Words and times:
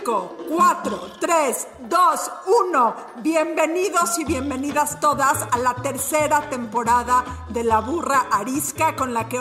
5, 0.00 0.36
4, 0.48 1.10
3, 1.20 1.68
2, 1.80 2.32
1. 2.68 2.96
Bienvenidos 3.16 4.18
y 4.18 4.24
bienvenidas 4.24 4.98
todas 4.98 5.46
a 5.50 5.58
la 5.58 5.74
tercera 5.74 6.48
temporada 6.48 7.44
de 7.50 7.64
La 7.64 7.80
Burra 7.80 8.28
Arisca 8.30 8.96
con 8.96 9.12
la 9.12 9.28
que 9.28 9.38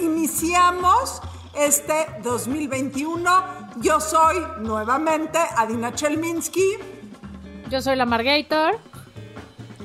iniciamos 0.00 1.22
este 1.54 2.08
2021. 2.24 3.30
Yo 3.76 4.00
soy 4.00 4.44
nuevamente 4.58 5.38
Adina 5.56 5.94
Chelminsky. 5.94 6.78
Yo 7.68 7.80
soy 7.80 7.94
la 7.94 8.04
Margator. 8.04 8.78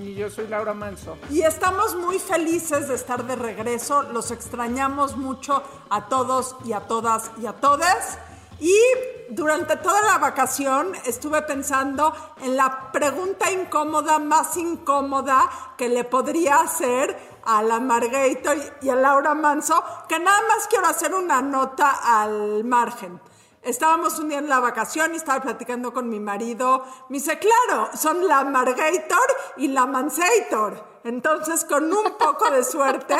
Y 0.01 0.15
yo 0.15 0.31
soy 0.31 0.47
Laura 0.47 0.73
Manso. 0.73 1.17
Y 1.29 1.41
estamos 1.41 1.95
muy 1.95 2.17
felices 2.17 2.87
de 2.87 2.95
estar 2.95 3.27
de 3.27 3.35
regreso. 3.35 4.01
Los 4.01 4.31
extrañamos 4.31 5.17
mucho 5.17 5.61
a 5.91 6.07
todos 6.07 6.55
y 6.65 6.73
a 6.73 6.79
todas 6.79 7.31
y 7.39 7.45
a 7.45 7.53
todes. 7.53 8.17
Y 8.59 8.75
durante 9.29 9.77
toda 9.77 10.01
la 10.01 10.17
vacación 10.17 10.93
estuve 11.05 11.41
pensando 11.41 12.13
en 12.41 12.55
la 12.55 12.91
pregunta 12.91 13.51
incómoda, 13.51 14.19
más 14.19 14.57
incómoda 14.57 15.49
que 15.77 15.89
le 15.89 16.03
podría 16.03 16.61
hacer 16.61 17.35
a 17.45 17.61
la 17.61 17.79
Margator 17.79 18.57
y 18.81 18.89
a 18.89 18.95
Laura 18.95 19.33
Manso, 19.33 19.83
que 20.07 20.19
nada 20.19 20.41
más 20.47 20.67
quiero 20.67 20.87
hacer 20.87 21.13
una 21.13 21.41
nota 21.41 22.21
al 22.21 22.63
margen. 22.63 23.19
Estábamos 23.61 24.19
un 24.19 24.29
día 24.29 24.37
en 24.37 24.47
la 24.47 24.59
vacación 24.59 25.13
y 25.13 25.17
estaba 25.17 25.41
platicando 25.41 25.91
con 25.91 26.07
mi 26.07 26.19
marido. 26.19 26.85
Me 27.09 27.17
dice, 27.17 27.39
claro, 27.39 27.89
son 27.97 28.27
la 28.27 28.43
Margator 28.43 29.27
y 29.57 29.69
la 29.69 29.87
Mansator. 29.87 30.99
Entonces, 31.03 31.65
con 31.65 31.91
un 31.91 32.15
poco 32.17 32.49
de 32.51 32.63
suerte, 32.63 33.15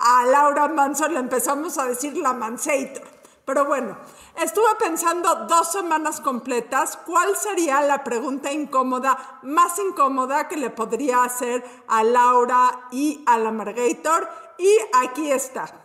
a 0.00 0.24
Laura 0.26 0.66
Manso 0.66 1.08
le 1.08 1.20
empezamos 1.20 1.78
a 1.78 1.86
decir 1.86 2.16
la 2.16 2.32
Mansator. 2.32 3.04
Pero 3.44 3.66
bueno, 3.66 3.96
estuve 4.36 4.74
pensando 4.78 5.46
dos 5.46 5.72
semanas 5.72 6.20
completas 6.20 6.98
cuál 7.06 7.36
sería 7.36 7.80
la 7.82 8.02
pregunta 8.04 8.52
incómoda, 8.52 9.40
más 9.42 9.78
incómoda 9.78 10.48
que 10.48 10.56
le 10.56 10.70
podría 10.70 11.24
hacer 11.24 11.64
a 11.88 12.02
Laura 12.02 12.88
y 12.90 13.22
a 13.26 13.38
la 13.38 13.50
Margator. 13.50 14.28
Y 14.58 14.76
aquí 14.94 15.30
está. 15.30 15.84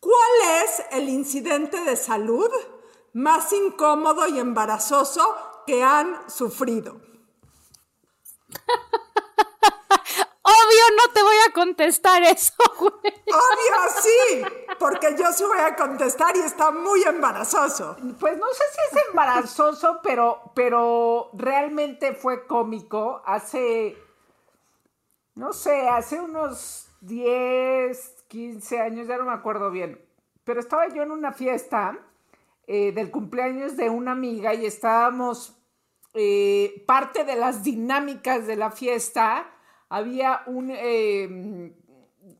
¿Cuál 0.00 0.64
es 0.64 0.82
el 0.92 1.08
incidente 1.08 1.80
de 1.82 1.96
salud 1.96 2.50
más 3.12 3.52
incómodo 3.52 4.26
y 4.28 4.38
embarazoso 4.38 5.36
que 5.66 5.82
han 5.82 6.30
sufrido? 6.30 7.00
Obvio 10.70 10.96
no 10.96 11.12
te 11.12 11.22
voy 11.22 11.36
a 11.48 11.52
contestar 11.52 12.22
eso, 12.22 12.54
güey. 12.78 12.92
Obvio 13.26 14.00
sí, 14.00 14.42
porque 14.78 15.16
yo 15.18 15.32
sí 15.32 15.42
voy 15.44 15.58
a 15.58 15.74
contestar 15.74 16.36
y 16.36 16.40
está 16.40 16.70
muy 16.70 17.02
embarazoso. 17.02 17.96
Pues 18.20 18.38
no 18.38 18.46
sé 18.52 18.62
si 18.72 18.96
es 18.96 19.04
embarazoso, 19.08 20.00
pero, 20.02 20.52
pero 20.54 21.30
realmente 21.32 22.14
fue 22.14 22.46
cómico. 22.46 23.20
Hace, 23.24 23.96
no 25.34 25.52
sé, 25.52 25.88
hace 25.88 26.20
unos 26.20 26.88
10, 27.00 28.24
15 28.28 28.80
años, 28.80 29.08
ya 29.08 29.16
no 29.16 29.24
me 29.24 29.32
acuerdo 29.32 29.70
bien. 29.70 30.00
Pero 30.44 30.60
estaba 30.60 30.88
yo 30.88 31.02
en 31.02 31.10
una 31.10 31.32
fiesta 31.32 31.98
eh, 32.68 32.92
del 32.92 33.10
cumpleaños 33.10 33.76
de 33.76 33.90
una 33.90 34.12
amiga 34.12 34.54
y 34.54 34.66
estábamos, 34.66 35.56
eh, 36.14 36.84
parte 36.86 37.24
de 37.24 37.34
las 37.34 37.64
dinámicas 37.64 38.46
de 38.46 38.56
la 38.56 38.70
fiesta 38.70 39.50
había 39.90 40.42
un, 40.46 40.70
eh, 40.72 41.74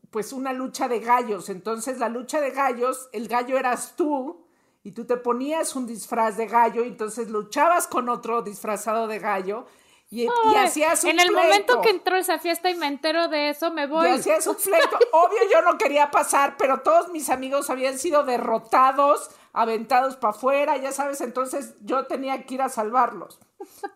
pues 0.09 0.33
una 0.33 0.53
lucha 0.53 0.87
de 0.87 0.99
gallos. 0.99 1.49
Entonces 1.49 1.99
la 1.99 2.09
lucha 2.09 2.41
de 2.41 2.51
gallos, 2.51 3.09
el 3.11 3.27
gallo 3.27 3.57
eras 3.57 3.93
tú 3.95 4.45
y 4.83 4.93
tú 4.93 5.05
te 5.05 5.17
ponías 5.17 5.75
un 5.75 5.85
disfraz 5.85 6.37
de 6.37 6.47
gallo 6.47 6.83
y 6.83 6.87
entonces 6.87 7.29
luchabas 7.29 7.85
con 7.87 8.09
otro 8.09 8.41
disfrazado 8.41 9.07
de 9.07 9.19
gallo. 9.19 9.67
Y, 10.09 10.23
y 10.23 10.27
Ay, 10.27 10.65
hacías 10.65 11.03
un 11.05 11.11
En 11.11 11.19
el 11.21 11.27
pleito. 11.27 11.41
momento 11.41 11.81
que 11.81 11.89
entró 11.89 12.17
esa 12.17 12.37
fiesta 12.37 12.69
y 12.69 12.75
me 12.75 12.87
entero 12.87 13.29
de 13.29 13.49
eso, 13.49 13.71
me 13.71 13.87
voy. 13.87 14.07
Y 14.07 14.11
hacías 14.11 14.45
un 14.47 14.55
pleito. 14.55 14.97
Obvio 15.13 15.39
yo 15.51 15.61
no 15.61 15.77
quería 15.77 16.11
pasar, 16.11 16.55
pero 16.57 16.81
todos 16.81 17.09
mis 17.09 17.29
amigos 17.29 17.69
habían 17.69 17.97
sido 17.97 18.23
derrotados, 18.23 19.29
aventados 19.53 20.17
para 20.17 20.31
afuera, 20.31 20.77
ya 20.77 20.91
sabes, 20.91 21.21
entonces 21.21 21.75
yo 21.81 22.07
tenía 22.07 22.45
que 22.45 22.55
ir 22.55 22.61
a 22.61 22.67
salvarlos. 22.67 23.39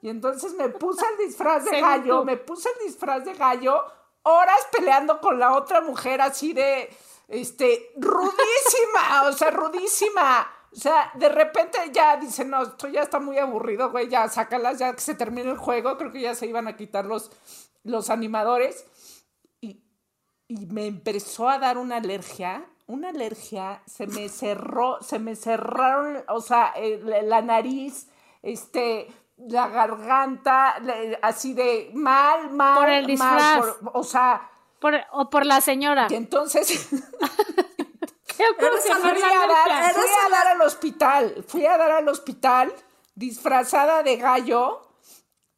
Y 0.01 0.09
entonces 0.09 0.53
me 0.53 0.69
puse 0.69 1.05
el 1.05 1.27
disfraz 1.27 1.65
de 1.65 1.81
gallo, 1.81 2.23
me 2.23 2.37
puse 2.37 2.69
el 2.69 2.87
disfraz 2.87 3.25
de 3.25 3.33
gallo, 3.33 3.83
horas 4.23 4.67
peleando 4.71 5.19
con 5.19 5.39
la 5.39 5.55
otra 5.55 5.81
mujer 5.81 6.21
así 6.21 6.53
de, 6.53 6.89
este, 7.27 7.91
rudísima, 7.97 9.23
o 9.27 9.33
sea, 9.33 9.51
rudísima. 9.51 10.47
O 10.71 10.77
sea, 10.77 11.11
de 11.15 11.29
repente 11.29 11.77
ya 11.93 12.17
dice, 12.17 12.43
no, 12.43 12.63
esto 12.63 12.87
ya 12.89 13.01
está 13.01 13.19
muy 13.19 13.37
aburrido, 13.37 13.91
güey, 13.91 14.09
ya 14.09 14.27
sácalas, 14.27 14.77
ya 14.77 14.93
que 14.93 15.01
se 15.01 15.15
termine 15.15 15.51
el 15.51 15.57
juego, 15.57 15.97
creo 15.97 16.11
que 16.11 16.21
ya 16.21 16.35
se 16.35 16.47
iban 16.47 16.67
a 16.67 16.75
quitar 16.75 17.05
los, 17.05 17.31
los 17.83 18.09
animadores. 18.09 18.85
Y, 19.61 19.81
y 20.47 20.65
me 20.65 20.85
empezó 20.85 21.49
a 21.49 21.59
dar 21.59 21.77
una 21.77 21.97
alergia, 21.97 22.67
una 22.87 23.09
alergia, 23.09 23.81
se 23.87 24.05
me 24.05 24.27
cerró, 24.27 25.01
se 25.01 25.17
me 25.17 25.35
cerraron, 25.35 26.23
o 26.27 26.41
sea, 26.41 26.73
la 27.03 27.41
nariz, 27.41 28.09
este, 28.43 29.07
la 29.37 29.67
garganta, 29.67 30.79
le- 30.79 31.19
así 31.21 31.53
de 31.53 31.91
mal, 31.93 32.51
mal, 32.51 32.77
Por 32.79 32.89
el 32.89 33.01
mal, 33.01 33.07
disfraz. 33.07 33.59
por- 33.77 33.91
o 33.93 34.03
sea, 34.03 34.49
Por- 34.79 35.01
o 35.11 35.29
por 35.29 35.45
la 35.45 35.61
señora. 35.61 36.07
y 36.09 36.15
entonces 36.15 36.87
¿Qué 38.37 38.43
fui 38.57 38.65
a 38.91 38.99
dar, 38.99 39.15
fui 39.93 40.03
a 40.25 40.29
dar 40.29 40.47
al 40.47 40.61
hospital, 40.61 41.45
fui 41.47 41.65
a 41.65 41.77
dar 41.77 41.91
al 41.91 42.07
hospital 42.09 42.73
disfrazada 43.15 44.03
de 44.03 44.17
gallo 44.17 44.81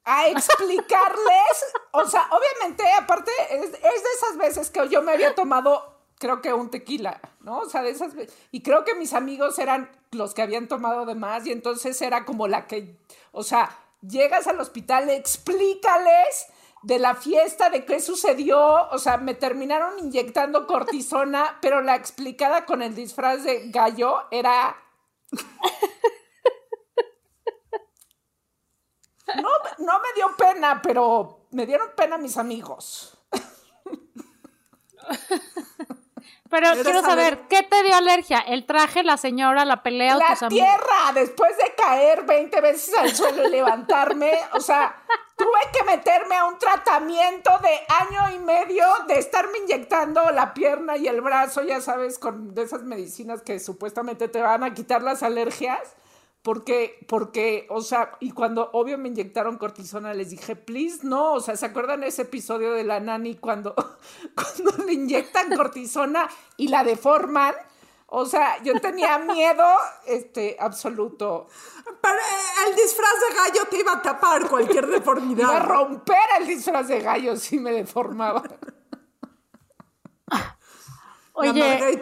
a 0.05 0.27
explicarles, 0.29 1.65
o 1.91 2.05
sea, 2.05 2.27
obviamente, 2.31 2.83
aparte, 2.93 3.31
es, 3.49 3.65
es 3.65 3.73
de 3.73 4.09
esas 4.15 4.37
veces 4.37 4.69
que 4.69 4.87
yo 4.89 5.01
me 5.01 5.11
había 5.13 5.33
tomado, 5.35 6.01
creo 6.19 6.41
que 6.41 6.53
un 6.53 6.69
tequila, 6.69 7.19
¿no? 7.41 7.59
O 7.59 7.69
sea, 7.69 7.81
de 7.81 7.89
esas 7.89 8.13
veces, 8.13 8.33
y 8.51 8.61
creo 8.61 8.85
que 8.85 8.95
mis 8.95 9.13
amigos 9.13 9.57
eran 9.59 9.89
los 10.11 10.33
que 10.33 10.43
habían 10.43 10.67
tomado 10.67 11.05
de 11.05 11.15
más, 11.15 11.45
y 11.47 11.51
entonces 11.51 11.99
era 12.01 12.25
como 12.25 12.47
la 12.47 12.67
que, 12.67 12.95
o 13.37 13.43
sea, 13.43 13.69
llegas 14.01 14.47
al 14.47 14.59
hospital, 14.59 15.09
explícales 15.09 16.47
de 16.81 16.99
la 16.99 17.15
fiesta, 17.15 17.69
de 17.69 17.85
qué 17.85 17.99
sucedió, 17.99 18.89
o 18.89 18.97
sea, 18.97 19.17
me 19.17 19.35
terminaron 19.35 19.99
inyectando 19.99 20.65
cortisona, 20.65 21.57
pero 21.61 21.81
la 21.81 21.95
explicada 21.95 22.65
con 22.65 22.81
el 22.81 22.95
disfraz 22.95 23.43
de 23.43 23.69
gallo 23.69 24.23
era... 24.31 24.75
No, 29.35 29.49
no 29.79 29.99
me 29.99 30.13
dio 30.15 30.33
pena, 30.37 30.81
pero 30.81 31.47
me 31.51 31.65
dieron 31.65 31.89
pena 31.97 32.17
mis 32.17 32.37
amigos. 32.37 33.17
Pero 36.49 36.71
quiero 36.83 37.01
saber, 37.01 37.39
¿qué 37.49 37.63
te 37.63 37.83
dio 37.83 37.95
alergia? 37.95 38.39
¿El 38.39 38.65
traje, 38.65 39.03
la 39.03 39.17
señora, 39.17 39.65
la 39.65 39.83
pelea 39.83 40.15
o 40.15 40.19
La 40.19 40.27
tus 40.29 40.43
amigos? 40.43 40.67
tierra, 40.67 41.11
después 41.13 41.57
de 41.57 41.73
caer 41.75 42.23
20 42.25 42.61
veces 42.61 42.97
al 42.97 43.15
suelo 43.15 43.47
y 43.47 43.51
levantarme, 43.51 44.31
o 44.53 44.59
sea, 44.59 44.95
tuve 45.35 45.59
que 45.71 45.83
meterme 45.83 46.35
a 46.35 46.45
un 46.45 46.57
tratamiento 46.57 47.51
de 47.59 47.79
año 48.19 48.35
y 48.35 48.39
medio 48.39 48.85
de 49.07 49.19
estarme 49.19 49.59
inyectando 49.59 50.29
la 50.31 50.53
pierna 50.53 50.97
y 50.97 51.07
el 51.07 51.21
brazo, 51.21 51.63
ya 51.63 51.81
sabes, 51.81 52.19
con 52.19 52.53
de 52.53 52.63
esas 52.63 52.83
medicinas 52.83 53.41
que 53.41 53.59
supuestamente 53.59 54.27
te 54.27 54.41
van 54.41 54.63
a 54.63 54.73
quitar 54.73 55.01
las 55.03 55.23
alergias. 55.23 55.79
Porque, 56.47 57.05
porque, 57.09 57.67
o 57.69 57.81
sea, 57.81 58.13
y 58.21 58.31
cuando 58.31 58.69
obvio 58.71 58.97
me 58.97 59.09
inyectaron 59.09 59.57
cortisona, 59.57 60.13
les 60.13 60.29
dije, 60.29 60.55
please, 60.55 60.99
no, 61.03 61.33
o 61.33 61.41
sea, 61.41 61.57
¿se 61.57 61.65
acuerdan 61.65 62.05
ese 62.05 62.21
episodio 62.21 62.71
de 62.71 62.85
la 62.85 63.01
nani 63.01 63.35
cuando, 63.35 63.75
cuando 64.33 64.85
le 64.85 64.93
inyectan 64.93 65.53
cortisona 65.57 66.29
y 66.55 66.69
la 66.69 66.85
deforman? 66.85 67.53
O 68.05 68.25
sea, 68.25 68.63
yo 68.63 68.79
tenía 68.79 69.17
miedo, 69.17 69.65
este, 70.05 70.55
absoluto. 70.57 71.49
Pero 72.01 72.15
el 72.65 72.75
disfraz 72.77 73.15
de 73.27 73.35
gallo 73.35 73.67
te 73.69 73.79
iba 73.79 73.91
a 73.91 74.01
tapar 74.01 74.47
cualquier 74.47 74.85
Iba 74.85 74.95
a 74.95 74.99
deformidad. 74.99 75.65
romper 75.65 76.15
el 76.39 76.47
disfraz 76.47 76.87
de 76.87 77.01
gallo 77.01 77.35
si 77.35 77.59
me 77.59 77.73
deformaba. 77.73 78.41
Oye, 81.33 81.93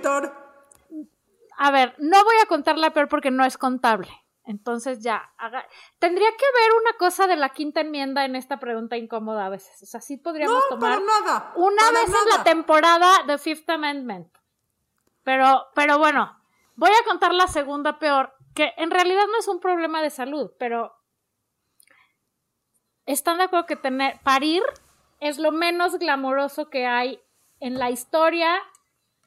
a 1.57 1.71
ver, 1.71 1.95
no 1.97 2.23
voy 2.23 2.35
a 2.43 2.45
contar 2.45 2.77
la 2.77 2.91
peor 2.91 3.07
porque 3.07 3.31
no 3.31 3.43
es 3.43 3.57
contable. 3.57 4.24
Entonces 4.47 4.99
ya, 5.01 5.33
haga... 5.37 5.65
tendría 5.99 6.29
que 6.37 6.45
haber 6.45 6.81
una 6.81 6.93
cosa 6.97 7.25
de 7.27 7.35
la 7.35 7.49
quinta 7.49 7.81
enmienda 7.81 8.25
en 8.25 8.35
esta 8.35 8.59
pregunta 8.59 8.95
incómoda 8.95 9.45
a 9.47 9.49
veces. 9.49 9.81
O 9.81 9.85
sea, 9.87 10.01
sí 10.01 10.17
podríamos 10.17 10.55
No, 10.69 10.75
tomar 10.75 10.99
para 10.99 11.05
nada. 11.05 11.53
una 11.55 11.77
para 11.77 11.91
vez 11.91 12.09
en 12.09 12.29
la 12.37 12.43
temporada 12.43 13.23
de 13.25 13.37
Fifth 13.39 13.69
Amendment. 13.69 14.31
Pero, 15.23 15.65
pero 15.73 15.97
bueno, 15.97 16.39
voy 16.75 16.91
a 16.91 17.05
contar 17.07 17.33
la 17.33 17.47
segunda 17.47 17.97
peor, 17.97 18.33
que 18.53 18.73
en 18.77 18.91
realidad 18.91 19.23
no 19.31 19.39
es 19.39 19.47
un 19.47 19.59
problema 19.59 20.01
de 20.03 20.11
salud, 20.11 20.51
pero 20.59 20.93
están 23.05 23.37
de 23.39 23.45
acuerdo 23.45 23.65
que 23.65 23.75
tener 23.75 24.19
parir 24.21 24.63
es 25.19 25.37
lo 25.39 25.51
menos 25.51 25.97
glamoroso 25.97 26.69
que 26.69 26.85
hay 26.85 27.19
en 27.59 27.79
la 27.79 27.89
historia 27.89 28.61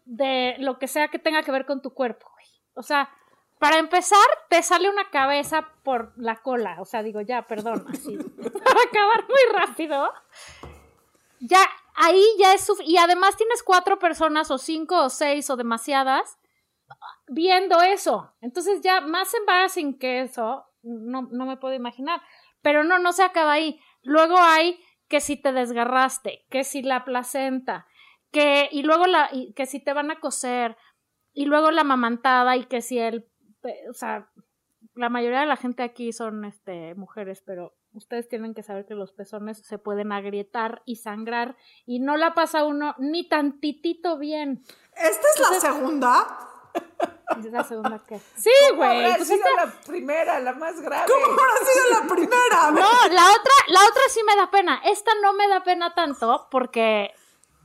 de 0.04 0.56
lo 0.58 0.78
que 0.78 0.86
sea 0.88 1.08
que 1.08 1.18
tenga 1.18 1.42
que 1.42 1.50
ver 1.52 1.66
con 1.66 1.82
tu 1.82 1.92
cuerpo. 1.92 2.28
güey. 2.32 2.46
O 2.74 2.82
sea, 2.82 3.10
para 3.58 3.78
empezar, 3.78 4.26
te 4.48 4.62
sale 4.62 4.88
una 4.88 5.10
cabeza 5.10 5.68
por 5.82 6.12
la 6.16 6.36
cola. 6.36 6.76
O 6.80 6.84
sea, 6.84 7.02
digo, 7.02 7.20
ya, 7.20 7.42
perdón, 7.46 7.84
así. 7.88 8.16
para 8.64 8.80
acabar 8.82 9.24
muy 9.28 9.58
rápido. 9.58 10.12
Ya, 11.40 11.60
ahí 11.94 12.24
ya 12.38 12.54
es 12.54 12.64
suficiente. 12.64 12.92
Y 12.92 12.98
además 12.98 13.36
tienes 13.36 13.62
cuatro 13.62 13.98
personas, 13.98 14.50
o 14.50 14.58
cinco, 14.58 15.04
o 15.04 15.10
seis, 15.10 15.50
o 15.50 15.56
demasiadas, 15.56 16.38
viendo 17.26 17.80
eso. 17.82 18.32
Entonces 18.40 18.80
ya 18.80 19.00
más 19.00 19.34
embarrassing 19.34 19.98
que 19.98 20.20
eso, 20.20 20.66
no, 20.82 21.28
no 21.30 21.46
me 21.46 21.56
puedo 21.56 21.74
imaginar. 21.74 22.22
Pero 22.62 22.84
no, 22.84 22.98
no 22.98 23.12
se 23.12 23.22
acaba 23.22 23.52
ahí. 23.52 23.80
Luego 24.02 24.36
hay 24.38 24.80
que 25.08 25.20
si 25.20 25.36
te 25.36 25.52
desgarraste, 25.52 26.44
que 26.50 26.64
si 26.64 26.82
la 26.82 27.04
placenta, 27.04 27.86
que, 28.30 28.68
y 28.70 28.82
luego 28.82 29.06
la, 29.06 29.30
y 29.32 29.52
que 29.54 29.66
si 29.66 29.80
te 29.80 29.92
van 29.92 30.10
a 30.10 30.20
coser, 30.20 30.76
y 31.32 31.46
luego 31.46 31.70
la 31.70 31.84
mamantada, 31.84 32.56
y 32.56 32.64
que 32.64 32.82
si 32.82 32.98
el, 32.98 33.26
o 33.88 33.92
sea, 33.92 34.28
la 34.94 35.08
mayoría 35.08 35.40
de 35.40 35.46
la 35.46 35.56
gente 35.56 35.82
aquí 35.82 36.12
son, 36.12 36.44
este, 36.44 36.94
mujeres, 36.94 37.42
pero 37.44 37.74
ustedes 37.92 38.28
tienen 38.28 38.54
que 38.54 38.62
saber 38.62 38.86
que 38.86 38.94
los 38.94 39.12
pezones 39.12 39.58
se 39.58 39.78
pueden 39.78 40.12
agrietar 40.12 40.82
y 40.84 40.96
sangrar, 40.96 41.56
y 41.86 41.98
no 42.00 42.16
la 42.16 42.34
pasa 42.34 42.64
uno 42.64 42.94
ni 42.98 43.28
tantitito 43.28 44.18
bien. 44.18 44.62
Esta 44.96 45.26
es 45.34 45.40
la 45.40 45.60
segunda. 45.60 46.26
Es 47.38 47.52
la 47.52 47.64
segunda 47.64 47.98
que. 48.06 48.18
Sí, 48.36 48.50
¿Cómo 48.70 48.78
güey. 48.84 49.04
habrá 49.04 49.16
pues 49.16 49.28
sido 49.28 49.40
esta- 49.46 49.66
la 49.66 49.72
primera, 49.86 50.40
la 50.40 50.52
más 50.54 50.80
grave? 50.80 51.06
¿Cómo 51.12 51.32
habrá 51.32 51.66
sido 51.72 52.00
la 52.00 52.08
primera? 52.14 52.70
No, 52.72 53.14
la 53.14 53.30
otra, 53.30 53.52
la 53.68 53.80
otra 53.88 54.02
sí 54.08 54.20
me 54.26 54.36
da 54.36 54.50
pena. 54.50 54.80
Esta 54.84 55.10
no 55.22 55.32
me 55.34 55.46
da 55.48 55.62
pena 55.62 55.94
tanto 55.94 56.48
porque 56.50 57.10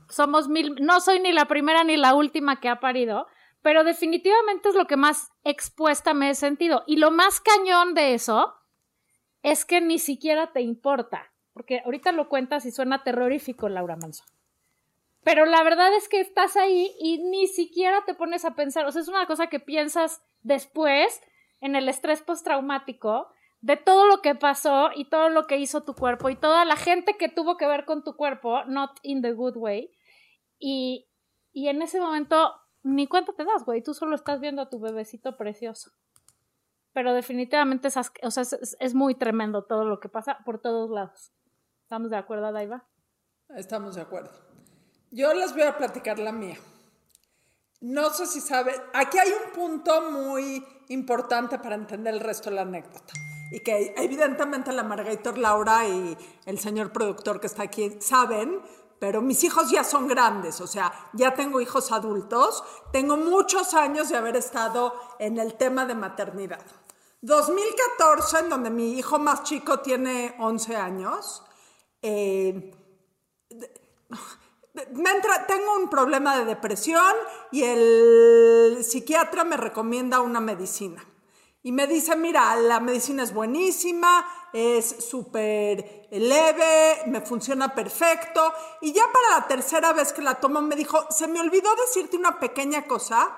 somos 0.08 0.48
mil, 0.48 0.74
no 0.80 1.00
soy 1.00 1.20
ni 1.20 1.32
la 1.32 1.46
primera 1.46 1.82
ni 1.84 1.96
la 1.96 2.14
última 2.14 2.60
que 2.60 2.68
ha 2.68 2.78
parido, 2.80 3.26
pero 3.64 3.82
definitivamente 3.82 4.68
es 4.68 4.74
lo 4.74 4.86
que 4.86 4.98
más 4.98 5.32
expuesta 5.42 6.12
me 6.12 6.28
he 6.28 6.34
sentido. 6.34 6.84
Y 6.86 6.98
lo 6.98 7.10
más 7.10 7.40
cañón 7.40 7.94
de 7.94 8.12
eso 8.12 8.54
es 9.42 9.64
que 9.64 9.80
ni 9.80 9.98
siquiera 9.98 10.52
te 10.52 10.60
importa, 10.60 11.32
porque 11.54 11.80
ahorita 11.82 12.12
lo 12.12 12.28
cuentas 12.28 12.66
y 12.66 12.70
suena 12.70 13.02
terrorífico, 13.02 13.70
Laura 13.70 13.96
Manso. 13.96 14.22
Pero 15.22 15.46
la 15.46 15.62
verdad 15.62 15.94
es 15.94 16.10
que 16.10 16.20
estás 16.20 16.58
ahí 16.58 16.94
y 17.00 17.24
ni 17.30 17.46
siquiera 17.46 18.04
te 18.04 18.12
pones 18.12 18.44
a 18.44 18.54
pensar, 18.54 18.84
o 18.84 18.92
sea, 18.92 19.00
es 19.00 19.08
una 19.08 19.26
cosa 19.26 19.46
que 19.46 19.60
piensas 19.60 20.22
después 20.42 21.22
en 21.62 21.74
el 21.74 21.88
estrés 21.88 22.20
postraumático 22.20 23.28
de 23.62 23.78
todo 23.78 24.06
lo 24.06 24.20
que 24.20 24.34
pasó 24.34 24.90
y 24.94 25.06
todo 25.06 25.30
lo 25.30 25.46
que 25.46 25.56
hizo 25.56 25.84
tu 25.84 25.94
cuerpo 25.94 26.28
y 26.28 26.36
toda 26.36 26.66
la 26.66 26.76
gente 26.76 27.16
que 27.16 27.30
tuvo 27.30 27.56
que 27.56 27.66
ver 27.66 27.86
con 27.86 28.04
tu 28.04 28.14
cuerpo, 28.14 28.62
not 28.66 28.90
in 29.02 29.22
the 29.22 29.32
good 29.32 29.56
way. 29.56 29.90
Y, 30.58 31.08
y 31.54 31.68
en 31.68 31.80
ese 31.80 31.98
momento 31.98 32.60
ni 32.84 33.08
cuenta 33.08 33.32
te 33.32 33.44
das, 33.44 33.64
güey, 33.64 33.82
tú 33.82 33.94
solo 33.94 34.14
estás 34.14 34.40
viendo 34.40 34.62
a 34.62 34.68
tu 34.70 34.78
bebecito 34.78 35.36
precioso. 35.36 35.90
Pero 36.92 37.12
definitivamente 37.12 37.88
es, 37.88 38.76
es 38.78 38.94
muy 38.94 39.16
tremendo 39.16 39.64
todo 39.64 39.84
lo 39.84 39.98
que 39.98 40.08
pasa 40.08 40.38
por 40.44 40.60
todos 40.60 40.90
lados. 40.90 41.32
¿Estamos 41.82 42.10
de 42.10 42.16
acuerdo, 42.16 42.52
Daiva? 42.52 42.84
Estamos 43.48 43.96
de 43.96 44.02
acuerdo. 44.02 44.30
Yo 45.10 45.34
les 45.34 45.52
voy 45.52 45.62
a 45.62 45.76
platicar 45.76 46.18
la 46.18 46.32
mía. 46.32 46.56
No 47.80 48.10
sé 48.10 48.26
si 48.26 48.40
saben, 48.40 48.74
aquí 48.94 49.18
hay 49.18 49.30
un 49.30 49.52
punto 49.52 50.10
muy 50.10 50.64
importante 50.88 51.58
para 51.58 51.74
entender 51.74 52.14
el 52.14 52.20
resto 52.20 52.50
de 52.50 52.56
la 52.56 52.62
anécdota. 52.62 53.12
Y 53.50 53.60
que 53.60 53.94
evidentemente 53.96 54.72
la 54.72 54.82
Margator 54.82 55.36
Laura 55.38 55.86
y 55.86 56.16
el 56.46 56.58
señor 56.58 56.92
productor 56.92 57.40
que 57.40 57.46
está 57.46 57.64
aquí 57.64 57.98
saben, 58.00 58.60
pero 59.04 59.20
mis 59.20 59.44
hijos 59.44 59.70
ya 59.70 59.84
son 59.84 60.08
grandes, 60.08 60.62
o 60.62 60.66
sea, 60.66 61.10
ya 61.12 61.34
tengo 61.34 61.60
hijos 61.60 61.92
adultos, 61.92 62.64
tengo 62.90 63.18
muchos 63.18 63.74
años 63.74 64.08
de 64.08 64.16
haber 64.16 64.34
estado 64.34 64.94
en 65.18 65.36
el 65.36 65.56
tema 65.56 65.84
de 65.84 65.94
maternidad. 65.94 66.64
2014, 67.20 68.38
en 68.38 68.48
donde 68.48 68.70
mi 68.70 68.94
hijo 68.94 69.18
más 69.18 69.42
chico 69.42 69.80
tiene 69.80 70.34
11 70.38 70.76
años, 70.76 71.42
eh, 72.00 72.74
tengo 74.72 75.76
un 75.76 75.90
problema 75.90 76.38
de 76.38 76.46
depresión 76.46 77.14
y 77.52 77.62
el 77.62 78.78
psiquiatra 78.82 79.44
me 79.44 79.58
recomienda 79.58 80.22
una 80.22 80.40
medicina. 80.40 81.04
Y 81.66 81.72
me 81.72 81.86
dice, 81.86 82.14
mira, 82.14 82.54
la 82.56 82.78
medicina 82.78 83.22
es 83.22 83.32
buenísima, 83.32 84.28
es 84.52 85.06
súper 85.08 86.06
leve, 86.10 87.04
me 87.06 87.22
funciona 87.22 87.74
perfecto. 87.74 88.52
Y 88.82 88.92
ya 88.92 89.04
para 89.10 89.40
la 89.40 89.48
tercera 89.48 89.94
vez 89.94 90.12
que 90.12 90.20
la 90.20 90.34
tomo 90.34 90.60
me 90.60 90.76
dijo, 90.76 91.06
se 91.10 91.26
me 91.26 91.40
olvidó 91.40 91.74
decirte 91.76 92.18
una 92.18 92.38
pequeña 92.38 92.86
cosa. 92.86 93.34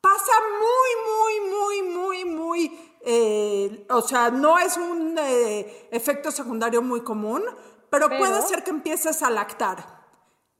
Pasa 0.00 0.32
muy, 0.58 1.40
muy, 1.40 1.50
muy, 1.52 1.82
muy, 1.96 2.24
muy, 2.24 2.96
eh, 3.02 3.86
o 3.88 4.02
sea, 4.02 4.30
no 4.30 4.58
es 4.58 4.76
un 4.76 5.16
eh, 5.16 5.88
efecto 5.92 6.32
secundario 6.32 6.82
muy 6.82 7.02
común, 7.04 7.44
pero, 7.88 8.08
Pero- 8.08 8.18
puede 8.18 8.42
ser 8.42 8.64
que 8.64 8.70
empieces 8.70 9.22
a 9.22 9.30
lactar 9.30 10.02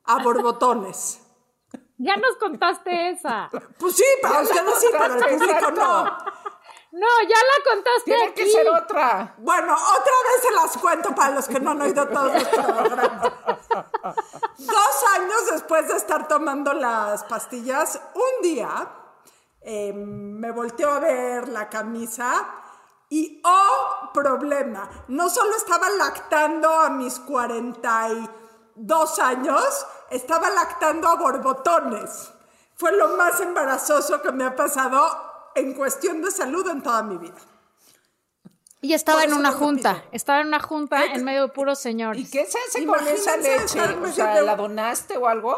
a 0.04 0.22
borbotones. 0.22 1.20
Ya 1.96 2.16
nos 2.16 2.36
contaste 2.38 3.10
esa. 3.10 3.48
Pues 3.78 3.94
sí, 3.94 4.04
para 4.20 4.40
ustedes 4.40 4.80
sí, 4.80 4.86
para 4.98 5.14
el 5.14 5.38
público 5.38 5.70
no. 5.70 6.18
No, 6.94 7.08
ya 7.22 7.36
la 7.36 7.72
contaste 7.72 8.04
Tiene 8.04 8.26
aquí. 8.26 8.44
que 8.44 8.50
ser 8.50 8.68
otra. 8.68 9.34
Bueno, 9.38 9.74
otra 9.74 10.14
vez 10.30 10.42
se 10.42 10.52
las 10.52 10.78
cuento 10.78 11.12
para 11.12 11.34
los 11.34 11.48
que 11.48 11.58
no 11.58 11.72
han 11.72 11.82
oído 11.82 12.06
todos 12.06 12.34
los 12.34 12.44
programas. 12.44 13.32
Dos 14.58 15.04
años 15.16 15.46
después 15.50 15.88
de 15.88 15.96
estar 15.96 16.28
tomando 16.28 16.72
las 16.72 17.24
pastillas, 17.24 18.00
un 18.14 18.42
día 18.42 18.88
eh, 19.62 19.92
me 19.92 20.52
volteó 20.52 20.92
a 20.92 21.00
ver 21.00 21.48
la 21.48 21.68
camisa 21.68 22.46
y, 23.08 23.42
oh, 23.44 24.12
problema, 24.12 24.88
no 25.08 25.28
solo 25.28 25.56
estaba 25.56 25.90
lactando 25.90 26.70
a 26.70 26.90
mis 26.90 27.18
42 27.18 29.18
años, 29.18 29.86
estaba 30.10 30.48
lactando 30.48 31.08
a 31.08 31.16
borbotones. 31.16 32.30
Fue 32.76 32.92
lo 32.92 33.16
más 33.16 33.40
embarazoso 33.40 34.22
que 34.22 34.30
me 34.30 34.44
ha 34.44 34.54
pasado 34.54 35.23
en 35.54 35.74
cuestión 35.74 36.22
de 36.22 36.30
salud 36.30 36.68
en 36.68 36.82
toda 36.82 37.02
mi 37.02 37.18
vida. 37.18 37.36
Y 38.80 38.92
estaba 38.92 39.24
en 39.24 39.32
una 39.32 39.50
junta. 39.50 40.04
Estaba 40.12 40.42
en 40.42 40.48
una 40.48 40.60
junta 40.60 41.06
en 41.06 41.24
medio 41.24 41.46
de 41.46 41.48
puros 41.48 41.78
señores. 41.78 42.20
¿Y 42.20 42.30
qué 42.30 42.44
se 42.44 42.58
hace 42.58 42.84
con 42.84 43.00
esa 43.08 43.36
Imagínense 43.36 43.60
leche? 43.60 43.78
estar 43.78 43.98
O 43.98 44.12
sea, 44.12 44.42
¿la 44.42 44.56
donaste 44.56 45.16
o 45.16 45.26
algo? 45.26 45.56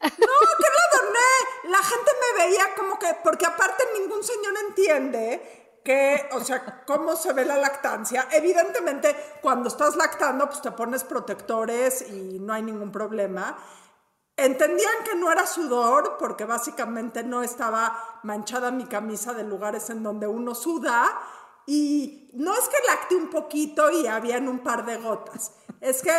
No, 0.00 0.08
que 0.10 0.18
la 0.18 1.00
doné. 1.00 1.70
La 1.70 1.82
gente 1.82 2.10
me 2.20 2.44
veía 2.44 2.74
como 2.76 2.98
que, 3.00 3.08
porque 3.24 3.46
aparte 3.46 3.82
ningún 3.98 4.22
señor 4.22 4.54
entiende 4.68 5.80
que, 5.84 6.28
o 6.32 6.40
sea, 6.44 6.84
cómo 6.86 7.16
se 7.16 7.32
ve 7.32 7.44
la 7.44 7.56
lactancia. 7.56 8.28
Evidentemente, 8.30 9.16
cuando 9.40 9.68
estás 9.68 9.96
lactando, 9.96 10.46
pues 10.46 10.62
te 10.62 10.70
pones 10.70 11.02
protectores 11.02 12.08
y 12.08 12.38
no 12.38 12.52
hay 12.52 12.62
ningún 12.62 12.92
problema. 12.92 13.58
Entendían 14.44 15.04
que 15.04 15.14
no 15.14 15.30
era 15.30 15.46
sudor, 15.46 16.16
porque 16.18 16.44
básicamente 16.44 17.22
no 17.24 17.42
estaba 17.42 17.96
manchada 18.22 18.70
mi 18.70 18.86
camisa 18.86 19.32
de 19.34 19.44
lugares 19.44 19.88
en 19.90 20.02
donde 20.02 20.26
uno 20.26 20.54
suda. 20.54 21.04
Y 21.66 22.30
no 22.34 22.54
es 22.54 22.68
que 22.68 22.76
lacté 22.88 23.14
un 23.14 23.30
poquito 23.30 23.90
y 23.90 24.06
habían 24.06 24.48
un 24.48 24.60
par 24.60 24.84
de 24.84 24.96
gotas. 24.96 25.52
Es 25.80 26.02
que 26.02 26.12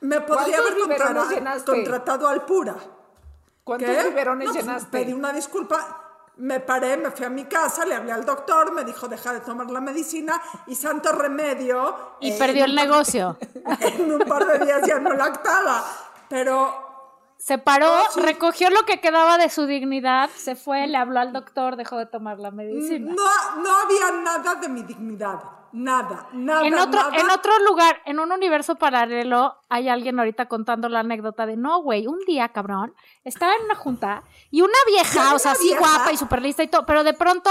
me 0.00 0.20
podría 0.20 0.56
¿Cuántos 0.58 0.60
haber 0.72 0.74
biberones 0.74 1.22
contra- 1.22 1.34
llenaste? 1.38 1.70
contratado 1.72 2.28
al 2.28 2.44
pura. 2.44 2.74
¿Cuántos 3.64 3.88
¿Qué? 3.88 4.02
biberones 4.08 4.48
No, 4.48 4.52
pues, 4.54 4.64
llenaste? 4.64 4.90
pedí 4.90 5.12
una 5.12 5.32
disculpa. 5.32 5.98
Me 6.36 6.60
paré, 6.60 6.96
me 6.96 7.10
fui 7.10 7.24
a 7.26 7.30
mi 7.30 7.44
casa, 7.44 7.84
le 7.84 7.94
hablé 7.94 8.10
al 8.12 8.24
doctor, 8.24 8.72
me 8.72 8.84
dijo 8.84 9.06
deja 9.06 9.32
de 9.34 9.40
tomar 9.40 9.70
la 9.70 9.80
medicina 9.80 10.40
y 10.66 10.74
santo 10.74 11.12
remedio. 11.12 12.16
Y 12.20 12.32
eh, 12.32 12.36
perdió 12.38 12.64
el 12.64 12.74
negocio. 12.74 13.36
En 13.80 14.10
un 14.12 14.18
par 14.20 14.44
de 14.46 14.64
días 14.64 14.82
ya 14.86 14.98
no 14.98 15.12
lactaba. 15.12 15.84
Pero 16.28 16.91
Se 17.44 17.58
paró, 17.58 17.90
Oh, 17.92 18.06
sí. 18.14 18.20
recogió 18.20 18.70
lo 18.70 18.84
que 18.84 19.00
quedaba 19.00 19.36
de 19.36 19.50
su 19.50 19.66
dignidad, 19.66 20.30
se 20.36 20.54
fue, 20.54 20.86
le 20.86 20.96
habló 20.96 21.18
al 21.18 21.32
doctor, 21.32 21.74
dejó 21.74 21.98
de 21.98 22.06
tomar 22.06 22.38
la 22.38 22.52
medicina. 22.52 23.12
no, 23.12 23.62
no 23.62 23.76
había 23.78 24.12
nada 24.22 24.54
de 24.54 24.68
mi 24.68 24.82
dignidad. 24.84 25.40
Nada, 25.72 26.28
nada. 26.34 26.66
En 26.66 26.74
otro, 26.74 27.00
nada. 27.02 27.16
en 27.16 27.30
otro 27.30 27.58
lugar, 27.64 28.00
en 28.04 28.20
un 28.20 28.30
universo 28.30 28.76
paralelo, 28.76 29.56
hay 29.70 29.88
alguien 29.88 30.18
ahorita 30.20 30.46
contando 30.46 30.88
la 30.88 31.00
anécdota 31.00 31.46
de 31.46 31.56
no, 31.56 31.82
güey, 31.82 32.06
un 32.06 32.20
día, 32.26 32.50
cabrón, 32.50 32.94
estaba 33.24 33.54
en 33.56 33.64
una 33.64 33.74
junta 33.74 34.22
y 34.50 34.60
una 34.60 34.78
vieja, 34.86 35.30
¿Ya 35.30 35.34
o 35.34 35.38
sea, 35.40 35.52
una 35.52 35.60
sí 35.60 35.66
vieja? 35.68 35.80
guapa 35.80 36.12
y 36.12 36.16
súper 36.18 36.42
lista 36.42 36.62
y 36.62 36.68
todo, 36.68 36.86
pero 36.86 37.02
de 37.04 37.14
pronto 37.14 37.50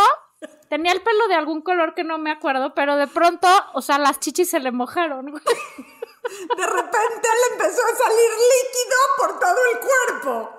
Tenía 0.69 0.91
el 0.93 1.01
pelo 1.01 1.27
de 1.27 1.35
algún 1.35 1.61
color 1.61 1.93
que 1.93 2.03
no 2.03 2.17
me 2.17 2.31
acuerdo, 2.31 2.73
pero 2.73 2.95
de 2.95 3.05
pronto, 3.05 3.47
o 3.73 3.81
sea, 3.81 3.99
las 3.99 4.19
chichis 4.19 4.49
se 4.49 4.59
le 4.59 4.71
mojaron. 4.71 5.29
güey. 5.29 5.43
De 6.23 6.65
repente 6.67 7.27
le 7.27 7.53
empezó 7.53 7.81
a 7.81 7.95
salir 7.95 8.29
líquido 8.53 8.97
por 9.17 9.39
todo 9.39 9.59
el 9.71 9.79
cuerpo. 9.79 10.57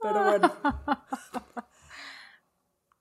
Pero 0.00 0.24
bueno. 0.24 0.52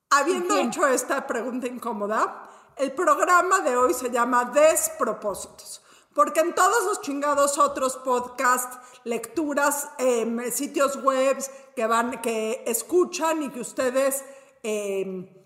Habiendo 0.09 0.57
hecho 0.57 0.87
esta 0.87 1.25
pregunta 1.25 1.67
incómoda, 1.67 2.49
el 2.75 2.91
programa 2.93 3.59
de 3.59 3.77
hoy 3.77 3.93
se 3.93 4.09
llama 4.09 4.45
Despropósitos. 4.45 5.81
Porque 6.13 6.41
en 6.41 6.53
todos 6.53 6.83
los 6.83 7.01
chingados 7.01 7.57
otros 7.57 7.95
podcasts, 7.97 8.77
lecturas, 9.05 9.89
em, 9.97 10.51
sitios 10.51 11.01
web 11.01 11.37
que 11.75 11.87
van, 11.87 12.21
que 12.21 12.63
escuchan 12.67 13.43
y 13.43 13.49
que 13.49 13.61
ustedes 13.61 14.23
em, 14.63 15.40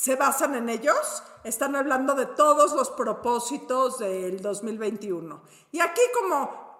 se 0.00 0.16
basan 0.16 0.54
en 0.54 0.70
ellos, 0.70 1.22
están 1.44 1.76
hablando 1.76 2.14
de 2.14 2.24
todos 2.24 2.72
los 2.72 2.88
propósitos 2.88 3.98
del 3.98 4.40
2021. 4.40 5.42
Y 5.72 5.80
aquí 5.80 6.00
como 6.18 6.70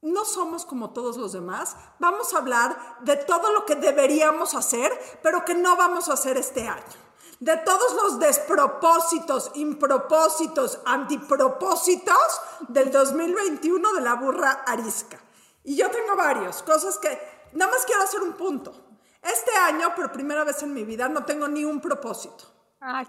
no 0.00 0.24
somos 0.24 0.64
como 0.64 0.94
todos 0.94 1.18
los 1.18 1.34
demás, 1.34 1.76
vamos 1.98 2.32
a 2.32 2.38
hablar 2.38 3.00
de 3.02 3.16
todo 3.16 3.52
lo 3.52 3.66
que 3.66 3.74
deberíamos 3.74 4.54
hacer, 4.54 4.90
pero 5.22 5.44
que 5.44 5.54
no 5.54 5.76
vamos 5.76 6.08
a 6.08 6.14
hacer 6.14 6.38
este 6.38 6.66
año. 6.66 6.96
De 7.38 7.58
todos 7.58 7.92
los 8.02 8.18
despropósitos, 8.18 9.50
impropósitos, 9.56 10.80
antipropósitos 10.86 12.40
del 12.68 12.90
2021 12.90 13.92
de 13.92 14.00
la 14.00 14.14
burra 14.14 14.64
arisca. 14.66 15.20
Y 15.64 15.76
yo 15.76 15.90
tengo 15.90 16.16
varios, 16.16 16.62
cosas 16.62 16.96
que 16.96 17.10
nada 17.52 17.70
más 17.70 17.84
quiero 17.84 18.04
hacer 18.04 18.22
un 18.22 18.32
punto. 18.32 18.87
Este 19.32 19.56
año, 19.56 19.94
por 19.94 20.10
primera 20.12 20.44
vez 20.44 20.62
en 20.62 20.72
mi 20.72 20.84
vida, 20.84 21.08
no 21.08 21.24
tengo 21.24 21.48
ni 21.48 21.64
un 21.64 21.80
propósito. 21.80 22.44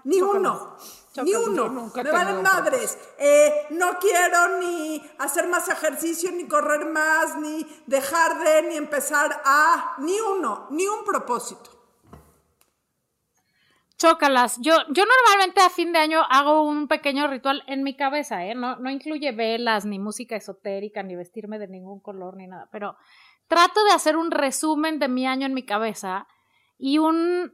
Ni 0.04 0.20
uno. 0.20 0.76
Ni 1.22 1.34
uno. 1.34 1.68
nunca 1.68 2.02
Me 2.02 2.10
valen 2.10 2.42
madres. 2.42 2.98
Eh, 3.18 3.66
no 3.70 3.98
quiero 3.98 4.58
ni 4.58 5.00
hacer 5.18 5.46
más 5.48 5.68
ejercicio, 5.68 6.32
ni 6.32 6.48
correr 6.48 6.86
más, 6.86 7.38
ni 7.38 7.64
dejar 7.86 8.38
de, 8.42 8.68
ni 8.68 8.76
empezar 8.76 9.40
a. 9.44 9.94
Ni 9.98 10.18
uno. 10.20 10.66
Ni 10.70 10.86
un 10.88 11.04
propósito. 11.04 11.70
Chócalas. 13.96 14.56
Yo, 14.60 14.74
yo 14.88 15.04
normalmente 15.04 15.60
a 15.60 15.68
fin 15.68 15.92
de 15.92 15.98
año 15.98 16.22
hago 16.30 16.62
un 16.62 16.88
pequeño 16.88 17.28
ritual 17.28 17.62
en 17.66 17.82
mi 17.82 17.94
cabeza, 17.94 18.44
¿eh? 18.46 18.54
No, 18.54 18.76
no 18.76 18.90
incluye 18.90 19.30
velas, 19.32 19.84
ni 19.84 19.98
música 19.98 20.36
esotérica, 20.36 21.02
ni 21.02 21.16
vestirme 21.16 21.58
de 21.58 21.68
ningún 21.68 22.00
color, 22.00 22.36
ni 22.36 22.46
nada. 22.46 22.68
Pero 22.72 22.96
trato 23.50 23.82
de 23.82 23.90
hacer 23.90 24.16
un 24.16 24.30
resumen 24.30 25.00
de 25.00 25.08
mi 25.08 25.26
año 25.26 25.44
en 25.44 25.54
mi 25.54 25.64
cabeza 25.64 26.28
y 26.78 26.98
un. 26.98 27.52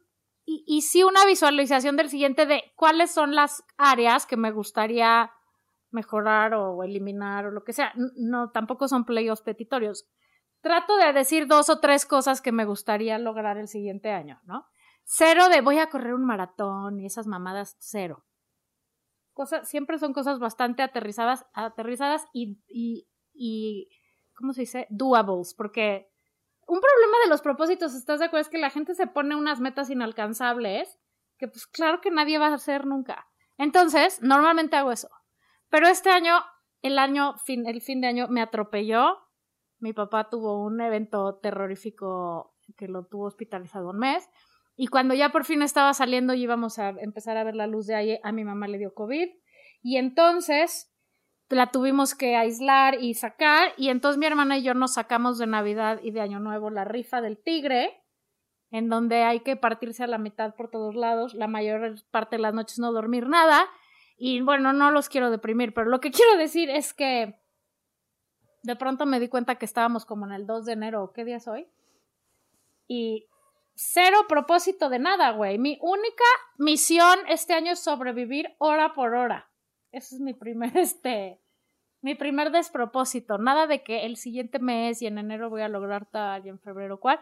Y, 0.49 0.83
sí 0.83 1.03
una 1.03 1.27
visualización 1.27 1.97
del 1.97 2.09
siguiente 2.09 2.47
de 2.47 2.63
cuáles 2.77 3.11
son 3.11 3.35
las 3.35 3.65
áreas 3.77 4.27
que 4.27 4.37
me 4.37 4.53
gustaría 4.53 5.33
mejorar 5.91 6.55
o 6.55 6.85
eliminar 6.85 7.47
o 7.47 7.51
lo 7.51 7.65
que 7.65 7.73
sea. 7.73 7.93
No, 8.15 8.51
tampoco 8.53 8.87
son 8.87 9.05
playos 9.05 9.43
petitorios. 9.43 10.07
Trato 10.61 10.97
de 10.99 11.13
decir 11.13 11.49
dos 11.49 11.69
o 11.69 11.81
tres 11.81 12.07
cosas 12.07 12.41
que 12.41 12.53
me 12.53 12.65
gustaría 12.65 13.19
lograr 13.19 13.57
el 13.59 13.67
siguiente 13.67 14.13
año, 14.13 14.41
¿no? 14.45 14.67
Cero 15.03 15.49
de 15.49 15.63
voy 15.63 15.79
a 15.79 15.89
correr 15.89 16.15
un 16.15 16.25
maratón 16.25 17.01
y 17.01 17.07
esas 17.07 17.27
mamadas, 17.27 17.77
cero. 17.81 18.25
Cosas, 19.33 19.69
siempre 19.69 19.99
son 19.99 20.13
cosas 20.13 20.39
bastante 20.39 20.85
aterrizadas, 20.85 21.45
aterrizadas 21.55 22.25
y, 22.33 22.61
¿cómo 24.37 24.53
se 24.53 24.63
dice? 24.63 24.87
Doables, 24.91 25.55
porque 25.55 26.11
un 26.67 26.81
problema 26.81 27.17
de 27.25 27.31
los 27.31 27.43
propósitos, 27.43 27.95
¿estás 27.95 28.21
de 28.21 28.27
acuerdo? 28.27 28.43
Es 28.43 28.49
que 28.49 28.59
la 28.59 28.71
gente 28.71 28.95
se 28.95 29.07
pone 29.07 29.37
unas 29.37 29.61
metas 29.61 29.91
inalcanzables 29.91 30.99
que 31.39 31.49
pues 31.49 31.67
claro 31.67 32.01
que 32.01 32.11
nadie 32.11 32.39
va 32.39 32.49
a 32.49 32.55
hacer 32.55 32.87
nunca. 32.87 33.27
Entonces, 33.59 34.23
normalmente 34.23 34.77
hago 34.77 34.93
eso. 34.93 35.09
Pero 35.69 35.87
este 35.87 36.11
año, 36.11 36.35
el 36.83 36.99
año, 36.99 37.37
fin, 37.45 37.67
el 37.67 37.81
fin 37.81 38.01
de 38.01 38.09
año 38.09 38.27
me 38.29 38.41
atropelló. 38.41 39.19
Mi 39.79 39.93
papá 39.93 40.29
tuvo 40.31 40.65
un 40.65 40.81
evento 40.81 41.39
terrorífico 41.43 42.55
que 42.77 42.89
lo 42.89 43.07
tuvo 43.07 43.27
hospitalizado 43.27 43.91
un 43.91 43.99
mes. 43.99 44.29
Y 44.75 44.89
cuando 44.89 45.15
ya 45.15 45.31
por 45.31 45.45
fin 45.45 45.63
estaba 45.63 45.95
saliendo 45.95 46.35
y 46.35 46.43
íbamos 46.43 46.79
a 46.79 46.91
empezar 46.91 47.37
a 47.37 47.45
ver 47.45 47.55
la 47.55 47.67
luz 47.67 47.87
de 47.87 47.95
ahí, 47.95 48.19
a 48.23 48.33
mi 48.33 48.45
mamá 48.45 48.69
le 48.69 48.79
dio 48.79 48.95
COVID. 48.95 49.29
Y 49.83 49.97
entonces 49.97 50.93
la 51.49 51.71
tuvimos 51.71 52.15
que 52.15 52.37
aislar 52.37 53.01
y 53.01 53.15
sacar. 53.15 53.73
Y 53.77 53.89
entonces 53.89 54.19
mi 54.19 54.27
hermana 54.27 54.59
y 54.59 54.63
yo 54.63 54.75
nos 54.75 54.95
sacamos 54.95 55.39
de 55.39 55.47
Navidad 55.47 56.01
y 56.03 56.11
de 56.11 56.21
Año 56.21 56.41
Nuevo 56.41 56.71
la 56.71 56.85
rifa 56.85 57.21
del 57.21 57.39
tigre, 57.39 58.03
en 58.71 58.89
donde 58.89 59.23
hay 59.23 59.41
que 59.41 59.57
partirse 59.57 60.03
a 60.03 60.09
la 60.09 60.19
mitad 60.19 60.55
por 60.55 60.71
todos 60.71 60.95
lados, 60.95 61.35
la 61.35 61.47
mayor 61.47 61.95
parte 62.11 62.37
de 62.37 62.43
las 62.43 62.55
noches 62.55 62.79
no 62.79 62.93
dormir 62.93 63.29
nada. 63.29 63.67
Y 64.17 64.41
bueno, 64.41 64.73
no 64.73 64.91
los 64.91 65.09
quiero 65.09 65.31
deprimir, 65.31 65.75
pero 65.75 65.89
lo 65.89 66.01
que 66.01 66.11
quiero 66.13 66.37
decir 66.37 66.71
es 66.71 66.93
que 66.93 67.41
de 68.63 68.77
pronto 68.77 69.07
me 69.07 69.21
di 69.21 69.29
cuenta 69.29 69.57
que 69.57 69.65
estábamos 69.65 70.05
como 70.05 70.27
en 70.27 70.33
el 70.33 70.47
2 70.47 70.65
de 70.65 70.73
enero, 70.73 71.13
¿qué 71.15 71.25
día 71.25 71.37
es 71.37 71.47
hoy? 71.47 71.69
Y 72.89 73.29
cero 73.77 74.25
propósito 74.29 74.89
de 74.89 74.99
nada, 74.99 75.31
güey. 75.33 75.59
Mi 75.59 75.79
única 75.83 76.25
misión 76.59 77.19
este 77.29 77.55
año 77.55 77.73
es 77.73 77.81
sobrevivir 77.81 78.57
hora 78.59 78.95
por 78.95 79.15
hora. 79.15 79.49
Ese 79.97 80.17
es 80.17 80.21
mi 80.21 80.35
primer, 80.35 80.77
este, 80.77 81.41
mi 82.03 82.15
primer 82.15 82.51
despropósito. 82.51 83.39
Nada 83.39 83.67
de 83.67 83.83
que 83.83 84.05
el 84.05 84.19
siguiente 84.19 84.59
mes 84.59 85.01
y 85.01 85.07
en 85.07 85.17
enero 85.17 85.49
voy 85.49 85.63
a 85.63 85.69
lograr 85.69 86.05
tal 86.11 86.45
y 86.45 86.51
en 86.51 86.61
febrero 86.61 87.01
cual. 87.01 87.19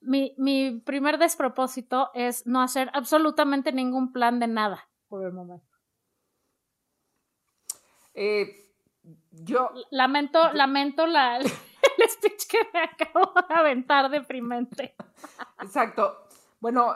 Mi, 0.00 0.32
mi 0.38 0.80
primer 0.86 1.18
despropósito 1.18 2.10
es 2.14 2.46
no 2.46 2.62
hacer 2.62 2.88
absolutamente 2.92 3.72
ningún 3.72 4.12
plan 4.12 4.38
de 4.38 4.46
nada 4.46 4.88
por 5.08 5.24
el 5.26 5.32
momento. 5.32 5.66
Eh, 8.14 8.46
yo, 9.32 9.70
Lamento, 9.90 10.52
lamento 10.52 11.06
la, 11.08 11.38
el 11.38 11.48
speech 12.08 12.46
que 12.48 12.58
me 12.72 12.80
acabo 12.80 13.32
de 13.48 13.54
aventar 13.54 14.08
deprimente. 14.08 14.94
exacto. 15.60 16.28
Bueno, 16.60 16.94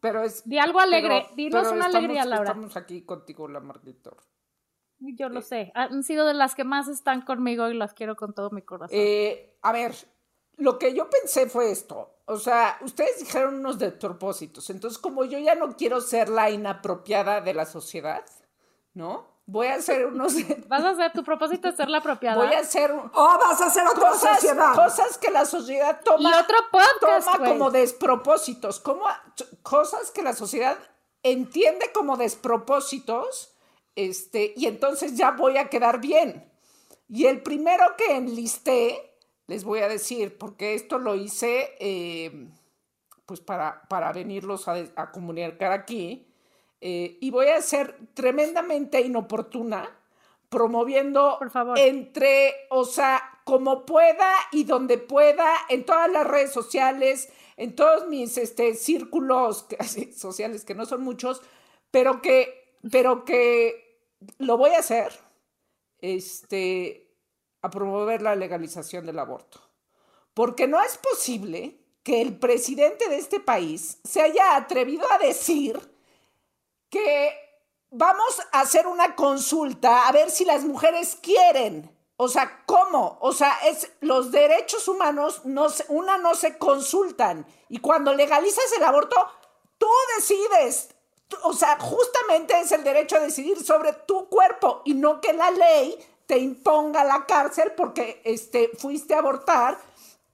pero 0.00 0.22
es. 0.22 0.42
Di 0.48 0.58
algo 0.58 0.80
alegre, 0.80 1.22
pero- 1.24 1.36
dinos 1.36 1.62
pero 1.62 1.74
una 1.74 1.86
estamos- 1.86 1.94
alegría, 1.96 2.24
Laura. 2.24 2.50
Estamos 2.50 2.76
aquí 2.76 3.02
contigo, 3.02 3.48
la 3.48 3.60
Marquitor. 3.60 4.16
Yo 4.98 5.30
lo 5.30 5.40
sé, 5.40 5.72
han 5.74 6.02
sido 6.02 6.26
de 6.26 6.34
las 6.34 6.54
que 6.54 6.64
más 6.64 6.86
están 6.88 7.22
conmigo 7.22 7.68
y 7.70 7.74
las 7.74 7.94
quiero 7.94 8.16
con 8.16 8.34
todo 8.34 8.50
mi 8.50 8.60
corazón. 8.60 8.94
Eh, 8.98 9.56
a 9.62 9.72
ver, 9.72 9.94
lo 10.58 10.78
que 10.78 10.92
yo 10.94 11.08
pensé 11.08 11.48
fue 11.48 11.70
esto. 11.70 12.18
O 12.26 12.36
sea, 12.36 12.76
ustedes 12.82 13.18
dijeron 13.20 13.54
unos 13.54 13.78
de 13.78 13.92
propósitos. 13.92 14.68
Entonces, 14.68 14.98
como 14.98 15.24
yo 15.24 15.38
ya 15.38 15.54
no 15.54 15.74
quiero 15.74 16.02
ser 16.02 16.28
la 16.28 16.50
inapropiada 16.50 17.40
de 17.40 17.54
la 17.54 17.64
sociedad, 17.64 18.24
¿no? 18.92 19.29
Voy 19.50 19.66
a 19.66 19.74
hacer 19.74 20.06
unos. 20.06 20.34
Vas 20.68 20.84
a 20.84 20.90
hacer 20.90 21.12
tu 21.12 21.24
propósito 21.24 21.68
de 21.70 21.76
ser 21.76 21.88
la 21.88 21.98
apropiada. 21.98 22.36
voy 22.44 22.54
a 22.54 22.60
hacer 22.60 22.92
un- 22.92 23.10
O 23.12 23.38
vas 23.38 23.60
a 23.60 23.66
hacer 23.66 23.84
otra 23.86 24.10
cosas, 24.10 24.34
sociedad. 24.40 24.74
cosas 24.74 25.18
que 25.18 25.30
la 25.30 25.44
sociedad 25.44 26.00
toma. 26.04 26.30
Y 26.30 26.32
otro 26.32 26.56
podcast, 26.70 27.26
toma 27.32 27.48
como 27.48 27.70
despropósitos, 27.70 28.78
como 28.80 29.04
cosas 29.62 30.12
que 30.12 30.22
la 30.22 30.34
sociedad 30.34 30.78
entiende 31.24 31.90
como 31.92 32.16
despropósitos, 32.16 33.54
este, 33.96 34.52
y 34.56 34.66
entonces 34.66 35.16
ya 35.16 35.32
voy 35.32 35.56
a 35.58 35.68
quedar 35.68 36.00
bien. 36.00 36.50
Y 37.08 37.26
el 37.26 37.42
primero 37.42 37.84
que 37.98 38.16
enlisté, 38.16 39.16
les 39.48 39.64
voy 39.64 39.80
a 39.80 39.88
decir, 39.88 40.38
porque 40.38 40.74
esto 40.74 40.98
lo 41.00 41.16
hice 41.16 41.74
eh, 41.80 42.48
pues 43.26 43.40
para, 43.40 43.82
para 43.88 44.12
venirlos 44.12 44.68
a, 44.68 44.74
a 44.94 45.10
comunicar 45.10 45.72
aquí, 45.72 46.29
eh, 46.80 47.18
y 47.20 47.30
voy 47.30 47.48
a 47.48 47.60
ser 47.60 47.96
tremendamente 48.14 49.00
inoportuna 49.00 49.96
promoviendo 50.48 51.36
Por 51.38 51.50
favor. 51.50 51.78
entre, 51.78 52.54
o 52.70 52.84
sea, 52.84 53.22
como 53.44 53.86
pueda 53.86 54.32
y 54.52 54.64
donde 54.64 54.98
pueda, 54.98 55.54
en 55.68 55.84
todas 55.84 56.10
las 56.10 56.26
redes 56.26 56.52
sociales, 56.52 57.30
en 57.56 57.74
todos 57.74 58.08
mis 58.08 58.36
este, 58.38 58.74
círculos 58.74 59.66
sociales, 60.16 60.64
que 60.64 60.74
no 60.74 60.86
son 60.86 61.02
muchos, 61.02 61.42
pero 61.90 62.22
que, 62.22 62.78
pero 62.90 63.24
que 63.24 64.02
lo 64.38 64.56
voy 64.56 64.70
a 64.70 64.78
hacer, 64.78 65.12
este, 65.98 67.14
a 67.62 67.70
promover 67.70 68.22
la 68.22 68.34
legalización 68.34 69.06
del 69.06 69.18
aborto. 69.18 69.60
Porque 70.34 70.66
no 70.66 70.82
es 70.82 70.96
posible 70.98 71.76
que 72.02 72.22
el 72.22 72.38
presidente 72.38 73.08
de 73.08 73.16
este 73.16 73.40
país 73.40 73.98
se 74.04 74.22
haya 74.22 74.56
atrevido 74.56 75.04
a 75.12 75.18
decir 75.18 75.78
que 76.90 77.32
vamos 77.90 78.40
a 78.52 78.60
hacer 78.60 78.86
una 78.86 79.14
consulta 79.14 80.06
a 80.06 80.12
ver 80.12 80.30
si 80.30 80.44
las 80.44 80.64
mujeres 80.64 81.16
quieren. 81.22 81.96
O 82.16 82.28
sea, 82.28 82.64
¿cómo? 82.66 83.16
O 83.20 83.32
sea, 83.32 83.56
es 83.64 83.90
los 84.00 84.30
derechos 84.30 84.86
humanos 84.88 85.42
no 85.44 85.70
se, 85.70 85.86
una 85.88 86.18
no 86.18 86.34
se 86.34 86.58
consultan 86.58 87.46
y 87.68 87.78
cuando 87.78 88.12
legalizas 88.12 88.70
el 88.76 88.84
aborto 88.84 89.16
tú 89.78 89.88
decides. 90.16 90.90
O 91.44 91.54
sea, 91.54 91.78
justamente 91.78 92.58
es 92.60 92.72
el 92.72 92.84
derecho 92.84 93.16
a 93.16 93.20
decidir 93.20 93.64
sobre 93.64 93.92
tu 93.92 94.28
cuerpo 94.28 94.82
y 94.84 94.94
no 94.94 95.20
que 95.20 95.32
la 95.32 95.50
ley 95.50 95.96
te 96.26 96.38
imponga 96.38 97.04
la 97.04 97.24
cárcel 97.24 97.72
porque 97.76 98.20
este 98.24 98.70
fuiste 98.78 99.14
a 99.14 99.18
abortar 99.18 99.78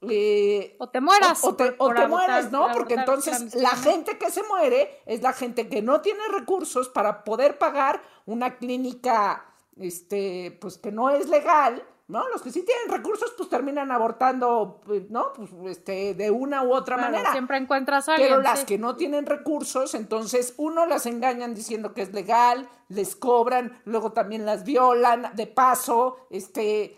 eh, 0.02 0.76
O 0.78 0.88
te 0.88 1.00
mueras 1.00 1.42
O, 1.44 1.48
o 1.48 1.54
te, 1.56 1.74
o 1.78 1.92
te 1.92 2.08
¿no? 2.50 2.66
por 2.66 2.72
Porque 2.72 2.94
entonces 2.94 3.54
la 3.54 3.70
gente 3.70 4.18
que 4.18 4.30
se 4.30 4.42
muere 4.44 5.00
es 5.06 5.22
la 5.22 5.32
gente 5.32 5.68
que 5.68 5.82
no 5.82 6.00
tiene 6.00 6.20
recursos 6.32 6.88
para 6.88 7.24
poder 7.24 7.58
pagar 7.58 8.02
una 8.26 8.56
clínica, 8.56 9.54
este, 9.76 10.56
pues 10.60 10.78
que 10.78 10.92
no 10.92 11.10
es 11.10 11.28
legal, 11.28 11.82
¿no? 12.08 12.28
Los 12.28 12.42
que 12.42 12.52
sí 12.52 12.62
tienen 12.62 12.88
recursos, 12.88 13.34
pues 13.36 13.48
terminan 13.48 13.90
abortando, 13.90 14.80
pues, 14.84 15.10
¿no? 15.10 15.32
Pues, 15.32 15.50
este, 15.66 16.14
de 16.14 16.30
una 16.30 16.62
u 16.62 16.72
otra 16.72 16.96
Claro, 16.96 17.12
manera. 17.12 17.32
Siempre 17.32 17.56
encuentras 17.56 18.08
a 18.08 18.12
alguien. 18.12 18.30
Pero 18.30 18.42
las 18.42 18.60
sí. 18.60 18.66
que 18.66 18.78
no 18.78 18.96
tienen 18.96 19.26
recursos, 19.26 19.94
entonces 19.94 20.54
uno 20.56 20.86
las 20.86 21.06
engañan 21.06 21.54
diciendo 21.54 21.94
que 21.94 22.02
es 22.02 22.12
legal, 22.12 22.68
les 22.88 23.16
cobran, 23.16 23.80
luego 23.84 24.12
también 24.12 24.46
las 24.46 24.64
violan 24.64 25.32
de 25.34 25.46
paso, 25.46 26.18
este, 26.30 26.96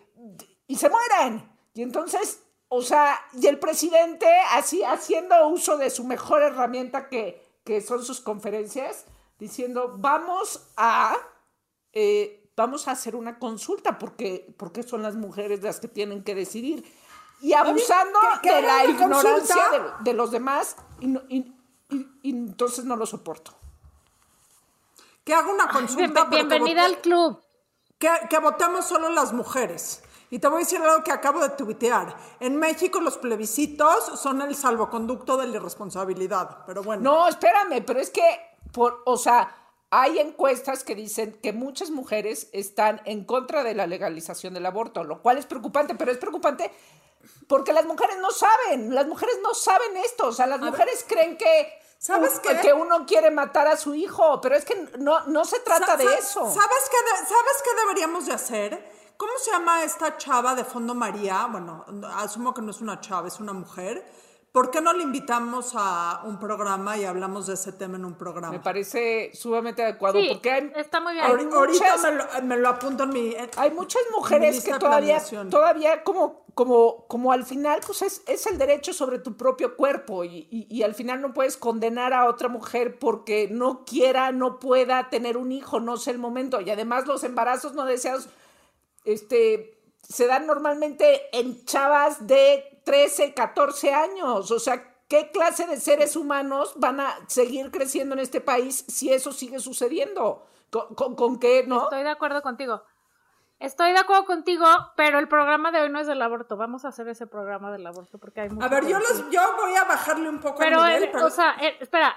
y 0.67 0.76
se 0.76 0.90
mueren. 0.90 1.49
Y 1.75 1.83
entonces, 1.83 2.43
o 2.68 2.82
sea, 2.82 3.18
y 3.32 3.46
el 3.46 3.58
presidente 3.58 4.26
así 4.52 4.82
haciendo 4.84 5.48
uso 5.48 5.76
de 5.76 5.90
su 5.90 6.04
mejor 6.04 6.42
herramienta 6.42 7.08
que, 7.08 7.42
que 7.64 7.80
son 7.80 8.04
sus 8.04 8.20
conferencias, 8.20 9.04
diciendo, 9.38 9.94
vamos 9.98 10.68
a, 10.76 11.16
eh, 11.92 12.50
vamos 12.56 12.88
a 12.88 12.92
hacer 12.92 13.14
una 13.16 13.38
consulta 13.38 13.98
porque, 13.98 14.54
porque 14.58 14.82
son 14.82 15.02
las 15.02 15.14
mujeres 15.14 15.62
las 15.62 15.80
que 15.80 15.88
tienen 15.88 16.22
que 16.25 16.34
decidir. 16.34 16.84
Y 17.40 17.52
abusando 17.52 18.18
que- 18.42 18.48
que 18.48 18.54
de 18.56 18.62
la 18.62 18.84
ignorancia 18.84 19.70
de, 19.70 19.80
de 20.04 20.12
los 20.12 20.30
demás, 20.32 20.76
y, 21.00 21.06
no- 21.06 21.22
y- 21.28 21.54
y- 21.90 22.06
y 22.22 22.30
entonces 22.30 22.84
no 22.84 22.96
lo 22.96 23.06
soporto. 23.06 23.54
Que 25.25 25.34
haga 25.34 25.48
una 25.52 25.68
consulta. 25.68 26.28
que 26.28 26.37
bienvenida 26.37 26.84
al 26.84 27.00
club. 27.00 27.40
Que, 27.98 28.10
que 28.28 28.38
votemos 28.38 28.87
solo 28.87 29.08
las 29.10 29.32
mujeres. 29.32 30.02
Y 30.30 30.38
te 30.38 30.49
voy 30.49 30.56
a 30.56 30.58
decir 30.61 30.80
algo 30.80 31.02
que 31.02 31.11
acabo 31.12 31.40
de 31.40 31.50
tuitear. 31.50 32.14
En 32.40 32.56
México 32.56 33.00
los 33.00 33.16
plebiscitos 33.16 34.20
son 34.20 34.42
el 34.42 34.54
salvoconducto 34.54 35.37
de 35.37 35.47
la 35.47 35.56
irresponsabilidad. 35.56 36.64
Pero 36.66 36.82
bueno. 36.82 37.02
No, 37.02 37.28
espérame, 37.28 37.82
pero 37.85 38.00
es 38.00 38.11
que, 38.11 38.23
por, 38.73 39.02
o 39.06 39.16
sea, 39.16 39.54
hay 39.90 40.18
encuestas 40.18 40.85
que 40.85 40.94
dicen 40.94 41.38
que 41.42 41.52
muchas 41.54 41.90
mujeres 41.90 42.49
están 42.52 43.00
en 43.06 43.25
contra 43.25 43.64
de 43.64 43.75
la 43.75 43.87
legalización 43.87 44.52
del 44.52 44.66
aborto, 44.66 45.02
lo 45.02 45.23
cual 45.23 45.38
es 45.38 45.47
preocupante, 45.47 45.94
pero 45.94 46.12
es 46.12 46.18
preocupante 46.18 46.70
porque 47.47 47.73
las 47.73 47.87
mujeres 47.87 48.18
no 48.18 48.30
saben, 48.30 48.94
las 48.94 49.06
mujeres 49.06 49.37
no 49.42 49.54
saben 49.54 49.97
esto, 49.99 50.28
o 50.28 50.32
sea, 50.32 50.47
las 50.47 50.61
mujeres 50.61 51.04
creen 51.08 51.38
que, 51.38 51.73
¿Sabes 51.99 52.38
qué? 52.40 52.58
que 52.61 52.73
uno 52.75 53.06
quiere 53.06 53.30
matar 53.30 53.66
a 53.66 53.76
su 53.78 53.94
hijo, 53.94 54.40
pero 54.42 54.54
es 54.54 54.64
que 54.66 54.75
no, 54.99 55.20
no 55.26 55.44
se 55.47 55.58
trata 55.61 55.97
de 55.97 56.04
eso. 56.04 56.40
¿Sabes 56.40 56.90
qué, 56.90 56.97
de- 57.23 57.26
¿Sabes 57.26 57.62
qué 57.64 57.70
deberíamos 57.80 58.26
de 58.26 58.32
hacer? 58.35 58.98
¿Cómo 59.18 59.32
se 59.42 59.50
llama 59.50 59.82
esta 59.82 60.16
chava 60.16 60.54
de 60.54 60.62
Fondo 60.64 60.94
María? 60.94 61.46
Bueno, 61.50 61.84
asumo 62.14 62.54
que 62.54 62.62
no 62.62 62.70
es 62.70 62.80
una 62.80 63.00
chava, 63.00 63.26
es 63.28 63.40
una 63.40 63.52
mujer. 63.52 64.04
¿Por 64.52 64.70
qué 64.70 64.80
no 64.80 64.92
le 64.92 65.02
invitamos 65.02 65.72
a 65.75 66.22
un 66.25 66.38
programa 66.38 66.96
y 66.96 67.04
hablamos 67.04 67.48
de 67.48 67.54
ese 67.54 67.72
tema 67.72 67.96
en 67.96 68.04
un 68.04 68.14
programa? 68.14 68.52
Me 68.52 68.60
parece 68.60 69.30
sumamente 69.34 69.82
adecuado 69.82 70.18
Sí, 70.20 70.28
porque 70.32 70.50
hay, 70.52 70.72
está 70.76 71.00
muy 71.00 71.14
bien. 71.14 71.25
hay 71.26 71.32
Ahori- 71.32 71.52
Ahorita 71.52 71.84
muchas- 71.96 72.02
me 72.02 72.12
lo, 72.12 72.25
me 72.46 72.56
lo 72.56 72.68
apunto 72.68 73.02
en 73.04 73.10
mi... 73.10 73.34
en- 73.34 73.50
Hay 73.56 73.72
muchas 73.72 74.02
mujeres 74.16 74.64
que 74.64 74.72
todavía, 74.78 75.20
todavía 75.50 76.02
como, 76.04 76.44
como, 76.54 77.04
como 77.08 77.32
al 77.32 77.44
final, 77.44 77.80
pues 77.84 78.02
es, 78.02 78.22
es 78.26 78.46
el 78.46 78.56
derecho 78.56 78.92
sobre 78.94 79.18
tu 79.18 79.37
propio 79.37 79.76
cuerpo 79.76 80.25
y, 80.25 80.46
y- 80.50 80.66
y 80.70 80.82
al 80.84 80.94
final 80.94 81.20
no 81.20 81.34
puedes 81.34 81.56
condenar 81.56 82.12
a 82.14 82.25
otra 82.26 82.48
mujer 82.48 82.98
porque 83.00 83.48
no 83.50 83.84
quiera, 83.84 84.30
no 84.32 84.58
pueda 84.60 85.10
tener 85.10 85.37
un 85.37 85.50
hijo, 85.52 85.78
no 85.80 85.96
sé 85.98 86.12
el 86.12 86.18
momento. 86.18 86.60
Y 86.60 86.70
además 86.70 87.06
los 87.06 87.22
embarazos 87.25 87.75
no 87.75 87.84
deseados, 87.84 88.28
este, 89.12 89.79
se 90.03 90.27
dan 90.27 90.47
normalmente 90.47 91.29
en 91.38 91.65
chavas 91.65 92.27
de 92.27 92.81
13, 92.85 93.35
14 93.35 93.93
años. 93.95 94.50
O 94.50 94.59
sea, 94.59 94.97
¿qué 95.09 95.31
clase 95.31 95.67
de 95.67 95.79
seres 95.79 96.17
humanos 96.17 96.75
van 96.77 97.00
a 97.00 97.15
seguir 97.29 97.71
creciendo 97.71 98.15
en 98.15 98.21
este 98.21 98.41
país 98.41 98.85
si 98.88 99.12
eso 99.12 99.33
sigue 99.33 99.59
sucediendo? 99.59 100.47
¿Con, 100.71 100.95
con, 100.95 101.15
con 101.17 101.38
qué, 101.38 101.65
no? 101.67 101.85
Estoy 101.85 102.03
de 102.03 102.11
acuerdo 102.11 102.43
contigo. 102.43 102.83
Estoy 103.59 103.91
de 103.93 103.99
acuerdo 103.99 104.25
contigo, 104.25 104.67
pero 104.97 105.19
el 105.19 105.27
programa 105.27 105.73
de 105.73 105.81
hoy 105.81 105.91
no 105.91 105.99
es 105.99 106.07
del 106.07 106.23
aborto. 106.23 106.57
Vamos 106.57 106.85
a 106.85 106.88
hacer 106.88 107.09
ese 107.09 107.27
programa 107.27 107.73
del 107.73 107.85
aborto 107.87 108.18
porque 108.18 108.42
hay 108.42 108.51
mucho 108.51 108.64
A 108.64 108.68
ver, 108.68 108.87
yo, 108.87 108.99
los, 109.01 109.29
yo 109.31 109.40
voy 109.57 109.75
a 109.75 109.85
bajarle 109.85 110.29
un 110.29 110.38
poco 110.38 110.59
Pero, 110.59 110.79
el 110.85 110.87
nivel. 110.88 111.03
el- 111.05 111.11
pero- 111.11 111.27
o 111.27 111.31
sea, 111.31 111.53
espera, 111.81 112.14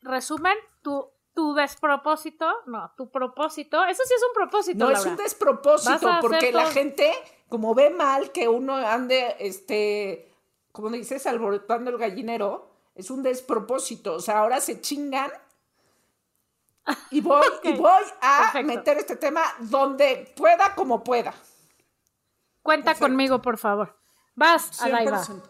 resumen, 0.00 0.56
tu, 0.82 1.08
tu 1.34 1.54
despropósito, 1.54 2.46
no, 2.66 2.92
tu 2.96 3.10
propósito, 3.10 3.84
eso 3.84 4.02
sí 4.06 4.14
es 4.14 4.22
un 4.22 4.34
propósito, 4.34 4.78
No, 4.84 4.90
es 4.90 4.98
Laura. 4.98 5.10
un 5.12 5.16
Vas 5.16 5.24
despropósito, 5.24 6.08
porque 6.20 6.52
la 6.52 6.64
todo- 6.64 6.72
gente, 6.72 7.12
como 7.48 7.74
ve 7.74 7.90
mal 7.90 8.32
que 8.32 8.48
uno 8.48 8.74
ande, 8.76 9.36
este, 9.38 10.34
como 10.72 10.90
dices, 10.90 11.26
alborotando 11.26 11.90
el 11.90 11.98
gallinero, 11.98 12.70
es 12.94 13.10
un 13.10 13.22
despropósito. 13.22 14.14
O 14.14 14.20
sea, 14.20 14.38
ahora 14.40 14.60
se 14.60 14.80
chingan. 14.80 15.30
Y 17.10 17.20
voy, 17.20 17.46
y 17.62 17.72
voy 17.78 18.02
a 18.20 18.38
perfecto. 18.52 18.66
meter 18.66 18.98
este 18.98 19.16
tema 19.16 19.42
donde 19.60 20.32
pueda, 20.36 20.74
como 20.74 21.02
pueda. 21.04 21.32
Cuenta 22.62 22.94
conmigo, 22.94 23.40
por 23.40 23.56
favor. 23.58 23.96
Vas, 24.34 24.80
Adaiva. 24.82 25.18
100%. 25.24 25.42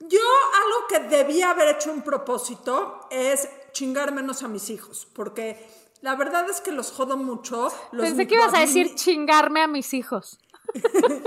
Yo 0.00 0.20
algo 0.64 0.86
que 0.88 1.00
debía 1.16 1.50
haber 1.50 1.76
hecho 1.76 1.92
un 1.92 2.02
propósito 2.02 3.06
es 3.10 3.48
chingar 3.74 4.12
menos 4.12 4.42
a 4.42 4.48
mis 4.48 4.70
hijos, 4.70 5.06
porque 5.14 5.68
la 6.00 6.14
verdad 6.16 6.48
es 6.48 6.62
que 6.62 6.72
los 6.72 6.90
jodo 6.90 7.18
mucho. 7.18 7.68
Los 7.92 8.06
Pensé 8.06 8.26
que 8.26 8.36
ibas 8.36 8.54
a 8.54 8.60
decir 8.60 8.94
chingarme 8.94 9.60
a 9.60 9.66
mis 9.66 9.92
hijos. 9.92 10.40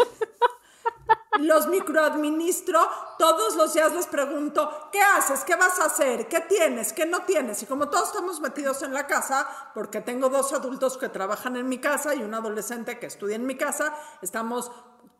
Los 1.40 1.68
microadministro, 1.68 2.80
todos 3.20 3.56
los 3.56 3.72
días 3.74 3.94
les 3.94 4.08
pregunto, 4.08 4.90
¿qué 4.92 5.00
haces? 5.00 5.44
¿Qué 5.44 5.56
vas 5.56 5.80
a 5.80 5.86
hacer? 5.86 6.28
¿Qué 6.28 6.40
tienes? 6.42 6.94
¿Qué 6.94 7.06
no 7.06 7.24
tienes? 7.24 7.62
Y 7.62 7.68
como 7.68 7.90
todos 7.90 8.08
estamos 8.08 8.40
metidos 8.40 8.82
en 8.82 8.92
la 8.92 9.06
casa, 9.06 9.48
porque 9.76 10.02
tengo 10.02 10.30
dos 10.30 10.52
adultos 10.54 10.98
que 10.98 11.10
trabajan 11.10 11.56
en 11.56 11.70
mi 11.70 11.78
casa 11.78 12.16
y 12.16 12.24
un 12.24 12.34
adolescente 12.34 12.98
que 12.98 13.06
estudia 13.06 13.36
en 13.36 13.46
mi 13.46 13.56
casa, 13.56 13.96
estamos 14.24 14.72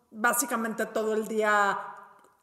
básicamente 0.10 0.88
todo 0.88 1.14
el 1.14 1.28
día 1.28 1.80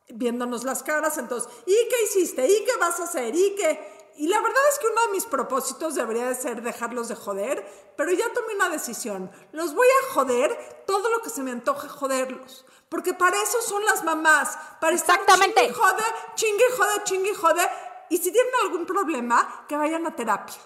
viéndonos 0.09 0.65
las 0.65 0.83
caras, 0.83 1.19
entonces, 1.19 1.51
¿y 1.67 1.75
qué 1.89 1.97
hiciste? 2.05 2.47
¿Y 2.47 2.65
qué 2.65 2.77
vas 2.79 3.01
a 3.01 3.05
hacer? 3.05 3.35
¿Y 3.35 3.55
qué? 3.57 3.94
Y 4.17 4.29
la 4.29 4.41
verdad 4.41 4.63
es 4.73 4.79
que 4.79 4.87
uno 4.87 5.07
de 5.07 5.13
mis 5.13 5.25
propósitos 5.25 5.95
debería 5.95 6.27
de 6.27 6.35
ser 6.35 6.63
dejarlos 6.63 7.09
de 7.09 7.17
joder, 7.17 7.93
pero 7.97 8.13
ya 8.13 8.33
tomé 8.33 8.55
una 8.55 8.69
decisión. 8.69 9.31
Los 9.53 9.75
voy 9.75 9.89
a 9.89 10.13
joder 10.13 10.85
todo 10.87 11.09
lo 11.11 11.21
que 11.21 11.31
se 11.31 11.43
me 11.43 11.51
antoje 11.51 11.89
joderlos. 11.89 12.65
Porque 12.89 13.13
para 13.13 13.37
eso 13.43 13.61
son 13.63 13.85
las 13.85 14.05
mamás. 14.05 14.57
Para 14.81 14.95
estar 14.95 15.19
Exactamente. 15.21 15.63
chingue 15.63 15.73
y 15.73 15.75
jode, 15.75 16.05
chingue 16.35 16.65
jode, 16.77 17.05
chingue 17.05 17.35
jode. 17.35 17.71
Y 18.11 18.19
si 18.19 18.31
tienen 18.31 18.53
algún 18.63 18.87
problema, 18.87 19.65
que 19.69 19.77
vayan 19.77 20.07
a 20.07 20.15
terapia. 20.15 20.61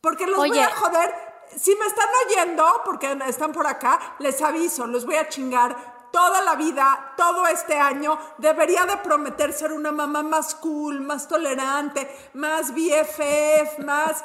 Porque 0.00 0.26
los 0.26 0.36
voy 0.36 0.58
a 0.58 0.70
joder. 0.70 1.14
Si 1.56 1.74
me 1.76 1.86
están 1.86 2.08
oyendo, 2.26 2.82
porque 2.84 3.18
están 3.26 3.52
por 3.52 3.66
acá, 3.66 4.16
les 4.18 4.40
aviso, 4.40 4.86
los 4.86 5.04
voy 5.04 5.16
a 5.16 5.28
chingar 5.28 5.89
toda 6.12 6.42
la 6.42 6.54
vida, 6.56 7.14
todo 7.16 7.46
este 7.46 7.78
año, 7.78 8.18
debería 8.38 8.84
de 8.86 8.96
prometer 8.98 9.52
ser 9.52 9.72
una 9.72 9.92
mamá 9.92 10.22
más 10.22 10.54
cool, 10.56 11.00
más 11.00 11.28
tolerante, 11.28 12.10
más 12.34 12.72
BFF, 12.74 13.78
más 13.84 14.24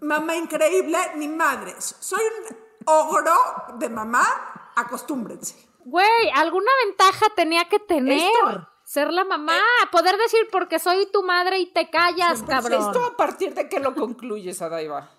mamá 0.00 0.36
increíble, 0.36 0.98
ni 1.16 1.28
madres. 1.28 1.96
Soy 2.00 2.20
un 2.22 2.56
ogro 2.86 3.34
de 3.74 3.88
mamá, 3.88 4.72
acostúmbrense. 4.76 5.56
Güey, 5.84 6.30
alguna 6.34 6.70
ventaja 6.84 7.26
tenía 7.34 7.68
que 7.68 7.78
tener. 7.78 8.18
Esto- 8.18 8.68
Ser 8.84 9.12
la 9.12 9.24
mamá, 9.24 9.58
poder 9.90 10.16
decir 10.16 10.46
porque 10.52 10.78
soy 10.78 11.10
tu 11.10 11.24
madre 11.24 11.58
y 11.58 11.66
te 11.72 11.90
callas, 11.90 12.44
cabrón. 12.44 12.80
¿Esto 12.86 13.04
a 13.04 13.16
partir 13.16 13.52
de 13.52 13.68
qué 13.68 13.80
lo 13.80 13.96
concluyes, 13.96 14.62
Adaiva? 14.62 15.10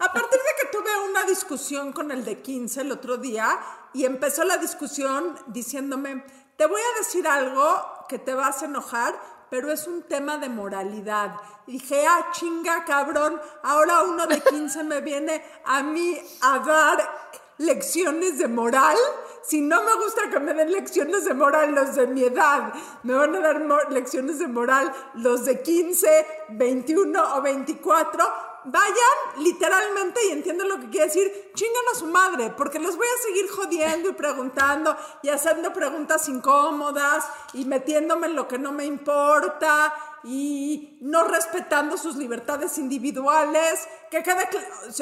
A 0.00 0.12
partir 0.12 0.30
de 0.32 0.38
que 0.38 0.41
tuve 0.72 0.90
una 1.08 1.24
discusión 1.24 1.92
con 1.92 2.10
el 2.10 2.24
de 2.24 2.40
15 2.40 2.80
el 2.80 2.92
otro 2.92 3.18
día 3.18 3.60
y 3.92 4.06
empezó 4.06 4.42
la 4.42 4.56
discusión 4.56 5.36
diciéndome, 5.48 6.24
te 6.56 6.66
voy 6.66 6.80
a 6.80 6.98
decir 6.98 7.28
algo 7.28 8.06
que 8.08 8.18
te 8.18 8.34
vas 8.34 8.62
a 8.62 8.64
enojar, 8.64 9.14
pero 9.50 9.70
es 9.70 9.86
un 9.86 10.02
tema 10.04 10.38
de 10.38 10.48
moralidad. 10.48 11.36
Y 11.66 11.72
dije, 11.72 12.06
ah, 12.08 12.30
chinga, 12.32 12.86
cabrón, 12.86 13.38
ahora 13.62 14.02
uno 14.02 14.26
de 14.26 14.40
15 14.40 14.82
me 14.84 15.02
viene 15.02 15.44
a 15.66 15.82
mí 15.82 16.18
a 16.40 16.58
dar 16.60 17.22
lecciones 17.58 18.38
de 18.38 18.48
moral. 18.48 18.96
Si 19.42 19.60
no 19.60 19.82
me 19.82 19.94
gusta 19.96 20.30
que 20.30 20.40
me 20.40 20.54
den 20.54 20.72
lecciones 20.72 21.26
de 21.26 21.34
moral 21.34 21.74
los 21.74 21.94
de 21.96 22.06
mi 22.06 22.24
edad, 22.24 22.72
me 23.02 23.12
van 23.12 23.34
a 23.36 23.40
dar 23.40 23.92
lecciones 23.92 24.38
de 24.38 24.48
moral 24.48 24.90
los 25.14 25.44
de 25.44 25.60
15, 25.60 26.26
21 26.50 27.36
o 27.36 27.42
24 27.42 28.51
vayan 28.64 29.42
literalmente 29.44 30.20
y 30.26 30.32
entienden 30.32 30.68
lo 30.68 30.78
que 30.80 30.90
quiere 30.90 31.06
decir, 31.06 31.50
chingan 31.54 31.84
a 31.92 31.98
su 31.98 32.06
madre, 32.06 32.50
porque 32.56 32.78
les 32.78 32.96
voy 32.96 33.06
a 33.06 33.22
seguir 33.22 33.50
jodiendo 33.50 34.10
y 34.10 34.12
preguntando 34.12 34.96
y 35.22 35.28
haciendo 35.28 35.72
preguntas 35.72 36.28
incómodas 36.28 37.26
y 37.54 37.64
metiéndome 37.64 38.28
en 38.28 38.36
lo 38.36 38.48
que 38.48 38.58
no 38.58 38.72
me 38.72 38.84
importa 38.84 39.94
y 40.24 40.98
no 41.00 41.24
respetando 41.24 41.96
sus 41.96 42.16
libertades 42.16 42.78
individuales, 42.78 43.88
que 44.10 44.22
cl- 44.22 44.48
o 44.88 44.92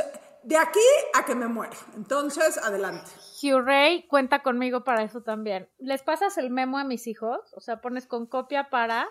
de 0.42 0.56
aquí 0.56 0.80
a 1.12 1.24
que 1.26 1.34
me 1.34 1.48
muera. 1.48 1.76
Entonces, 1.96 2.56
adelante. 2.56 3.10
Hugh 3.42 3.62
Ray 3.62 4.06
cuenta 4.06 4.42
conmigo 4.42 4.84
para 4.84 5.02
eso 5.02 5.22
también. 5.22 5.68
¿Les 5.78 6.02
pasas 6.02 6.38
el 6.38 6.50
memo 6.50 6.78
a 6.78 6.84
mis 6.84 7.06
hijos? 7.06 7.40
O 7.54 7.60
sea, 7.60 7.80
pones 7.80 8.06
con 8.06 8.26
copia 8.26 8.70
para... 8.70 9.08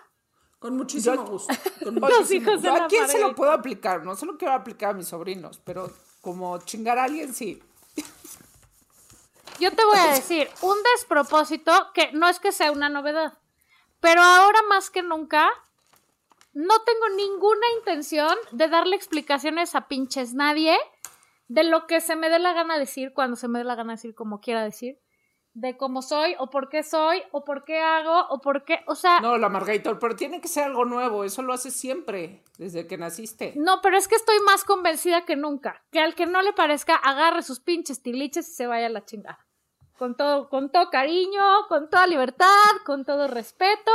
Con 0.60 0.76
muchísimo 0.76 1.16
Yo- 1.16 1.24
gusto. 1.26 1.52
Con 1.82 1.94
Los 1.96 2.02
muchísimo 2.10 2.50
hijos 2.50 2.62
de 2.62 2.68
yo 2.68 2.76
la 2.76 2.84
a 2.84 2.86
quién 2.86 3.08
se 3.08 3.18
lo 3.18 3.34
puedo 3.34 3.50
aplicar, 3.50 4.04
no 4.04 4.14
se 4.14 4.26
lo 4.26 4.36
quiero 4.36 4.54
aplicar 4.54 4.90
a 4.90 4.92
mis 4.92 5.08
sobrinos, 5.08 5.58
pero 5.64 5.90
como 6.20 6.58
chingar 6.58 6.98
a 6.98 7.04
alguien 7.04 7.34
sí. 7.34 7.60
Yo 9.58 9.74
te 9.74 9.84
voy 9.84 9.98
a 9.98 10.12
decir, 10.14 10.48
un 10.62 10.76
despropósito 10.94 11.72
que 11.92 12.12
no 12.12 12.28
es 12.28 12.38
que 12.40 12.52
sea 12.52 12.72
una 12.72 12.88
novedad, 12.88 13.38
pero 14.00 14.22
ahora 14.22 14.60
más 14.68 14.90
que 14.90 15.02
nunca 15.02 15.50
no 16.52 16.74
tengo 16.82 17.08
ninguna 17.16 17.66
intención 17.78 18.36
de 18.52 18.68
darle 18.68 18.96
explicaciones 18.96 19.74
a 19.74 19.88
pinches 19.88 20.34
nadie 20.34 20.76
de 21.48 21.64
lo 21.64 21.86
que 21.86 22.00
se 22.00 22.16
me 22.16 22.28
dé 22.30 22.38
la 22.38 22.52
gana 22.52 22.78
decir 22.78 23.12
cuando 23.14 23.36
se 23.36 23.48
me 23.48 23.58
dé 23.58 23.64
la 23.64 23.74
gana 23.76 23.94
decir 23.94 24.14
como 24.14 24.40
quiera 24.40 24.62
decir, 24.62 24.98
de 25.54 25.76
cómo 25.76 26.00
soy 26.00 26.36
o 26.38 26.48
por 26.48 26.68
qué 26.68 26.82
soy 26.82 27.22
o 27.32 27.44
por 27.44 27.64
qué 27.64 27.80
hago 27.80 28.26
o 28.28 28.40
por 28.40 28.64
qué, 28.64 28.80
o 28.86 28.94
sea, 28.94 29.20
No, 29.20 29.36
la 29.36 29.48
Margator, 29.48 29.98
pero 29.98 30.14
tiene 30.14 30.40
que 30.40 30.48
ser 30.48 30.64
algo 30.64 30.84
nuevo, 30.84 31.24
eso 31.24 31.42
lo 31.42 31.52
haces 31.52 31.74
siempre, 31.74 32.44
desde 32.58 32.86
que 32.86 32.96
naciste. 32.96 33.54
No, 33.56 33.80
pero 33.80 33.96
es 33.96 34.06
que 34.06 34.14
estoy 34.14 34.38
más 34.46 34.64
convencida 34.64 35.24
que 35.24 35.36
nunca. 35.36 35.82
Que 35.90 36.00
al 36.00 36.14
que 36.14 36.26
no 36.26 36.42
le 36.42 36.52
parezca, 36.52 36.94
agarre 36.94 37.42
sus 37.42 37.60
pinches 37.60 38.02
tiliches 38.02 38.48
y 38.48 38.52
se 38.52 38.66
vaya 38.66 38.86
a 38.86 38.90
la 38.90 39.04
chingada. 39.04 39.46
Con 39.98 40.16
todo, 40.16 40.48
con 40.48 40.70
todo 40.70 40.88
cariño, 40.88 41.42
con 41.68 41.90
toda 41.90 42.06
libertad, 42.06 42.46
con 42.86 43.04
todo 43.04 43.28
respeto. 43.28 43.92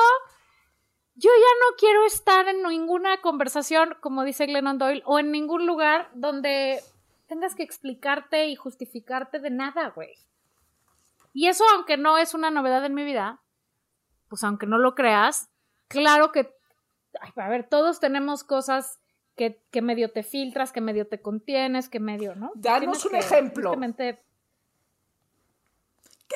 Yo 1.16 1.30
ya 1.30 1.68
no 1.70 1.76
quiero 1.78 2.06
estar 2.06 2.48
en 2.50 2.62
ninguna 2.62 3.22
conversación, 3.22 3.96
como 4.02 4.24
dice 4.24 4.46
Glennon 4.46 4.78
Doyle, 4.78 5.02
o 5.06 5.18
en 5.18 5.32
ningún 5.32 5.66
lugar 5.66 6.12
donde 6.14 6.82
tengas 7.28 7.56
que 7.56 7.64
explicarte 7.64 8.48
y 8.48 8.56
justificarte 8.56 9.40
de 9.40 9.50
nada, 9.50 9.90
güey. 9.96 10.14
Y 11.38 11.48
eso, 11.50 11.66
aunque 11.76 11.98
no 11.98 12.18
es 12.18 12.34
una 12.34 12.50
novedad 12.50 12.86
en 12.86 12.94
mi 12.94 13.04
vida, 13.04 13.44
pues 14.30 14.42
aunque 14.46 14.68
no 14.68 14.78
lo 14.78 14.96
creas, 14.96 15.52
claro 15.90 16.32
que 16.32 16.50
ay, 17.20 17.32
a 17.36 17.50
ver, 17.50 17.68
todos 17.68 18.00
tenemos 18.00 18.46
cosas 18.46 19.02
que, 19.36 19.62
que 19.70 19.82
medio 19.82 20.12
te 20.12 20.24
filtras, 20.24 20.72
que 20.72 20.80
medio 20.80 21.10
te 21.10 21.22
contienes, 21.22 21.90
que 21.90 22.00
medio, 22.00 22.36
¿no? 22.36 22.52
Danos 22.56 22.80
Tienes 22.80 23.06
un 23.06 23.12
que, 23.12 23.18
ejemplo. 23.18 23.72
tristemente, 23.72 24.25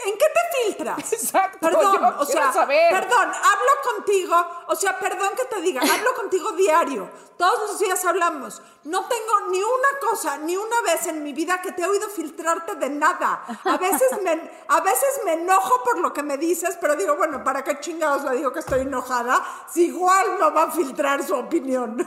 ¿En 0.05 0.13
qué 0.17 0.25
te 0.25 0.63
filtras? 0.67 1.13
Exacto, 1.13 1.57
Perdón, 1.61 1.93
yo 1.93 2.07
o 2.07 2.25
quiero 2.25 2.41
sea, 2.43 2.53
saber. 2.53 2.89
perdón, 2.91 3.27
hablo 3.29 3.71
contigo, 3.95 4.35
o 4.67 4.75
sea, 4.75 4.97
perdón 4.99 5.29
que 5.35 5.45
te 5.45 5.61
diga, 5.61 5.81
hablo 5.81 6.13
contigo 6.15 6.51
diario, 6.53 7.09
todos 7.37 7.59
los 7.69 7.79
días 7.79 8.03
hablamos. 8.05 8.61
No 8.85 9.05
tengo 9.07 9.49
ni 9.51 9.59
una 9.59 9.99
cosa, 10.09 10.37
ni 10.37 10.55
una 10.57 10.81
vez 10.81 11.05
en 11.07 11.23
mi 11.23 11.33
vida 11.33 11.61
que 11.61 11.71
te 11.73 11.81
he 11.83 11.87
oído 11.87 12.07
filtrarte 12.09 12.75
de 12.75 12.89
nada. 12.89 13.43
A 13.65 13.77
veces 13.77 14.21
me, 14.23 14.31
a 14.67 14.81
veces 14.81 15.21
me 15.25 15.33
enojo 15.33 15.83
por 15.83 15.99
lo 15.99 16.13
que 16.13 16.23
me 16.23 16.37
dices, 16.37 16.77
pero 16.79 16.95
digo, 16.95 17.15
bueno, 17.15 17.43
¿para 17.43 17.63
qué 17.63 17.79
chingados 17.79 18.23
le 18.23 18.37
digo 18.37 18.51
que 18.53 18.59
estoy 18.59 18.81
enojada? 18.81 19.43
Si 19.69 19.85
igual 19.87 20.39
no 20.39 20.53
va 20.53 20.63
a 20.63 20.71
filtrar 20.71 21.23
su 21.23 21.35
opinión. 21.35 21.97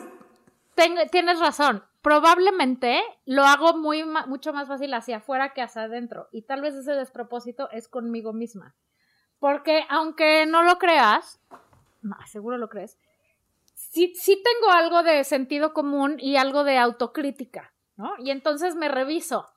tengo- 0.75 1.03
tienes 1.11 1.39
razón. 1.41 1.85
Probablemente 2.03 3.01
lo 3.25 3.45
hago 3.45 3.75
muy 3.75 4.05
mucho 4.27 4.53
más 4.53 4.69
fácil 4.69 4.93
hacia 4.95 5.19
afuera 5.19 5.55
que 5.55 5.63
hacia 5.63 5.83
adentro. 5.83 6.29
Y 6.33 6.43
tal 6.43 6.61
vez 6.61 6.75
ese 6.75 6.93
despropósito 6.93 7.71
es 7.71 7.89
conmigo 7.89 8.33
misma. 8.33 8.75
Porque 9.39 9.85
aunque 9.89 10.47
no 10.47 10.63
lo 10.63 10.79
creas, 10.79 11.41
seguro 12.27 12.59
lo 12.59 12.69
crees, 12.69 12.99
sí, 13.75 14.15
sí 14.15 14.43
tengo 14.43 14.73
algo 14.73 15.03
de 15.03 15.25
sentido 15.25 15.73
común 15.73 16.17
y 16.19 16.37
algo 16.37 16.65
de 16.65 16.79
autocrítica, 16.79 17.73
¿no? 17.97 18.13
Y 18.19 18.31
entonces 18.31 18.75
me 18.75 18.89
reviso. 18.89 19.49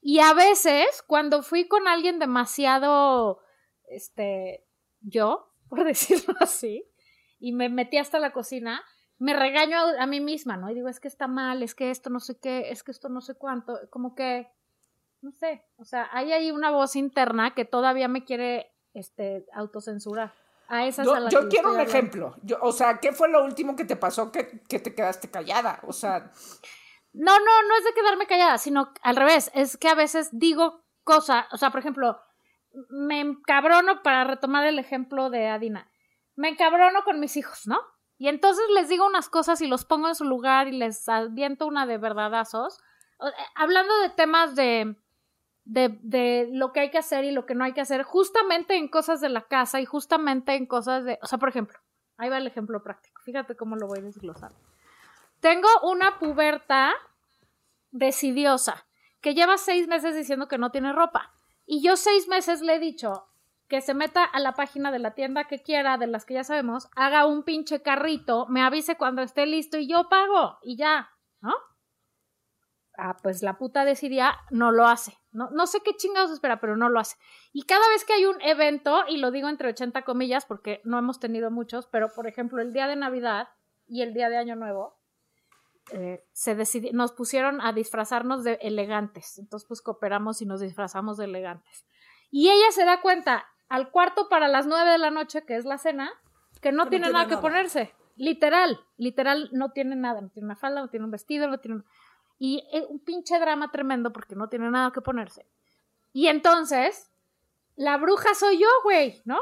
Y 0.00 0.20
a 0.20 0.34
veces, 0.34 1.02
cuando 1.06 1.42
fui 1.42 1.66
con 1.66 1.88
alguien 1.88 2.18
demasiado, 2.18 3.40
este, 3.88 4.66
yo, 5.00 5.52
por 5.68 5.84
decirlo 5.84 6.34
así, 6.40 6.84
y 7.38 7.52
me 7.52 7.68
metí 7.68 7.98
hasta 7.98 8.18
la 8.18 8.32
cocina, 8.32 8.82
me 9.24 9.32
regaño 9.32 9.78
a, 9.78 10.02
a 10.02 10.06
mí 10.06 10.20
misma, 10.20 10.58
¿no? 10.58 10.70
Y 10.70 10.74
digo, 10.74 10.90
es 10.90 11.00
que 11.00 11.08
está 11.08 11.28
mal, 11.28 11.62
es 11.62 11.74
que 11.74 11.90
esto 11.90 12.10
no 12.10 12.20
sé 12.20 12.38
qué, 12.38 12.68
es 12.70 12.82
que 12.82 12.90
esto 12.90 13.08
no 13.08 13.22
sé 13.22 13.34
cuánto, 13.34 13.80
como 13.88 14.14
que, 14.14 14.52
no 15.22 15.32
sé, 15.32 15.64
o 15.76 15.84
sea, 15.86 16.10
hay 16.12 16.30
ahí 16.32 16.50
una 16.50 16.70
voz 16.70 16.94
interna 16.94 17.54
que 17.54 17.64
todavía 17.64 18.06
me 18.06 18.24
quiere, 18.24 18.70
este, 18.92 19.46
autocensurar. 19.54 20.34
A 20.68 20.86
esa 20.86 21.02
es 21.02 21.08
Yo, 21.30 21.40
a 21.40 21.48
quiero 21.48 21.72
un 21.72 21.80
ejemplo. 21.80 22.36
Yo, 22.42 22.58
o 22.60 22.72
sea, 22.72 22.98
¿qué 22.98 23.12
fue 23.12 23.30
lo 23.30 23.44
último 23.44 23.76
que 23.76 23.86
te 23.86 23.96
pasó 23.96 24.30
que, 24.30 24.60
que 24.68 24.78
te 24.78 24.94
quedaste 24.94 25.30
callada? 25.30 25.80
O 25.86 25.92
sea, 25.92 26.30
No, 27.14 27.38
no, 27.38 27.62
no 27.68 27.76
es 27.78 27.84
de 27.84 27.94
quedarme 27.94 28.26
callada, 28.26 28.58
sino 28.58 28.92
al 29.02 29.16
revés, 29.16 29.50
es 29.54 29.78
que 29.78 29.88
a 29.88 29.94
veces 29.94 30.28
digo 30.32 30.84
cosas, 31.02 31.46
o 31.50 31.56
sea, 31.56 31.70
por 31.70 31.80
ejemplo, 31.80 32.20
me 32.90 33.20
encabrono, 33.20 34.02
para 34.02 34.24
retomar 34.24 34.66
el 34.66 34.78
ejemplo 34.78 35.30
de 35.30 35.48
Adina, 35.48 35.90
me 36.36 36.50
encabrono 36.50 37.04
con 37.04 37.20
mis 37.20 37.38
hijos, 37.38 37.66
¿no? 37.66 37.80
Y 38.18 38.28
entonces 38.28 38.64
les 38.74 38.88
digo 38.88 39.06
unas 39.06 39.28
cosas 39.28 39.60
y 39.60 39.66
los 39.66 39.84
pongo 39.84 40.08
en 40.08 40.14
su 40.14 40.24
lugar 40.24 40.68
y 40.68 40.72
les 40.72 41.08
aviento 41.08 41.66
una 41.66 41.86
de 41.86 41.98
verdadazos, 41.98 42.78
eh, 43.20 43.26
hablando 43.54 43.96
de 43.98 44.10
temas 44.10 44.54
de, 44.54 44.96
de, 45.64 45.98
de 46.02 46.48
lo 46.52 46.72
que 46.72 46.80
hay 46.80 46.90
que 46.90 46.98
hacer 46.98 47.24
y 47.24 47.32
lo 47.32 47.46
que 47.46 47.54
no 47.54 47.64
hay 47.64 47.72
que 47.72 47.80
hacer, 47.80 48.02
justamente 48.02 48.76
en 48.76 48.88
cosas 48.88 49.20
de 49.20 49.28
la 49.28 49.42
casa 49.42 49.80
y 49.80 49.84
justamente 49.84 50.54
en 50.54 50.66
cosas 50.66 51.04
de, 51.04 51.18
o 51.22 51.26
sea, 51.26 51.38
por 51.38 51.48
ejemplo, 51.48 51.78
ahí 52.16 52.28
va 52.28 52.38
el 52.38 52.46
ejemplo 52.46 52.82
práctico, 52.82 53.20
fíjate 53.24 53.56
cómo 53.56 53.76
lo 53.76 53.88
voy 53.88 54.00
desglosando. 54.00 54.58
Tengo 55.40 55.68
una 55.82 56.18
puberta 56.18 56.94
decidiosa 57.90 58.86
que 59.20 59.34
lleva 59.34 59.56
seis 59.56 59.88
meses 59.88 60.14
diciendo 60.14 60.48
que 60.48 60.58
no 60.58 60.70
tiene 60.70 60.92
ropa. 60.92 61.32
Y 61.66 61.82
yo 61.82 61.96
seis 61.96 62.28
meses 62.28 62.60
le 62.60 62.74
he 62.74 62.78
dicho 62.78 63.26
que 63.74 63.80
se 63.80 63.92
meta 63.92 64.22
a 64.22 64.38
la 64.38 64.52
página 64.52 64.92
de 64.92 65.00
la 65.00 65.14
tienda 65.14 65.48
que 65.48 65.60
quiera, 65.60 65.98
de 65.98 66.06
las 66.06 66.24
que 66.24 66.34
ya 66.34 66.44
sabemos, 66.44 66.86
haga 66.94 67.26
un 67.26 67.42
pinche 67.42 67.82
carrito, 67.82 68.46
me 68.48 68.62
avise 68.62 68.96
cuando 68.96 69.20
esté 69.20 69.46
listo 69.46 69.78
y 69.78 69.88
yo 69.88 70.08
pago 70.08 70.58
y 70.62 70.76
ya, 70.76 71.10
¿no? 71.40 71.54
Ah, 72.96 73.16
pues 73.20 73.42
la 73.42 73.58
puta 73.58 73.84
decidía, 73.84 74.36
no 74.52 74.70
lo 74.70 74.86
hace. 74.86 75.18
No, 75.32 75.50
no 75.50 75.66
sé 75.66 75.80
qué 75.80 75.92
chingados 75.96 76.30
espera, 76.30 76.60
pero 76.60 76.76
no 76.76 76.88
lo 76.88 77.00
hace. 77.00 77.16
Y 77.52 77.64
cada 77.64 77.88
vez 77.88 78.04
que 78.04 78.12
hay 78.12 78.26
un 78.26 78.40
evento, 78.42 79.02
y 79.08 79.16
lo 79.16 79.32
digo 79.32 79.48
entre 79.48 79.70
80 79.70 80.02
comillas 80.02 80.46
porque 80.46 80.80
no 80.84 80.96
hemos 80.96 81.18
tenido 81.18 81.50
muchos, 81.50 81.88
pero 81.88 82.08
por 82.14 82.28
ejemplo 82.28 82.62
el 82.62 82.72
día 82.72 82.86
de 82.86 82.94
Navidad 82.94 83.48
y 83.88 84.02
el 84.02 84.14
día 84.14 84.28
de 84.28 84.36
Año 84.36 84.54
Nuevo, 84.54 85.00
eh, 85.90 86.24
se 86.32 86.56
decidi- 86.56 86.92
nos 86.92 87.10
pusieron 87.10 87.60
a 87.60 87.72
disfrazarnos 87.72 88.44
de 88.44 88.52
elegantes. 88.62 89.36
Entonces, 89.38 89.66
pues 89.66 89.82
cooperamos 89.82 90.40
y 90.42 90.46
nos 90.46 90.60
disfrazamos 90.60 91.16
de 91.16 91.24
elegantes. 91.24 91.84
Y 92.30 92.50
ella 92.50 92.70
se 92.70 92.84
da 92.84 93.00
cuenta 93.00 93.44
al 93.68 93.90
cuarto 93.90 94.28
para 94.28 94.48
las 94.48 94.66
nueve 94.66 94.90
de 94.90 94.98
la 94.98 95.10
noche, 95.10 95.44
que 95.44 95.56
es 95.56 95.64
la 95.64 95.78
cena, 95.78 96.10
que 96.60 96.72
no 96.72 96.84
no 96.84 96.90
tiene 96.90 97.10
nada 97.10 97.28
que 97.28 97.36
ponerse. 97.36 97.94
Literal, 98.16 98.80
literal, 98.96 99.48
no 99.52 99.72
tiene 99.72 99.96
nada. 99.96 100.20
No 100.20 100.28
tiene 100.28 100.46
una 100.46 100.56
falda, 100.56 100.80
no 100.80 100.88
tiene 100.88 101.04
un 101.04 101.10
vestido, 101.10 101.48
no 101.48 101.58
tiene. 101.58 101.82
Y 102.38 102.64
es 102.72 102.84
un 102.88 103.00
pinche 103.00 103.38
drama 103.38 103.70
tremendo 103.70 104.12
porque 104.12 104.34
no 104.34 104.48
tiene 104.48 104.70
nada 104.70 104.92
que 104.92 105.00
ponerse. 105.00 105.46
Y 106.12 106.28
entonces, 106.28 107.10
la 107.76 107.96
bruja 107.96 108.34
soy 108.34 108.58
yo, 108.58 108.68
güey, 108.84 109.20
¿no? 109.24 109.40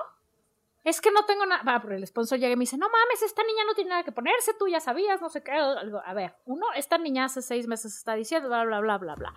Es 0.85 1.01
que 1.01 1.13
no 1.13 1.25
tengo 1.27 1.47
nada. 1.47 1.63
Va, 1.63 1.81
pero 1.81 1.95
el 1.95 2.07
sponsor 2.07 2.39
llega 2.39 2.53
y 2.53 2.57
me 2.57 2.63
dice, 2.63 2.79
no 2.79 2.89
mames, 2.89 3.23
esta 3.23 3.43
niña 3.45 3.65
no 3.67 3.75
tiene 3.75 3.91
nada 3.91 4.05
que 4.05 4.13
ponerse, 4.13 4.55
tú 4.55 4.67
ya 4.69 4.81
sabías, 4.81 5.21
no 5.21 5.29
sé 5.29 5.43
qué. 5.43 5.53
Algo. 5.53 6.03
A 6.05 6.15
ver, 6.15 6.35
uno, 6.45 6.67
esta 6.75 6.99
niña 6.99 7.27
hace 7.27 7.43
seis 7.43 7.67
meses 7.67 7.97
está 7.97 8.15
diciendo, 8.15 8.49
bla, 8.49 8.65
bla, 8.65 8.81
bla, 8.81 8.99
bla, 8.99 9.15
bla. 9.15 9.35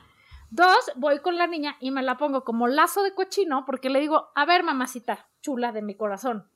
Dos, 0.50 0.92
voy 0.96 1.20
con 1.20 1.38
la 1.38 1.48
niña 1.48 1.76
y 1.80 1.92
me 1.92 2.04
la 2.04 2.18
pongo 2.18 2.44
como 2.44 2.68
lazo 2.68 3.04
de 3.04 3.14
cochino 3.14 3.64
porque 3.66 3.90
le 3.90 4.00
digo, 4.00 4.30
a 4.36 4.46
ver, 4.46 4.64
mamacita, 4.64 5.28
chula 5.42 5.72
de 5.72 5.82
mi 5.82 5.96
corazón. 5.96 6.50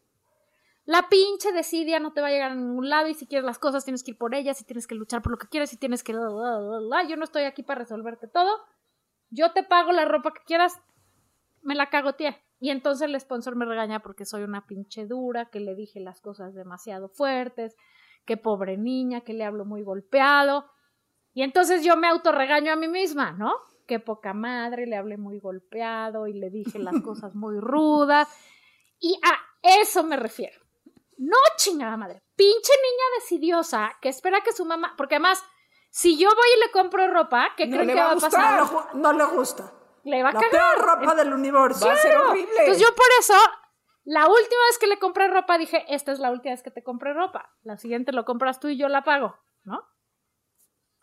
La 0.86 1.08
pinche 1.08 1.52
desidia 1.52 2.00
no 2.00 2.14
te 2.14 2.22
va 2.22 2.28
a 2.28 2.32
llegar 2.32 2.52
a 2.52 2.56
ningún 2.56 2.90
lado 2.90 3.08
y 3.08 3.14
si 3.14 3.28
quieres 3.28 3.46
las 3.46 3.60
cosas 3.60 3.86
tienes 3.86 4.04
que 4.04 4.12
ir 4.12 4.18
por 4.18 4.34
ellas 4.34 4.60
y 4.60 4.64
tienes 4.64 4.88
que 4.88 4.96
luchar 4.96 5.22
por 5.22 5.34
lo 5.34 5.38
que 5.38 5.48
quieres 5.48 5.72
y 5.74 5.78
tienes 5.78 6.04
que... 6.04 6.14
Yo 6.14 7.16
no 7.16 7.24
estoy 7.24 7.44
aquí 7.44 7.62
para 7.62 7.82
resolverte 7.82 8.28
todo. 8.28 8.50
Yo 9.30 9.52
te 9.52 9.64
pago 9.64 9.92
la 9.92 10.06
ropa 10.06 10.32
que 10.34 10.42
quieras, 10.46 10.82
me 11.62 11.76
la 11.76 11.92
cago, 11.92 12.14
tía. 12.14 12.42
Y 12.60 12.72
entonces 12.72 13.08
el 13.08 13.20
sponsor 13.20 13.56
me 13.56 13.66
regaña 13.66 14.00
porque 14.00 14.26
soy 14.26 14.44
una 14.44 14.66
pinche 14.66 15.06
dura, 15.06 15.50
que 15.52 15.60
le 15.60 15.76
dije 15.76 16.00
las 16.00 16.22
cosas 16.22 16.56
demasiado 16.56 17.08
fuertes, 17.08 17.76
que 18.26 18.38
pobre 18.38 18.78
niña, 18.78 19.22
que 19.22 19.34
le 19.34 19.46
hablo 19.46 19.66
muy 19.66 19.84
golpeado. 19.84 20.66
Y 21.34 21.44
entonces 21.44 21.84
yo 21.84 21.96
me 21.98 22.08
autorregaño 22.08 22.74
a 22.74 22.76
mí 22.76 22.88
misma, 22.88 23.32
¿no? 23.34 23.54
Que 23.90 24.00
poca 24.00 24.36
madre, 24.36 24.86
le 24.86 24.96
hablé 24.96 25.18
muy 25.18 25.40
golpeado 25.40 26.28
y 26.28 26.34
le 26.34 26.52
dije 26.52 26.78
las 26.78 26.94
cosas 27.04 27.34
muy 27.34 27.60
rudas. 27.60 28.28
Y 29.00 29.20
a 29.24 29.34
eso 29.82 30.04
me 30.04 30.16
refiero. 30.16 30.60
No, 31.18 31.36
chingada 31.58 31.98
madre. 31.98 32.22
Pinche 32.36 32.72
niña 32.84 33.04
decidiosa 33.20 33.98
que 34.00 34.10
espera 34.10 34.42
que 34.42 34.52
su 34.54 34.64
mamá. 34.64 34.94
Porque 34.96 35.16
además, 35.16 35.44
si 35.90 36.20
yo 36.20 36.30
voy 36.30 36.48
y 36.56 36.60
le 36.68 36.72
compro 36.72 37.08
ropa, 37.12 37.50
¿qué 37.58 37.66
No 37.66 37.78
creen 37.78 37.90
que 37.90 37.96
va 37.96 38.04
va 38.06 38.12
a 38.12 38.14
gustar. 38.14 38.32
pasar? 38.32 38.60
No, 38.60 38.64
le 38.64 38.72
gu- 38.72 38.94
no 38.94 39.14
le 39.14 39.26
gusta. 39.38 39.74
Le 40.04 40.22
va 40.24 40.30
a 40.30 40.34
La 40.34 40.40
cagar. 40.40 40.52
peor 40.52 40.86
ropa 40.86 41.16
del 41.16 41.34
universo. 41.34 41.88
Va 41.88 41.94
a 41.94 41.98
ser 41.98 42.12
Claro. 42.12 42.30
horrible. 42.30 42.52
Entonces 42.60 42.82
yo 42.84 42.94
por 42.96 43.08
eso, 43.20 43.34
la 44.06 44.28
última 44.28 44.62
vez 44.70 44.78
que 44.80 44.88
le 44.88 45.00
compré 45.00 45.28
ropa, 45.30 45.58
dije, 45.58 45.84
esta 45.90 46.12
es 46.12 46.20
la 46.20 46.30
última 46.32 46.54
vez 46.54 46.62
que 46.62 46.72
te 46.72 46.84
compré 46.84 47.14
ropa. 47.14 47.50
La 47.64 47.78
siguiente 47.78 48.12
lo 48.12 48.24
compras 48.24 48.60
tú 48.60 48.68
y 48.68 48.78
yo 48.78 48.88
la 48.88 49.04
pago, 49.04 49.36
¿no? 49.64 49.82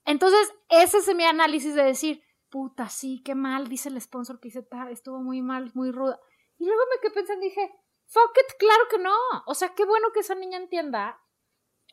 Entonces, 0.04 0.54
ese 0.68 0.98
es 0.98 1.14
mi 1.16 1.24
análisis 1.24 1.74
de 1.74 1.82
decir, 1.82 2.22
puta, 2.56 2.88
sí, 2.88 3.20
qué 3.22 3.34
mal, 3.34 3.68
dice 3.68 3.90
el 3.90 4.00
sponsor 4.00 4.40
que 4.40 4.48
hice 4.48 4.62
tal, 4.62 4.88
estuvo 4.88 5.18
muy 5.18 5.42
mal, 5.42 5.70
muy 5.74 5.90
ruda. 5.90 6.18
Y 6.56 6.64
luego 6.64 6.80
me 6.90 6.98
quedé 7.02 7.12
pensando 7.12 7.44
y 7.44 7.50
dije, 7.50 7.70
fuck 8.06 8.30
it, 8.34 8.56
claro 8.58 8.84
que 8.90 8.98
no. 8.98 9.14
O 9.44 9.54
sea, 9.54 9.74
qué 9.74 9.84
bueno 9.84 10.08
que 10.14 10.20
esa 10.20 10.34
niña 10.34 10.56
entienda 10.56 11.20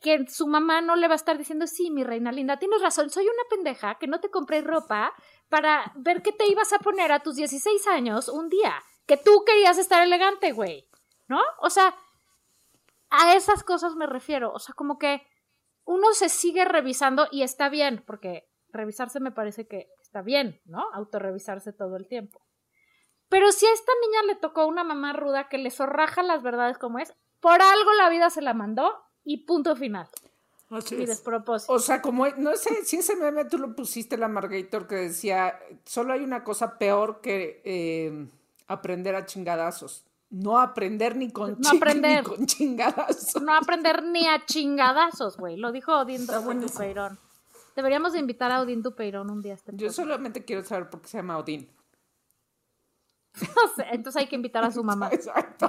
que 0.00 0.26
su 0.26 0.46
mamá 0.46 0.80
no 0.80 0.96
le 0.96 1.06
va 1.06 1.12
a 1.12 1.16
estar 1.16 1.36
diciendo, 1.36 1.66
sí, 1.66 1.90
mi 1.90 2.02
reina 2.02 2.32
linda, 2.32 2.58
tienes 2.58 2.80
razón, 2.80 3.10
soy 3.10 3.24
una 3.24 3.42
pendeja 3.50 3.96
que 3.96 4.06
no 4.06 4.20
te 4.20 4.30
compré 4.30 4.62
ropa 4.62 5.12
para 5.50 5.92
ver 5.96 6.22
qué 6.22 6.32
te 6.32 6.46
ibas 6.46 6.72
a 6.72 6.78
poner 6.78 7.12
a 7.12 7.20
tus 7.20 7.36
16 7.36 7.86
años 7.88 8.30
un 8.30 8.48
día, 8.48 8.82
que 9.04 9.18
tú 9.18 9.44
querías 9.44 9.76
estar 9.76 10.02
elegante, 10.02 10.52
güey, 10.52 10.88
¿no? 11.28 11.42
O 11.60 11.68
sea, 11.68 11.94
a 13.10 13.34
esas 13.34 13.62
cosas 13.64 13.96
me 13.96 14.06
refiero, 14.06 14.50
o 14.50 14.58
sea, 14.58 14.74
como 14.74 14.98
que 14.98 15.26
uno 15.84 16.14
se 16.14 16.30
sigue 16.30 16.64
revisando 16.64 17.28
y 17.30 17.42
está 17.42 17.68
bien, 17.68 18.02
porque 18.06 18.48
revisarse 18.68 19.20
me 19.20 19.30
parece 19.30 19.68
que 19.68 19.90
está 20.14 20.22
bien, 20.22 20.60
¿no? 20.66 20.84
Autorrevisarse 20.92 21.72
todo 21.72 21.96
el 21.96 22.06
tiempo. 22.06 22.40
Pero 23.28 23.50
si 23.50 23.66
a 23.66 23.72
esta 23.72 23.90
niña 24.00 24.32
le 24.32 24.36
tocó 24.36 24.64
una 24.64 24.84
mamá 24.84 25.12
ruda 25.12 25.48
que 25.48 25.58
le 25.58 25.72
zorraja 25.72 26.22
las 26.22 26.40
verdades 26.40 26.78
como 26.78 27.00
es, 27.00 27.12
por 27.40 27.60
algo 27.60 27.92
la 27.94 28.08
vida 28.10 28.30
se 28.30 28.40
la 28.40 28.54
mandó 28.54 28.92
y 29.24 29.38
punto 29.38 29.74
final. 29.74 30.08
Así 30.70 31.02
es. 31.02 31.08
despropósito. 31.08 31.72
O 31.72 31.80
sea, 31.80 32.00
como, 32.00 32.28
no 32.28 32.54
sé 32.54 32.84
si 32.84 32.98
ese 32.98 33.16
meme 33.16 33.44
tú 33.46 33.58
lo 33.58 33.74
pusiste, 33.74 34.16
la 34.16 34.28
Margator, 34.28 34.86
que 34.86 34.94
decía, 34.94 35.58
solo 35.84 36.12
hay 36.12 36.20
una 36.22 36.44
cosa 36.44 36.78
peor 36.78 37.20
que 37.20 37.60
eh, 37.64 38.28
aprender 38.68 39.16
a 39.16 39.26
chingadazos. 39.26 40.04
No 40.30 40.60
aprender 40.60 41.16
ni 41.16 41.32
con, 41.32 41.56
No 41.58 41.70
aprender. 41.76 42.22
ni 42.22 42.36
con 42.36 42.46
chingadazos. 42.46 43.42
No 43.42 43.56
aprender 43.56 44.04
ni 44.04 44.28
a 44.28 44.46
chingadazos, 44.46 45.36
güey. 45.38 45.56
Lo 45.56 45.72
dijo 45.72 45.92
Odín. 45.98 46.24
Dupeirón. 46.24 47.18
Deberíamos 47.76 48.12
de 48.12 48.18
invitar 48.20 48.50
a 48.52 48.60
Odín 48.60 48.82
Dupeirón 48.82 49.30
un 49.30 49.42
día 49.42 49.54
este 49.54 49.72
Yo 49.72 49.78
podcast. 49.88 49.96
solamente 49.96 50.44
quiero 50.44 50.62
saber 50.64 50.88
por 50.90 51.00
qué 51.00 51.08
se 51.08 51.16
llama 51.18 51.38
Odín. 51.38 51.68
No 53.40 53.68
sé, 53.74 53.84
entonces 53.90 54.20
hay 54.22 54.28
que 54.28 54.36
invitar 54.36 54.62
a 54.64 54.70
su 54.70 54.84
mamá. 54.84 55.08
Exacto. 55.12 55.68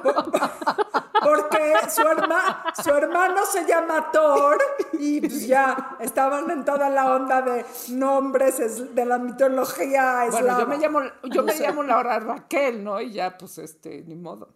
Porque 1.23 1.73
su, 1.89 2.01
herma- 2.01 2.63
su 2.83 2.89
hermano 2.91 3.43
se 3.45 3.65
llama 3.65 4.11
Thor 4.11 4.57
y 4.93 5.19
pues 5.21 5.47
ya 5.47 5.97
estaban 5.99 6.51
en 6.51 6.63
toda 6.63 6.89
la 6.91 7.15
onda 7.15 7.41
de 7.41 7.65
nombres 7.89 8.59
es- 8.59 8.93
de 8.93 9.05
la 9.05 9.17
mitología 9.17 10.27
Bueno, 10.29 10.37
eslava. 10.37 10.59
yo 10.59 10.67
me 10.67 10.77
llamo, 10.77 10.99
yo 11.23 11.41
me 11.43 11.55
llamo 11.57 11.81
Laura 11.81 12.19
Raquel, 12.19 12.83
¿no? 12.83 13.01
Y 13.01 13.13
ya, 13.13 13.35
pues, 13.35 13.57
este, 13.57 14.03
ni 14.03 14.13
modo. 14.15 14.49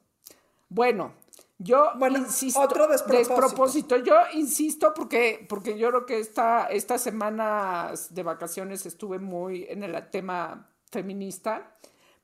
Bueno, 0.67 1.13
yo 1.59 1.91
Bueno, 1.97 2.17
insisto. 2.17 2.59
otro 2.59 2.87
despropósito. 2.87 3.97
Yo 3.97 4.15
insisto 4.33 4.93
porque, 4.95 5.45
porque 5.47 5.77
yo 5.77 5.89
creo 5.89 6.05
que 6.05 6.19
esta, 6.19 6.65
estas 6.67 7.01
semanas 7.01 8.13
de 8.15 8.23
vacaciones 8.23 8.85
estuve 8.85 9.19
muy 9.19 9.65
en 9.69 9.83
el 9.83 10.09
tema 10.09 10.67
feminista. 10.89 11.75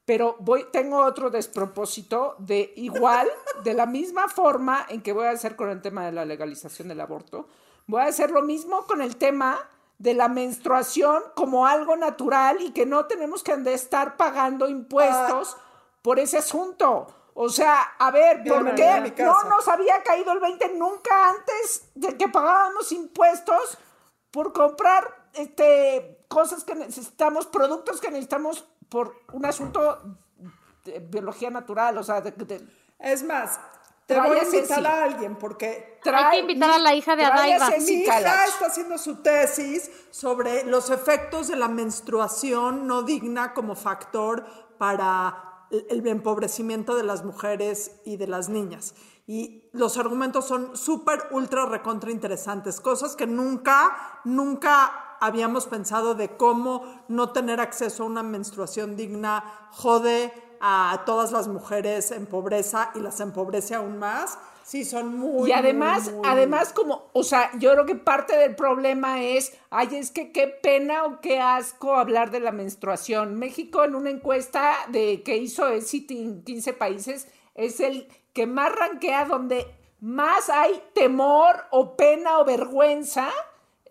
Pero 0.06 0.36
voy, 0.40 0.66
tengo 0.72 1.00
otro 1.04 1.30
despropósito 1.32 2.36
de 2.38 2.74
igual, 2.76 3.28
de 3.64 3.74
la 3.74 3.86
misma 3.88 4.28
forma 4.30 4.86
en 4.88 5.02
que 5.02 5.12
voy 5.14 5.26
a 5.26 5.32
hacer 5.32 5.56
con 5.56 5.70
el 5.70 5.82
tema 5.82 6.06
de 6.06 6.12
la 6.12 6.26
legalización 6.26 6.88
del 6.88 7.02
aborto, 7.02 7.48
voy 7.88 8.02
a 8.02 8.06
hacer 8.06 8.30
lo 8.30 8.44
mismo 8.44 8.86
con 8.86 9.02
el 9.02 9.18
tema 9.18 9.58
de 9.98 10.14
la 10.14 10.28
menstruación 10.28 11.24
como 11.36 11.66
algo 11.66 11.96
natural 11.96 12.58
y 12.62 12.72
que 12.72 12.86
no 12.86 13.06
tenemos 13.06 13.42
que 13.42 13.54
andar- 13.54 13.74
estar 13.74 14.16
pagando 14.16 14.68
impuestos 14.70 15.58
por 16.04 16.20
ese 16.20 16.38
asunto. 16.38 17.08
O 17.38 17.50
sea, 17.50 17.82
a 18.00 18.12
ver, 18.12 18.44
¿por 18.46 18.64
mi 18.64 18.72
qué 18.76 19.24
no 19.26 19.44
nos 19.50 19.68
había 19.68 20.02
caído 20.04 20.32
el 20.32 20.40
20 20.40 20.74
nunca 20.78 21.30
antes 21.32 21.90
de 21.94 22.16
que 22.18 22.30
pagábamos 22.30 22.92
impuestos 22.94 23.78
por 24.32 24.54
comprar 24.54 25.30
este, 25.34 26.24
cosas 26.30 26.64
que 26.64 26.76
necesitamos, 26.76 27.46
productos 27.46 28.00
que 28.00 28.10
necesitamos 28.10 28.66
por 28.88 29.22
un 29.34 29.46
asunto 29.46 30.02
de 30.86 31.00
biología 31.00 31.50
natural? 31.50 31.98
O 31.98 32.04
sea, 32.04 32.22
de, 32.22 32.32
de- 32.32 32.66
Es 33.00 33.22
más, 33.24 33.60
te 34.06 34.18
voy 34.18 34.38
a 34.40 34.44
invitar 34.46 34.86
a 34.86 35.04
alguien 35.04 35.36
porque 35.36 36.00
trae- 36.04 36.24
Hay 36.24 36.32
que 36.38 36.40
invitar 36.54 36.70
a 36.72 36.80
la 36.80 36.94
hija 36.96 37.18
de 37.18 37.24
trae 37.26 37.54
a 37.54 37.56
Adaiva. 37.58 37.66
Ceci 37.72 37.96
mi 37.98 38.02
hija 38.04 38.46
está 38.46 38.66
haciendo 38.68 38.98
su 38.98 39.18
tesis 39.22 39.92
sobre 40.10 40.64
los 40.64 40.90
efectos 40.90 41.50
de 41.50 41.58
la 41.58 41.68
menstruación 41.68 42.88
no 42.88 43.04
digna 43.04 43.54
como 43.54 43.76
factor 43.76 44.46
para 44.78 45.52
el 45.90 46.06
empobrecimiento 46.08 46.96
de 46.96 47.04
las 47.04 47.24
mujeres 47.24 48.00
y 48.06 48.18
de 48.18 48.28
las 48.28 48.50
niñas. 48.50 48.96
Y 49.28 49.70
los 49.74 49.98
argumentos 49.98 50.46
son 50.46 50.78
súper, 50.78 51.24
ultra, 51.32 51.66
recontra 51.66 52.12
interesantes, 52.12 52.80
cosas 52.80 53.16
que 53.16 53.26
nunca, 53.26 54.22
nunca 54.24 55.18
habíamos 55.20 55.66
pensado 55.66 56.14
de 56.14 56.38
cómo 56.38 56.84
no 57.08 57.32
tener 57.32 57.60
acceso 57.60 58.04
a 58.04 58.08
una 58.08 58.24
menstruación 58.24 58.96
digna 58.96 59.70
jode 59.72 60.32
a 60.62 61.04
todas 61.06 61.32
las 61.32 61.48
mujeres 61.48 62.12
en 62.12 62.26
pobreza 62.26 62.92
y 62.96 63.00
las 63.00 63.20
empobrece 63.20 63.76
aún 63.76 64.00
más. 64.00 64.38
Sí, 64.66 64.84
son 64.84 65.16
muy... 65.20 65.50
Y 65.50 65.54
además, 65.54 66.06
muy, 66.06 66.14
muy- 66.16 66.28
además 66.28 66.74
como, 66.74 67.10
o 67.14 67.24
sea, 67.24 67.52
yo 67.60 67.72
creo 67.74 67.86
que 67.86 67.96
parte 67.96 68.36
del 68.36 68.56
problema 68.56 69.22
es, 69.22 69.56
ay, 69.70 69.90
es 69.96 70.10
que 70.10 70.32
qué 70.32 70.48
pena 70.48 71.06
o 71.06 71.22
qué 71.22 71.40
asco 71.40 71.96
hablar 71.96 72.32
de 72.32 72.40
la 72.40 72.52
menstruación. 72.52 73.36
México 73.36 73.84
en 73.84 73.94
una 73.94 74.10
encuesta 74.10 74.74
de 74.90 75.22
que 75.22 75.38
hizo 75.38 75.68
el 75.68 75.84
City 75.84 76.20
en 76.20 76.44
15 76.44 76.74
países 76.74 77.28
es 77.54 77.80
el 77.80 78.08
que 78.34 78.48
más 78.48 78.72
rankea 78.74 79.26
donde 79.26 79.68
más 80.00 80.50
hay 80.50 80.82
temor 80.94 81.66
o 81.70 81.96
pena 81.96 82.40
o 82.40 82.46
vergüenza 82.46 83.30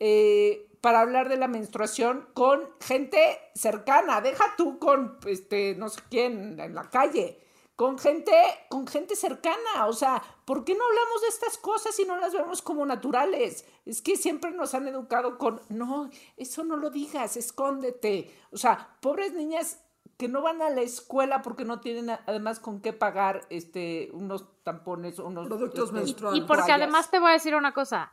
eh, 0.01 0.67
para 0.81 1.01
hablar 1.01 1.29
de 1.29 1.37
la 1.37 1.47
menstruación 1.49 2.27
con 2.35 2.69
gente 2.81 3.19
cercana. 3.55 4.21
Deja 4.21 4.45
tú 4.57 4.79
con, 4.81 5.19
este, 5.27 5.77
no 5.77 5.89
sé 5.89 6.01
quién, 6.11 6.59
en 6.59 6.75
la 6.75 6.91
calle 6.91 7.39
con 7.77 7.99
gente, 7.99 8.33
con 8.69 8.87
gente 8.87 9.17
cercana. 9.17 9.87
O 9.87 9.93
sea, 9.93 10.23
¿por 10.45 10.65
qué 10.65 10.75
no 10.75 10.85
hablamos 10.85 11.23
de 11.23 11.29
estas 11.29 11.59
cosas 11.59 11.99
y 11.99 12.05
no 12.05 12.17
las 12.17 12.33
vemos 12.33 12.63
como 12.63 12.87
naturales? 12.87 13.67
Es 13.85 14.03
que 14.03 14.17
siempre 14.17 14.53
nos 14.53 14.75
han 14.75 14.89
educado 14.89 15.39
con, 15.39 15.61
no, 15.69 16.11
eso 16.37 16.65
no 16.65 16.77
lo 16.77 16.91
digas, 16.91 17.37
escóndete. 17.37 18.35
O 18.53 18.57
sea, 18.57 18.97
pobres 19.01 19.35
niñas 19.35 19.81
que 20.17 20.29
no 20.29 20.43
van 20.43 20.63
a 20.63 20.71
la 20.71 20.83
escuela 20.83 21.43
porque 21.43 21.65
no 21.65 21.81
tienen 21.81 22.11
además 22.27 22.61
con 22.61 22.81
qué 22.81 22.93
pagar 22.93 23.47
este 23.51 24.11
unos 24.13 24.47
tampones, 24.63 25.19
unos 25.19 25.49
Productos 25.49 25.87
este, 25.87 25.95
menstruales. 25.97 26.43
Y 26.43 26.47
porque 26.47 26.73
además 26.73 27.11
te 27.11 27.19
voy 27.19 27.31
a 27.31 27.33
decir 27.33 27.55
una 27.57 27.73
cosa. 27.73 28.13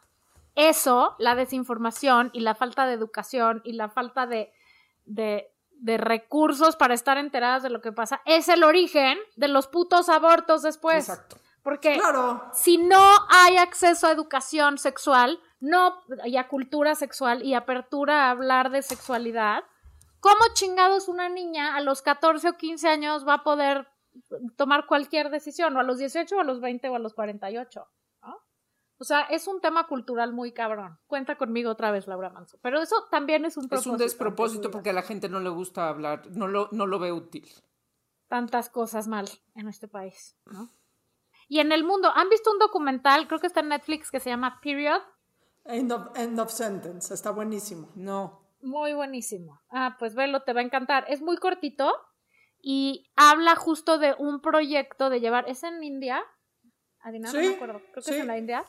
Eso, 0.56 1.16
la 1.18 1.36
desinformación 1.36 2.30
y 2.34 2.42
la 2.42 2.56
falta 2.56 2.86
de 2.86 2.94
educación 2.94 3.62
y 3.64 3.74
la 3.74 3.88
falta 3.88 4.26
de, 4.26 4.52
de, 5.06 5.54
de 5.82 5.98
recursos 5.98 6.76
para 6.76 6.94
estar 6.94 7.18
enteradas 7.18 7.64
de 7.64 7.70
lo 7.70 7.82
que 7.82 7.92
pasa, 7.92 8.22
es 8.26 8.48
el 8.48 8.64
origen 8.64 9.18
de 9.36 9.48
los 9.48 9.68
putos 9.68 10.10
abortos 10.10 10.62
después. 10.62 11.10
Exacto. 11.10 11.38
Porque 11.64 11.94
Claro. 11.94 12.44
si 12.54 12.78
no 12.78 13.04
hay 13.30 13.58
acceso 13.58 14.08
a 14.08 14.12
educación 14.12 14.78
sexual, 14.78 15.40
no, 15.60 16.02
y 16.26 16.38
a 16.38 16.48
cultura 16.48 16.96
sexual 16.96 17.44
y 17.44 17.54
apertura 17.54 18.26
a 18.26 18.30
hablar 18.32 18.72
de 18.72 18.82
sexualidad, 18.82 19.64
¿cómo 20.20 20.40
chingados 20.54 21.08
una 21.08 21.30
niña 21.30 21.76
a 21.76 21.82
los 21.82 22.02
14 22.02 22.50
o 22.50 22.54
15 22.58 22.88
años 22.88 23.28
va 23.28 23.36
a 23.36 23.44
poder 23.44 23.88
tomar 24.56 24.86
cualquier 24.88 25.30
decisión? 25.30 25.76
O 25.78 25.80
a 25.80 25.84
los 25.84 25.98
18 25.98 26.36
o 26.36 26.40
a 26.40 26.44
los 26.44 26.62
20 26.62 26.90
o 26.90 26.96
a 26.96 27.00
los 27.00 27.14
48. 27.14 27.88
O 29.02 29.04
sea, 29.04 29.22
es 29.22 29.48
un 29.48 29.62
tema 29.62 29.88
cultural 29.88 30.32
muy 30.32 30.52
cabrón. 30.54 31.00
Cuenta 31.08 31.36
conmigo 31.36 31.72
otra 31.72 31.90
vez, 31.90 32.06
Laura 32.06 32.30
Manso. 32.30 32.60
Pero 32.62 32.80
eso 32.80 32.96
también 33.10 33.46
es 33.46 33.58
un 33.58 33.64
Es 33.64 33.70
propósito. 33.70 33.92
un 33.94 33.98
despropósito 33.98 34.70
porque 34.70 34.92
a 34.92 34.94
la 34.94 35.02
gente 35.02 35.28
no 35.28 35.40
le 35.40 35.50
gusta 35.50 35.90
hablar, 35.90 36.28
no 36.30 36.48
lo, 36.48 36.70
no 36.72 36.86
lo 36.86 37.00
ve 37.00 37.12
útil. 37.12 37.50
tantas 38.28 38.70
cosas 38.70 39.08
mal 39.08 39.28
en 39.56 39.68
este 39.68 39.88
país, 39.88 40.38
¿no? 40.46 40.70
Y 41.50 41.60
en 41.60 41.72
el 41.72 41.84
mundo, 41.84 42.12
¿han 42.16 42.30
visto 42.30 42.52
un 42.52 42.60
documental? 42.60 43.28
Creo 43.28 43.40
que 43.40 43.48
está 43.48 43.60
en 43.62 43.70
Netflix 43.70 44.10
que 44.12 44.20
se 44.20 44.30
llama 44.30 44.60
Period. 44.62 45.02
End 45.66 45.92
of, 45.92 46.16
end 46.18 46.40
of 46.40 46.50
sentence, 46.52 47.12
está 47.14 47.32
buenísimo. 47.32 47.92
No. 47.96 48.40
Muy 48.62 48.94
buenísimo. 48.94 49.60
Ah, 49.72 49.96
pues 50.00 50.14
velo, 50.16 50.44
te 50.44 50.54
va 50.54 50.62
a 50.62 50.64
encantar. 50.64 51.06
Es 51.10 51.22
muy 51.22 51.38
cortito 51.38 51.92
y 52.62 53.12
habla 53.16 53.56
justo 53.56 53.98
de 53.98 54.16
un 54.20 54.42
proyecto 54.42 55.10
de 55.10 55.20
llevar. 55.20 55.50
¿Es 55.50 55.64
en 55.64 55.84
India? 55.84 56.24
Adina, 57.02 57.34
no 57.34 57.40
me 57.40 57.56
acuerdo. 57.56 57.80
Creo 57.80 57.96
que 57.96 58.02
sí. 58.04 58.12
es 58.14 58.20
en 58.22 58.28
la 58.28 58.38
India. 58.38 58.64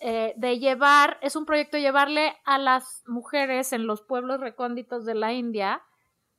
Eh, 0.00 0.34
de 0.36 0.58
llevar, 0.58 1.18
es 1.22 1.36
un 1.36 1.46
proyecto 1.46 1.76
de 1.76 1.82
llevarle 1.82 2.36
a 2.44 2.58
las 2.58 3.02
mujeres 3.06 3.72
en 3.72 3.86
los 3.86 4.02
pueblos 4.02 4.40
recónditos 4.40 5.04
de 5.04 5.14
la 5.14 5.32
India, 5.32 5.82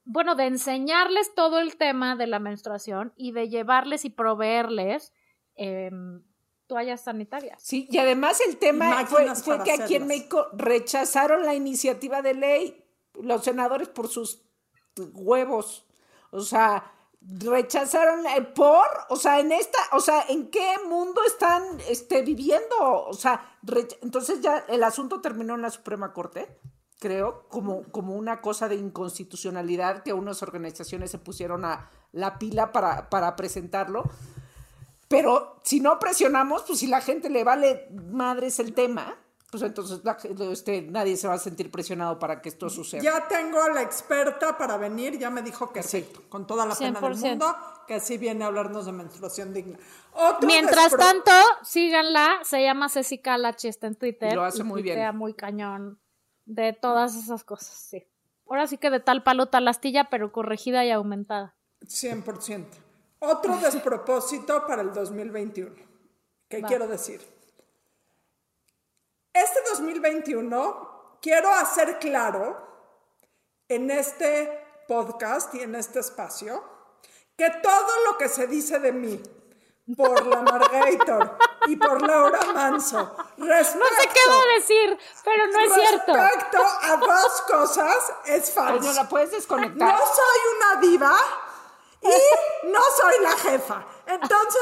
bueno, 0.04 0.36
de 0.36 0.46
enseñarles 0.46 1.34
todo 1.34 1.60
el 1.60 1.78
tema 1.78 2.15
de 2.15 2.28
la 2.28 2.39
menstruación 2.39 3.13
y 3.15 3.32
de 3.32 3.50
llevarles 3.50 4.06
y 4.06 4.12
proveerles 4.12 5.13
em, 5.56 6.22
toallas 6.68 7.04
sanitarias. 7.04 7.62
Sí, 7.63 7.88
y 7.89 7.98
además 7.98 8.39
el 8.48 8.58
tema 8.58 9.06
fue, 9.08 9.26
que 9.63 9.72
aquí 9.72 9.96
en. 9.96 10.08
México 10.08 10.48
rechazaron 10.54 11.46
la 11.46 11.56
iniciativa 11.56 12.22
de 12.22 12.34
ley, 12.36 12.86
los 13.13 13.44
senadores 13.44 13.88
por 13.88 14.10
sus 14.10 14.44
huevos. 15.13 15.88
O 16.32 16.41
sea, 16.41 16.95
rechazaron 17.28 18.24
la- 18.24 18.54
por, 18.54 18.86
o 19.10 19.16
sea, 19.16 19.40
en 19.40 19.52
esta, 19.52 19.80
o 19.94 20.00
sea, 20.00 20.26
¿en 20.30 20.50
qué 20.50 20.76
mundo 20.88 21.22
están 21.26 21.64
este, 21.90 22.22
viviendo? 22.22 22.76
O 22.80 23.14
sea, 23.14 23.58
entonces 24.02 24.42
ya 24.42 24.66
el 24.68 24.84
asunto 24.84 25.22
terminó 25.22 25.56
en 25.56 25.62
la 25.64 25.72
Suprema 25.72 26.14
Corte, 26.14 26.60
creo, 27.00 27.48
como, 27.50 27.84
como 27.92 28.16
una 28.16 28.42
cosa 28.42 28.68
de 28.68 28.76
inconstitucionalidad 28.76 30.04
que 30.04 30.14
unas 30.14 30.44
organizaciones 30.44 31.12
se 31.12 31.18
pusieron 31.18 31.66
a 31.66 31.90
la 32.12 32.38
pila 32.38 32.72
para, 32.72 33.10
para 33.10 33.36
presentarlo. 33.36 34.04
Pero 35.08 35.60
si 35.64 35.80
no 35.80 36.00
presionamos, 36.00 36.64
pues 36.64 36.80
si 36.80 36.88
la 36.88 37.02
gente 37.02 37.30
le 37.30 37.44
vale 37.44 37.88
madres 38.12 38.60
el 38.60 38.74
tema, 38.74 39.16
pues 39.60 39.70
entonces 39.70 40.02
la- 40.04 40.18
este, 40.52 40.82
nadie 40.84 41.18
se 41.18 41.28
va 41.28 41.36
a 41.36 41.39
sentir 41.39 41.72
presionado 41.72 42.18
para 42.20 42.41
que 42.41 42.50
esto 42.50 42.70
suceda. 42.70 43.02
Ya 43.02 43.28
tengo 43.28 43.62
a 43.62 43.70
la 43.70 43.82
experta 43.82 44.58
para 44.58 44.78
venir, 44.78 45.18
ya 45.18 45.30
me 45.30 45.41
dijo 45.41 45.72
que 45.72 45.84
sí, 45.84 46.08
con 46.30 46.46
toda 46.48 46.65
la 46.65 46.76
pena 46.76 47.00
del 47.00 47.13
100%. 47.18 47.30
mundo, 47.30 47.56
que 47.88 48.00
sí 48.00 48.18
viene 48.18 48.44
a 48.44 48.48
hablarnos 48.48 48.86
de 48.86 48.91
menstruación 48.91 49.54
digna. 49.54 49.78
Otro 50.13 50.48
Mientras 50.48 50.91
despro- 50.91 50.98
tanto, 51.00 51.32
síganla, 51.63 52.39
se 52.44 52.62
llama 52.63 52.89
Ceci 52.89 53.20
Calachi, 53.20 53.68
está 53.68 53.88
en 53.88 53.96
Twitter. 53.96 54.32
Y 54.32 54.36
lo 54.36 54.44
hace 54.44 54.63
muy 54.63 54.82
bien. 54.82 55.15
muy 55.15 55.34
cañón 55.34 56.00
de 56.46 56.74
todas 56.74 57.15
esas 57.15 57.44
cosas, 57.44 57.70
sí. 57.89 58.06
Ahora 58.48 58.68
sí 58.68 58.78
que 58.78 58.89
de 58.91 59.00
tal 59.00 59.24
palo 59.24 59.48
tal 59.48 59.68
astilla, 59.68 60.06
pero 60.10 60.32
corregida 60.32 60.86
y 60.86 60.91
aumentada. 60.91 61.56
100%. 61.88 62.65
Otro 63.20 63.58
despropósito 63.58 64.65
para 64.68 64.82
el 64.84 64.94
2021. 64.94 65.76
¿Qué 66.48 66.62
Va. 66.62 66.68
quiero 66.68 66.88
decir? 66.88 67.22
Este 69.36 69.60
2021 69.69 71.17
quiero 71.21 71.50
hacer 71.50 72.00
claro 72.00 72.56
en 73.67 73.91
este 73.91 74.86
podcast 74.88 75.54
y 75.56 75.60
en 75.62 75.76
este 75.76 76.00
espacio 76.00 76.63
que 77.38 77.50
todo 77.62 78.06
lo 78.06 78.17
que 78.17 78.30
se 78.30 78.48
dice 78.48 78.80
de 78.80 78.93
mí 78.93 79.21
por 79.98 80.26
la 80.26 80.41
Margator 80.41 81.38
y 81.67 81.76
por 81.76 82.02
Laura 82.02 82.39
Manso 82.54 83.13
respecto, 83.36 83.78
No 83.78 84.02
sé 84.02 84.08
qué 84.08 84.30
va 84.30 84.41
a 84.41 84.56
decir, 84.56 85.00
pero 85.26 85.48
no 85.48 85.60
es 85.60 85.74
cierto. 85.74 86.13
respecto 86.13 86.58
a 86.84 86.95
dos 86.95 87.41
cosas 87.41 88.13
es 88.28 88.52
falso. 88.52 88.88
Ay, 88.88 88.88
¿No 88.88 88.93
la 88.93 89.10
puedes 89.10 89.32
desconectar? 89.32 89.86
No 89.86 89.98
soy 89.98 90.39
una 90.56 90.80
diva 90.80 91.17
y 92.04 92.67
no 92.69 92.82
soy 93.02 93.21
la 93.21 93.32
jefa. 93.32 93.86
Entonces, 94.06 94.62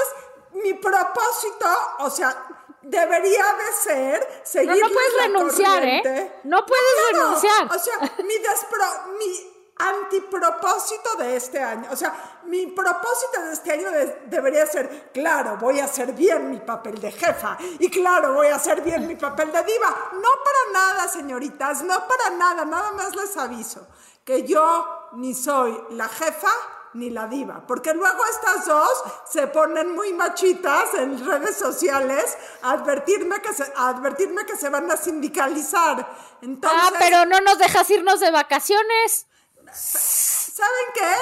mi 0.54 0.74
propósito, 0.74 1.68
o 2.00 2.10
sea, 2.10 2.48
debería 2.84 3.44
de 3.54 3.74
ser 3.84 4.42
seguir 4.44 4.70
No, 4.70 4.88
no 4.88 4.94
puedes 4.94 5.14
renunciar, 5.22 5.84
¿eh? 5.86 6.32
No 6.44 6.66
puedes 6.66 6.94
renunciar. 7.12 7.66
O 7.76 7.80
sea, 7.80 8.00
mi 8.24 8.38
despro, 8.38 8.84
mi 9.18 9.54
antipropósito 9.76 11.16
de 11.18 11.36
este 11.36 11.60
año, 11.62 11.88
o 11.92 11.96
sea, 11.96 12.40
mi 12.46 12.68
propósito 12.68 13.42
de 13.42 13.54
este 13.54 13.72
año 13.72 13.92
de- 13.92 14.22
debería 14.28 14.66
ser, 14.68 15.10
claro, 15.14 15.58
voy 15.58 15.80
a 15.80 15.86
hacer 15.86 16.14
bien 16.14 16.50
mi 16.50 16.60
papel 16.60 17.00
de 17.00 17.12
jefa 17.12 17.58
y 17.80 17.90
claro, 17.90 18.34
voy 18.34 18.48
a 18.48 18.56
hacer 18.56 18.82
bien 18.82 19.08
mi 19.08 19.16
papel 19.16 19.52
de 19.52 19.64
diva. 19.64 20.12
No 20.14 20.30
para 20.44 20.72
nada, 20.74 21.08
señoritas, 21.08 21.82
no 21.84 22.08
para 22.08 22.30
nada, 22.32 22.66
nada 22.66 22.92
más 22.92 23.16
les 23.16 23.36
aviso 23.38 23.88
que 24.24 24.44
yo 24.44 25.10
ni 25.14 25.34
soy 25.34 25.78
la 25.92 26.08
jefa 26.08 26.52
ni 26.94 27.10
la 27.10 27.28
diva, 27.28 27.66
porque 27.68 27.94
luego 27.94 28.20
estas 28.26 28.66
dos 28.66 29.04
se 29.30 29.48
ponen 29.48 29.94
muy 29.96 30.14
machitas 30.14 30.94
en 30.96 31.26
redes 31.26 31.58
sociales 31.58 32.38
a 32.62 32.72
advertirme 32.74 33.42
que 33.42 33.54
se, 33.54 33.64
a 33.76 33.90
advertirme 33.90 34.46
que 34.46 34.56
se 34.56 34.70
van 34.70 34.90
a 34.92 34.98
sindicalizar. 34.98 36.08
Entonces, 36.42 36.80
Ah, 36.84 36.92
pero 37.00 37.26
no 37.26 37.40
nos 37.42 37.58
dejas 37.58 37.90
irnos 37.90 38.20
de 38.20 38.32
vacaciones. 38.32 39.28
¿saben 39.74 40.86
qué? 40.94 41.14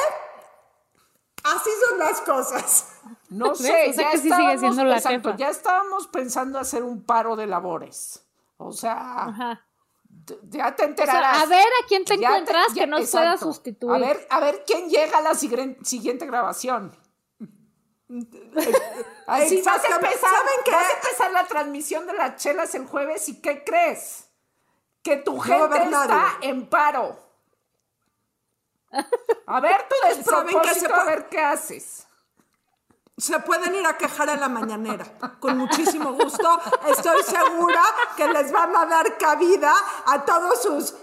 Así 1.44 1.70
son 1.90 2.00
las 2.00 2.22
cosas. 2.22 2.86
No 3.30 3.56
sé, 3.56 3.90
O 3.90 3.94
sea 3.94 4.04
ya 4.04 4.12
que 4.12 4.18
sí 4.18 4.24
sigue 4.24 4.34
estábamos, 4.36 4.60
siendo 4.60 4.84
la 4.86 4.98
exacto, 4.98 5.30
jefa. 5.30 5.38
ya 5.38 5.50
estábamos 5.50 6.08
pensando 6.08 6.60
hacer 6.60 6.84
un 6.84 7.04
paro 7.04 7.36
de 7.36 7.48
labores. 7.48 8.24
O 8.58 8.72
sea, 8.72 9.24
Ajá. 9.26 9.66
Ya 10.50 10.76
te 10.76 10.84
O 10.84 10.88
enterarás. 10.88 11.38
sea, 11.38 11.42
a 11.44 11.46
ver 11.48 11.66
a 11.84 11.88
quién 11.88 12.06
te 12.06 12.18
Ya 12.18 12.30
encuentras 12.30 12.68
ya- 12.74 12.82
que 12.82 12.88
nos 12.88 13.10
pueda 13.10 13.26
exacto. 13.34 13.46
sustituir. 13.46 13.96
A 14.04 14.08
ver, 14.08 14.28
a 14.30 14.40
ver 14.40 14.64
quién 14.66 14.90
llega 14.90 15.18
a 15.18 15.22
la 15.22 15.36
siguiente 15.36 16.26
grabación. 16.26 16.96
Así 19.28 19.62
vas 19.62 19.84
a 19.86 19.96
empezar, 19.96 20.20
¿Saben 20.30 20.60
qué? 20.66 20.72
vas 20.72 20.90
a 20.90 20.94
empezar 20.96 21.32
la 21.32 21.46
transmisión 21.48 22.06
de 22.08 22.14
las 22.14 22.36
chelas 22.42 22.76
el 22.76 22.86
jueves 22.86 23.30
y 23.30 23.42
¿qué 23.42 23.64
crees? 23.64 24.28
Que 25.02 25.16
tu 25.18 25.40
gente 25.40 25.78
está 25.84 26.06
nadie. 26.08 26.50
en 26.50 26.68
paro. 26.68 27.18
A 29.48 29.60
ver 29.62 29.88
tu 29.88 29.96
¿Saben 30.30 30.60
qué 30.62 30.74
se 30.74 30.82
despropósito, 30.82 30.94
a 30.96 31.04
ver 31.06 31.30
qué 31.30 31.40
haces. 31.40 32.08
Se 33.22 33.40
pueden 33.40 33.76
ir 33.76 33.86
a 33.86 33.98
quejar 33.98 34.30
a 34.32 34.36
la 34.36 34.50
mañanera. 34.50 35.06
Con 35.40 35.58
muchísimo 35.58 36.14
gusto. 36.14 36.60
Estoy 36.88 37.22
segura 37.24 37.84
que 38.18 38.28
les 38.28 38.52
van 38.52 38.76
a 38.76 38.86
dar 38.88 39.18
cabida 39.18 39.72
a 40.08 40.26
todos 40.26 40.62
sus. 40.64 40.96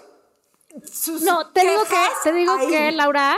sus 0.91 1.23
No, 1.23 1.51
te 1.53 1.61
digo 1.61 1.85
que, 1.85 2.07
te 2.25 2.33
digo 2.33 2.53
ahí. 2.55 2.67
que, 2.69 2.91
Laura, 2.93 3.37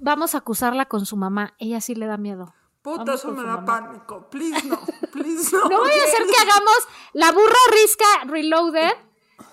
vamos 0.00 0.34
a 0.34 0.38
acusarla 0.38 0.84
con 0.86 1.06
su 1.06 1.16
mamá. 1.16 1.54
Ella 1.58 1.80
sí 1.80 1.94
le 1.94 2.06
da 2.06 2.18
miedo. 2.18 2.54
Puta, 2.82 2.98
Vamos 3.04 3.14
eso 3.20 3.28
me 3.32 3.42
da 3.42 3.56
mamá. 3.56 3.64
pánico. 3.64 4.28
Please 4.28 4.66
no. 4.66 4.78
Please 5.10 5.56
no. 5.56 5.68
No 5.70 5.78
voy 5.80 5.92
a 5.98 6.04
hacer 6.04 6.26
que 6.26 6.36
hagamos 6.42 6.88
la 7.14 7.32
burra 7.32 7.56
risca 7.72 8.04
reloaded 8.26 8.92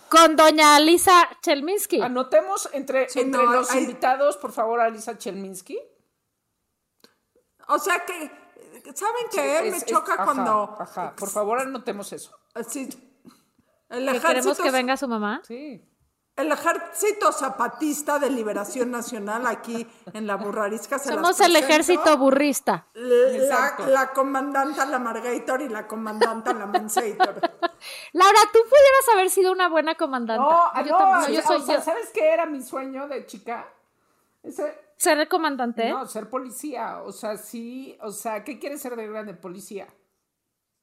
con 0.10 0.36
doña 0.36 0.78
Lisa 0.82 1.30
Chelminsky. 1.42 2.02
Anotemos 2.02 2.68
entre, 2.74 3.10
Sí, 3.10 3.22
entre 3.22 3.42
no, 3.46 3.50
los 3.54 3.72
hay- 3.72 3.84
invitados, 3.84 4.36
por 4.36 4.52
favor, 4.52 4.82
a 4.82 4.90
Lisa 4.90 5.18
Chelminsky. 5.18 5.80
O 7.70 7.80
sea 7.80 8.04
que. 8.06 8.41
¿Saben 8.96 9.26
qué? 9.32 9.60
Es- 9.68 9.72
me 9.72 9.78
es- 9.78 9.86
choca 9.86 10.14
ajá, 10.14 10.26
cuando. 10.26 10.76
Ajá, 10.80 11.14
por 11.16 11.30
favor, 11.30 11.60
anotemos 11.60 12.12
eso. 12.14 12.38
Sí. 12.68 12.90
El 13.90 14.06
Que 14.06 14.20
queremos 14.20 14.24
ejército, 14.24 14.64
que 14.64 14.72
venga 14.72 14.98
su 14.98 15.08
mamá. 15.08 15.42
Sí. 15.46 15.86
el 16.38 16.52
ejército 16.52 17.32
zapatista 17.34 18.18
de 18.18 18.30
liberación 18.32 18.90
nacional 18.90 19.46
aquí 19.46 19.86
en 20.14 20.26
la 20.26 20.38
burrarisca. 20.38 20.98
se 20.98 21.10
Somos 21.14 21.40
el 21.42 21.56
ejército 21.56 22.18
burrista. 22.18 22.88
La, 22.94 23.76
la 23.88 24.14
comandanta 24.14 24.86
la 24.86 24.98
Margator 24.98 25.62
y 25.62 25.70
la 25.70 25.86
comandanta 25.88 26.54
la 26.54 26.66
Mansator. 26.66 27.36
Laura, 28.14 28.40
tú 28.54 28.60
pudieras 28.64 29.10
haber 29.14 29.30
sido 29.30 29.52
una 29.52 29.68
buena 29.70 29.96
comandante. 29.96 30.42
No, 30.42 30.84
yo, 30.84 30.92
no, 30.92 31.00
tam- 31.00 31.20
no, 31.20 31.26
o 31.26 31.28
yo 31.28 31.34
sea, 31.36 31.44
soy 31.44 31.58
o 31.62 31.66
sea, 31.66 31.76
yo. 31.78 31.82
¿sabes 31.84 32.10
qué 32.14 32.30
era 32.34 32.46
mi 32.46 32.64
sueño 32.64 33.08
de 33.08 33.26
chica? 33.26 33.68
Ese, 34.42 34.80
¿Ser 35.02 35.28
comandante? 35.28 35.90
no, 35.90 36.06
ser 36.06 36.30
policía. 36.30 37.02
O 37.02 37.12
sea, 37.12 37.36
sí, 37.36 37.98
o 38.04 38.12
sea, 38.12 38.44
¿qué 38.44 38.60
quieres 38.60 38.82
ser 38.82 38.96
de 38.96 39.08
grande? 39.08 39.34
Policía. 39.34 39.88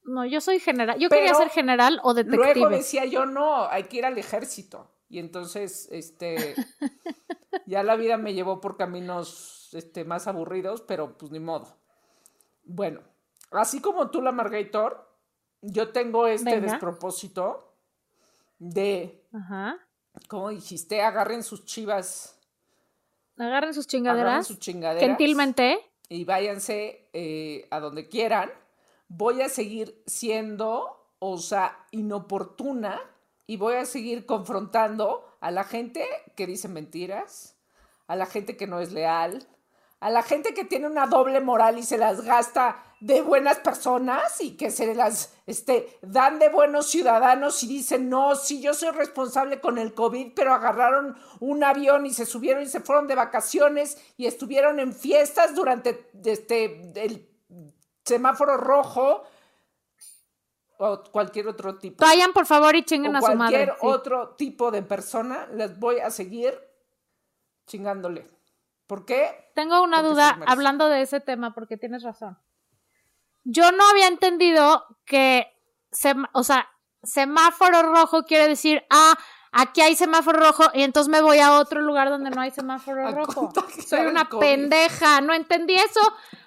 No, 0.03 0.25
yo 0.25 0.41
soy 0.41 0.59
general. 0.59 0.99
Yo 0.99 1.07
Pero 1.07 1.21
quería 1.21 1.35
ser 1.35 1.47
general 1.47 2.01
o 2.03 2.13
detective. 2.13 2.55
Luego 2.55 2.69
decía 2.69 3.05
yo, 3.05 3.25
no, 3.25 3.69
hay 3.69 3.83
que 3.83 3.99
ir 3.99 4.05
al 4.05 4.17
ejército. 4.17 4.91
Y 5.07 5.19
entonces, 5.19 5.87
este, 5.89 6.53
ya 7.65 7.81
la 7.81 7.95
vida 7.95 8.17
me 8.17 8.33
llevó 8.33 8.59
por 8.59 8.75
caminos, 8.75 9.69
este, 9.71 10.03
más 10.03 10.27
aburridos, 10.27 10.81
pero 10.81 11.17
pues 11.17 11.31
ni 11.31 11.39
modo. 11.39 11.77
Bueno, 12.63 12.99
así 13.51 13.79
como 13.79 14.09
tú, 14.09 14.21
la 14.21 14.33
Margator, 14.33 15.17
yo 15.61 15.93
tengo 15.93 16.27
este 16.27 16.55
Venga. 16.55 16.71
despropósito 16.71 17.73
de, 18.57 19.25
Ajá. 19.31 19.77
¿cómo 20.27 20.49
dijiste? 20.49 21.01
Agarren 21.03 21.41
sus 21.41 21.63
chivas 21.63 22.38
Agarren 23.39 23.73
sus 23.73 23.85
agarren 23.85 24.03
chingaderas. 24.03 24.47
sus 24.47 24.59
chingaderas 24.59 25.03
Gentilmente. 25.03 25.79
y 26.09 26.25
váyanse 26.25 27.09
eh, 27.13 27.67
a 27.71 27.79
donde 27.79 28.07
quieran. 28.09 28.51
Voy 29.07 29.41
a 29.41 29.49
seguir 29.49 30.03
siendo, 30.05 31.07
o 31.19 31.37
sea, 31.37 31.85
inoportuna 31.91 32.99
y 33.47 33.57
voy 33.57 33.75
a 33.75 33.85
seguir 33.85 34.25
confrontando 34.25 35.25
a 35.39 35.51
la 35.51 35.63
gente 35.63 36.05
que 36.35 36.45
dice 36.45 36.67
mentiras, 36.67 37.55
a 38.07 38.15
la 38.15 38.25
gente 38.25 38.57
que 38.57 38.67
no 38.67 38.81
es 38.81 38.91
leal, 38.91 39.47
a 40.01 40.09
la 40.09 40.21
gente 40.21 40.53
que 40.53 40.65
tiene 40.65 40.87
una 40.87 41.07
doble 41.07 41.39
moral 41.39 41.77
y 41.79 41.83
se 41.83 41.97
las 41.97 42.21
gasta 42.21 42.83
de 42.99 43.21
buenas 43.21 43.59
personas 43.59 44.41
y 44.41 44.57
que 44.57 44.71
se 44.71 44.93
las 44.93 45.33
este, 45.45 45.97
dan 46.01 46.37
de 46.39 46.49
buenos 46.49 46.89
ciudadanos 46.89 47.63
y 47.63 47.67
dicen, 47.67 48.09
no, 48.09 48.35
sí, 48.35 48.61
yo 48.61 48.73
soy 48.73 48.89
responsable 48.91 49.61
con 49.61 49.77
el 49.77 49.93
COVID, 49.93 50.33
pero 50.35 50.53
agarraron 50.53 51.17
un 51.39 51.63
avión 51.63 52.05
y 52.05 52.13
se 52.13 52.25
subieron 52.25 52.63
y 52.63 52.67
se 52.67 52.81
fueron 52.81 53.07
de 53.07 53.15
vacaciones 53.15 53.97
y 54.17 54.25
estuvieron 54.25 54.79
en 54.79 54.93
fiestas 54.93 55.55
durante 55.55 56.09
este, 56.25 56.91
el 57.01 57.25
semáforo 58.03 58.57
rojo 58.57 59.23
o 60.77 61.03
cualquier 61.11 61.47
otro 61.47 61.77
tipo 61.77 62.03
Vayan, 62.03 62.31
por 62.33 62.45
favor, 62.45 62.75
y 62.75 62.83
chinguen 62.83 63.15
a 63.15 63.21
su 63.21 63.33
madre. 63.35 63.65
cualquier 63.65 63.69
Sí. 63.69 63.75
otro 63.81 64.29
tipo 64.35 64.71
de 64.71 64.81
persona, 64.81 65.47
les 65.53 65.77
voy 65.79 65.99
a 65.99 66.09
seguir 66.09 66.57
chingándole. 67.67 68.29
¿Por 68.87 69.05
qué? 69.05 69.51
Tengo 69.53 69.83
una 69.83 69.97
Porque 69.97 70.09
duda 70.09 70.39
hablando 70.47 70.87
de 70.87 71.01
ese 71.01 71.19
tema, 71.19 71.53
porque 71.53 71.77
tienes 71.77 72.01
razón. 72.03 72.37
Yo 73.43 73.71
no 73.71 73.87
había 73.89 74.07
entendido 74.07 74.85
que, 75.05 75.47
sem- 75.91 76.29
o 76.33 76.43
sea, 76.43 76.69
semáforo 77.03 77.83
rojo 77.83 78.23
quiere 78.23 78.47
decir, 78.47 78.85
ah, 78.89 79.17
aquí 79.51 79.81
hay 79.81 79.95
semáforo 79.95 80.39
rojo 80.39 80.63
y 80.73 80.83
entonces 80.83 81.09
me 81.09 81.21
voy 81.21 81.39
a 81.39 81.53
otro 81.53 81.81
lugar 81.81 82.09
donde 82.09 82.29
no 82.29 82.41
hay 82.41 82.51
semáforo 82.51 83.09
rojo. 83.11 83.51
Soy 83.87 84.05
una 84.05 84.29
pendeja, 84.29 85.21
no 85.21 85.33
entendí 85.33 85.75
eso, 85.75 86.01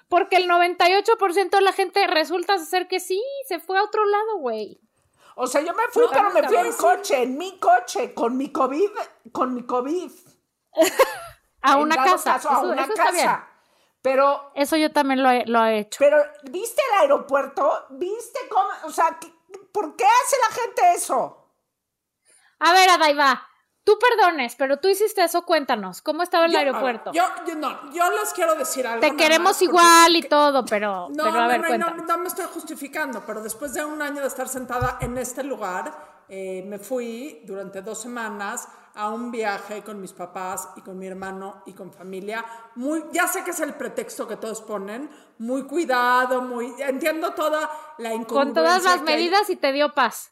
porque 0.07 0.37
el 0.37 0.47
98% 0.49 1.49
de 1.49 1.61
la 1.61 1.73
gente 1.73 2.05
resulta 2.07 2.57
ser 2.59 2.87
que 2.87 2.99
sí, 2.99 3.21
se 3.47 3.59
fue 3.59 3.79
a 3.79 3.83
otro 3.83 4.05
lado, 4.05 4.37
güey. 4.37 4.79
O 5.35 5.47
sea, 5.47 5.61
yo 5.61 5.73
me 5.73 5.83
fui, 5.91 6.03
No, 6.03 6.11
pero 6.11 6.29
me 6.29 6.43
fui 6.43 6.57
en 6.57 6.73
coche, 6.73 7.23
en 7.23 7.37
mi 7.37 7.57
coche, 7.57 8.13
con 8.13 8.37
mi 8.37 8.51
COVID, 8.51 8.89
con 9.31 9.55
mi 9.55 9.63
COVID. 9.65 10.11
A 11.65 11.77
una 11.77 11.95
casa. 11.95 12.33
caso, 12.33 12.49
a 12.49 12.53
eso, 12.53 12.61
una 12.63 12.81
eso 12.83 12.91
está 12.93 13.11
bien. 13.11 13.25
casa. 13.25 13.47
Pero, 14.03 14.51
Eso 14.53 14.75
yo 14.75 14.91
también 14.91 15.23
lo 15.23 15.29
he, 15.31 15.45
lo 15.47 15.63
he 15.65 15.79
hecho. 15.79 15.95
pero, 15.97 16.17
¿viste 16.51 16.81
el 16.91 16.99
aeropuerto? 17.01 17.85
¿Viste 17.91 18.37
cómo? 18.49 18.67
O 18.83 18.91
sea, 18.91 19.17
¿qué- 19.19 19.33
¿por 19.71 19.95
qué 19.95 20.03
hace 20.03 20.35
la 20.49 20.55
gente 20.61 20.81
eso? 20.97 21.49
A 22.59 22.73
ver, 22.73 22.89
Adaiva, 22.89 23.47
tú 23.85 23.97
perdones, 23.97 24.55
pero 24.55 24.77
tú 24.77 24.89
hiciste 24.89 25.23
eso, 25.23 25.43
cuéntanos. 25.45 26.01
¿Cómo 26.01 26.21
estaba 26.21 26.45
el 26.47 26.51
Yo- 26.51 26.59
aeropuerto? 26.59 27.11
Yo, 27.13 27.23
yo 27.47 27.55
no, 27.55 27.91
yo 27.93 28.09
les 28.11 28.33
quiero 28.33 28.55
decir 28.55 28.85
algo. 28.85 28.99
Te 28.99 29.15
queremos 29.15 29.61
igual 29.61 30.13
y 30.17 30.23
todo, 30.23 30.65
pero, 30.65 31.07
No, 31.09 31.23
pero 31.23 31.39
a 31.39 31.41
no, 31.43 31.47
ver, 31.47 31.79
no, 31.79 31.89
no 31.95 32.17
me 32.17 32.27
estoy 32.27 32.45
justificando, 32.53 33.23
pero 33.25 33.41
después 33.41 33.73
de 33.73 33.85
un 33.85 34.01
año 34.01 34.19
de 34.21 34.27
estar 34.27 34.49
sentada 34.49 34.97
en 34.99 35.17
este 35.17 35.43
lugar, 35.43 36.23
eh, 36.27 36.61
me 36.67 36.77
fui 36.77 37.41
durante 37.45 37.81
dos 37.81 38.01
semanas 38.01 38.67
a 38.95 39.09
un 39.09 39.31
viaje 39.31 39.81
con 39.83 39.99
mis 39.99 40.13
papás 40.13 40.69
y 40.75 40.81
con 40.81 40.97
mi 40.99 41.07
hermano 41.07 41.63
y 41.65 41.73
con 41.73 41.91
familia. 41.91 42.45
Muy, 42.75 43.03
ya 43.11 43.27
sé 43.27 43.43
que 43.43 43.51
es 43.51 43.59
el 43.59 43.73
pretexto 43.73 44.27
que 44.27 44.37
todos 44.37 44.61
ponen, 44.61 45.09
muy 45.39 45.63
cuidado, 45.63 46.41
muy, 46.41 46.73
entiendo 46.79 47.33
toda 47.33 47.69
la 47.97 48.13
incongruencia. 48.13 48.43
Con 48.45 48.53
todas 48.53 48.83
las 48.83 48.97
hay. 48.99 49.01
medidas 49.01 49.49
y 49.49 49.55
te 49.55 49.71
dio 49.71 49.93
paz. 49.93 50.29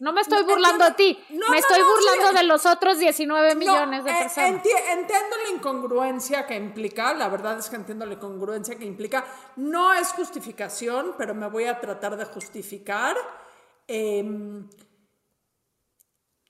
No 0.00 0.12
me 0.12 0.20
estoy 0.22 0.42
burlando 0.42 0.84
de 0.86 0.90
ti, 0.94 1.24
no, 1.30 1.48
me 1.48 1.52
no, 1.52 1.54
estoy 1.54 1.78
no, 1.78 1.86
burlando 1.86 2.32
de 2.36 2.44
los 2.44 2.66
otros 2.66 2.98
19 2.98 3.54
No, 3.54 3.58
millones 3.60 4.04
de 4.04 4.10
eh, 4.10 4.14
personas. 4.22 4.50
enti- 4.50 4.90
entiendo 4.90 5.36
la 5.44 5.56
incongruencia 5.56 6.44
que 6.46 6.56
implica, 6.56 7.14
la 7.14 7.28
verdad 7.28 7.60
es 7.60 7.70
que 7.70 7.76
entiendo 7.76 8.04
la 8.04 8.14
incongruencia 8.14 8.76
que 8.76 8.84
implica. 8.84 9.24
No 9.54 9.94
es 9.94 10.08
justificación, 10.08 11.14
pero 11.16 11.32
me 11.36 11.46
voy 11.48 11.66
a 11.66 11.80
tratar 11.80 12.16
de 12.16 12.24
justificar. 12.24 13.16
Em, 13.86 14.68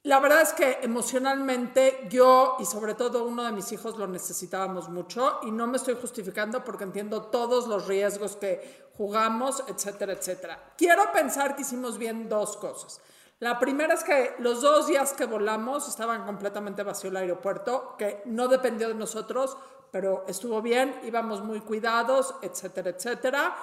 la 0.04 0.18
verdad 0.18 0.42
es 0.42 0.52
que 0.52 0.80
emocionalmente 0.82 2.08
yo 2.10 2.56
y 2.58 2.64
sobre 2.64 2.94
todo 2.94 3.24
uno 3.24 3.44
de 3.44 3.52
mis 3.52 3.70
hijos 3.70 3.96
lo 3.96 4.08
necesitábamos 4.08 4.88
mucho 4.88 5.38
y 5.42 5.52
no 5.52 5.68
me 5.68 5.76
estoy 5.76 5.94
justificando 5.94 6.64
porque 6.64 6.82
entiendo 6.82 7.22
todos 7.22 7.68
los 7.68 7.86
riesgos 7.86 8.34
que 8.34 8.88
jugamos, 8.96 9.62
etcétera, 9.68 10.14
etcétera. 10.14 10.72
Quiero 10.76 11.12
pensar 11.12 11.54
que 11.54 11.62
hicimos 11.62 11.98
bien 11.98 12.28
dos 12.28 12.56
cosas. 12.56 13.00
La 13.38 13.60
primera 13.60 13.94
es 13.94 14.02
que 14.02 14.34
los 14.40 14.60
dos 14.60 14.88
días 14.88 15.12
que 15.12 15.24
volamos 15.24 15.88
estaban 15.88 16.24
completamente 16.24 16.82
vacío 16.82 17.10
el 17.10 17.16
aeropuerto, 17.16 17.94
que 17.96 18.22
no 18.24 18.48
dependió 18.48 18.88
de 18.88 18.94
nosotros, 18.94 19.56
pero 19.92 20.24
estuvo 20.26 20.60
bien, 20.62 21.00
íbamos 21.04 21.44
muy 21.44 21.60
cuidados, 21.60 22.34
etcétera, 22.42 22.90
etcétera. 22.90 23.56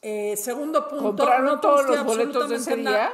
Eh, 0.00 0.34
segundo 0.36 0.88
punto, 0.88 1.04
¿Compraron 1.04 1.46
no 1.46 1.60
todos 1.60 1.86
los 1.86 2.04
boletos 2.04 2.48
de 2.48 2.56
ese 2.56 2.76
día? 2.76 3.12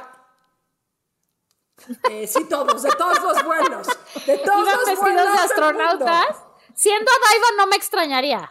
Eh, 2.09 2.27
sí, 2.27 2.45
todos, 2.45 2.83
de 2.83 2.89
todos 2.91 3.21
los 3.21 3.43
vuelos. 3.43 3.87
De 4.25 4.37
todos 4.45 4.61
Iban 4.61 4.65
los 4.65 4.85
vestidos 4.85 4.99
vuelos 4.99 5.31
de 5.33 5.39
astronautas. 5.39 6.37
Siendo 6.73 7.11
Adaiva 7.11 7.47
no 7.57 7.67
me 7.67 7.75
extrañaría. 7.75 8.49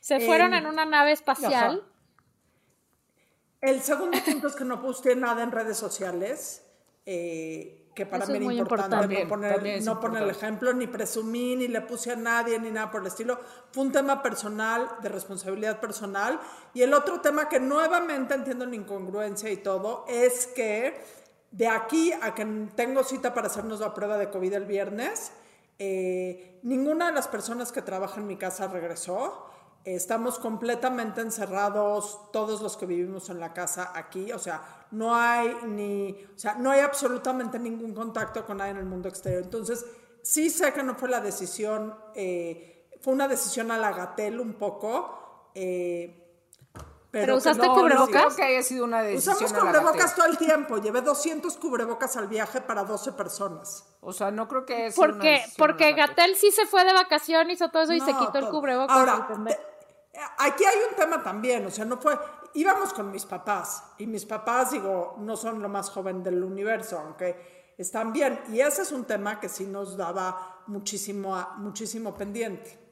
Se 0.00 0.20
fueron 0.20 0.54
Em, 0.54 0.60
en 0.64 0.66
una 0.66 0.84
nave 0.84 1.12
espacial. 1.12 1.84
El 3.60 3.82
segundo 3.82 4.18
punto 4.24 4.48
es 4.48 4.54
que 4.54 4.64
no 4.64 4.80
posteé 4.80 5.16
nada 5.16 5.42
en 5.42 5.50
redes 5.50 5.76
sociales, 5.76 6.62
eh, 7.04 7.90
que 7.94 8.04
para 8.06 8.24
Eso 8.24 8.32
mí 8.32 8.38
es 8.38 8.44
era 8.44 8.52
importante, 8.54 9.20
importante. 9.20 9.24
no, 9.24 9.28
poner, 9.28 9.82
no 9.82 10.00
poner 10.00 10.22
el 10.22 10.28
importante. 10.28 10.30
ejemplo, 10.30 10.72
ni 10.74 10.86
presumí, 10.86 11.56
ni 11.56 11.66
le 11.66 11.80
puse 11.80 12.12
a 12.12 12.16
nadie, 12.16 12.58
ni 12.58 12.70
nada 12.70 12.90
por 12.90 13.00
el 13.00 13.06
estilo. 13.08 13.40
Fue 13.72 13.82
un 13.84 13.90
tema 13.92 14.22
personal, 14.22 14.88
de 15.02 15.08
responsabilidad 15.08 15.80
personal. 15.80 16.38
Y 16.74 16.82
el 16.82 16.92
otro 16.92 17.20
tema 17.20 17.48
que 17.48 17.58
nuevamente 17.58 18.34
entiendo 18.34 18.66
la 18.66 18.76
incongruencia 18.76 19.50
y 19.50 19.56
todo, 19.56 20.04
es 20.08 20.46
que 20.48 21.02
de 21.56 21.68
aquí 21.68 22.12
a 22.12 22.34
que 22.34 22.44
tengo 22.74 23.02
cita 23.02 23.32
para 23.32 23.46
hacernos 23.46 23.80
la 23.80 23.94
prueba 23.94 24.18
de 24.18 24.28
COVID 24.28 24.52
el 24.52 24.66
viernes, 24.66 25.32
eh, 25.78 26.60
ninguna 26.62 27.06
de 27.06 27.12
las 27.12 27.28
personas 27.28 27.72
que 27.72 27.80
trabajan 27.80 28.22
en 28.22 28.28
mi 28.28 28.36
casa 28.36 28.68
regresó. 28.68 29.46
Estamos 29.82 30.38
completamente 30.38 31.22
encerrados, 31.22 32.30
todos 32.30 32.60
los 32.60 32.76
que 32.76 32.84
vivimos 32.84 33.30
en 33.30 33.40
la 33.40 33.54
casa 33.54 33.92
aquí, 33.94 34.32
o 34.32 34.38
sea, 34.38 34.86
no 34.90 35.14
hay 35.14 35.56
ni, 35.64 36.10
o 36.34 36.38
sea, 36.38 36.56
no 36.56 36.72
hay 36.72 36.80
absolutamente 36.80 37.58
ningún 37.58 37.94
contacto 37.94 38.44
con 38.44 38.58
nadie 38.58 38.72
en 38.72 38.78
el 38.78 38.84
mundo 38.84 39.08
exterior. 39.08 39.42
Entonces, 39.44 39.86
sí 40.22 40.50
sé 40.50 40.74
que 40.74 40.82
no 40.82 40.94
fue 40.96 41.08
la 41.08 41.20
decisión, 41.20 41.94
eh, 42.14 42.88
fue 43.00 43.14
una 43.14 43.28
decisión 43.28 43.70
a 43.70 43.78
un 44.40 44.54
poco, 44.54 45.50
eh, 45.54 46.25
pero, 47.20 47.26
¿Pero 47.26 47.34
que 47.34 47.38
usaste 47.38 47.66
no- 47.66 47.74
cubrebocas? 47.74 48.14
No 48.14 48.20
creo 48.28 48.36
que 48.36 48.42
haya 48.42 48.62
sido 48.62 48.84
una 48.84 49.02
decisión 49.02 49.36
Usamos 49.36 49.52
cubrebocas 49.58 50.14
todo 50.14 50.26
el 50.26 50.36
tiempo. 50.36 50.76
Llevé 50.76 51.00
200 51.00 51.56
cubrebocas 51.56 52.14
al 52.18 52.28
viaje 52.28 52.60
para 52.60 52.84
12 52.84 53.12
personas. 53.12 53.86
O 54.00 54.12
sea, 54.12 54.30
no 54.30 54.46
creo 54.46 54.66
que 54.66 54.86
una 54.88 54.94
Porque, 54.94 55.42
porque 55.56 55.92
Gatel. 55.94 56.36
Sí 56.36 56.50
se 56.50 56.66
fue 56.66 56.84
de 56.84 56.92
vacación, 56.92 57.50
hizo 57.50 57.70
todo 57.70 57.84
eso 57.84 57.94
y 57.94 58.00
se 58.00 58.12
quitó 58.12 58.38
el 58.38 58.48
cubrebocas. 58.50 58.94
Ahora, 58.94 59.26
te- 59.46 59.58
aquí 60.38 60.64
hay 60.64 60.78
un 60.90 60.94
tema 60.96 61.22
también, 61.22 61.64
o 61.66 61.70
sea, 61.70 61.84
no 61.86 61.96
fue, 61.96 62.18
íbamos 62.54 62.92
con 62.92 63.10
mis 63.10 63.24
papás 63.24 63.82
y 63.98 64.06
mis 64.06 64.26
papás, 64.26 64.72
digo, 64.72 65.14
no 65.18 65.36
son 65.36 65.62
lo 65.62 65.68
más 65.70 65.88
joven 65.90 66.22
del 66.22 66.44
universo, 66.44 66.98
aunque 66.98 67.74
están 67.78 68.12
bien. 68.12 68.40
Y 68.48 68.60
ese 68.60 68.82
es 68.82 68.92
un 68.92 69.04
tema 69.04 69.40
que 69.40 69.48
sí 69.48 69.64
nos 69.66 69.96
daba 69.96 70.62
muchísimo, 70.66 71.34
muchísimo 71.56 72.14
pendiente. 72.14 72.85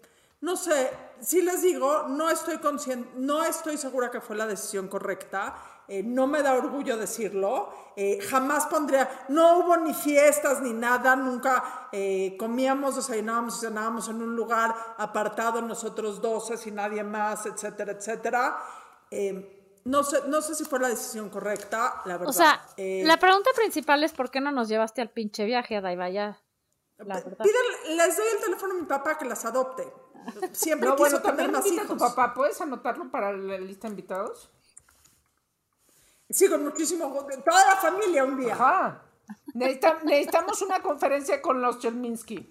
No 0.45 0.57
sé, 0.57 0.91
si 1.21 1.41
les 1.41 1.63
digo, 1.63 2.05
no 2.09 2.29
estoy 2.29 2.59
consciente, 2.59 3.09
no 3.17 3.43
estoy 3.43 3.77
segura 3.79 4.11
que 4.11 4.21
fue 4.21 4.37
la 4.37 4.47
decisión 4.47 4.89
correcta. 4.89 5.55
eh, 5.87 6.03
no 6.03 6.27
me 6.27 6.43
da 6.43 6.55
orgullo 6.55 6.97
decirlo. 6.97 7.53
eh, 7.97 8.19
jamás 8.31 8.67
pondría, 8.67 9.09
no 9.29 9.59
hubo 9.59 9.77
ni 9.77 9.93
fiestas 9.95 10.61
ni 10.63 10.73
nada, 10.73 11.15
nunca 11.15 11.89
eh, 11.93 12.37
comíamos, 12.39 12.97
desayunábamos 12.97 13.61
cenábamos 13.61 14.09
en 14.09 14.17
un 14.23 14.35
lugar 14.35 14.75
apartado, 14.99 15.61
nosotros 15.63 16.21
12 16.21 16.57
y 16.69 16.73
nadie 16.73 17.03
más, 17.05 17.47
etcétera, 17.47 17.93
etcétera. 17.93 18.59
Eh, 19.11 19.81
no, 19.85 20.03
sé, 20.03 20.23
no 20.27 20.41
sé 20.43 20.55
si 20.55 20.65
fue 20.65 20.79
la 20.81 20.89
decisión 20.89 21.29
correcta, 21.31 22.01
la 22.07 22.17
verdad. 22.19 22.29
O 22.31 22.33
sea, 22.33 22.61
la 22.77 23.17
pregunta 23.19 23.51
principal 23.55 24.03
es 24.05 24.13
¿por 24.13 24.31
qué 24.31 24.41
no 24.41 24.51
nos 24.53 24.69
llevaste 24.69 25.01
al 25.03 25.11
pinche 25.11 25.45
viaje, 25.45 25.77
Adaiva? 25.77 26.09
Ya, 26.09 26.39
la 26.99 27.15
verdad. 27.21 27.45
pídele- 27.45 27.97
les 27.97 28.17
doy 28.17 28.27
el 28.37 28.41
teléfono 28.43 28.75
a 28.75 28.77
mi 28.77 28.87
papá 28.87 29.17
que 29.19 29.25
las 29.27 29.45
adopte. 29.45 29.85
Siempre 30.53 30.89
No, 30.89 30.97
quiso 30.97 31.11
bueno, 31.11 31.21
tener 31.23 31.37
también 31.37 31.53
más 31.53 31.67
hijos. 31.67 31.87
tu 31.89 31.97
papá. 31.99 32.33
¿Puedes 32.35 32.61
anotarlo 32.61 33.11
para 33.11 33.33
la 33.33 33.59
lista 33.59 33.89
de 33.89 33.93
invitados? 33.93 34.51
Sí, 36.31 36.49
con 36.49 36.65
muchísimo 36.65 37.09
gusto. 37.11 37.29
Toda 37.45 37.65
la 37.67 37.77
familia 37.77 38.25
un 38.25 38.39
día. 38.39 38.55
Ajá. 38.55 39.03
Necesita- 39.55 40.01
necesitamos 40.05 40.61
una 40.63 40.81
conferencia 40.81 41.41
con 41.41 41.61
los 41.63 41.79
Chelminsky. 41.79 42.49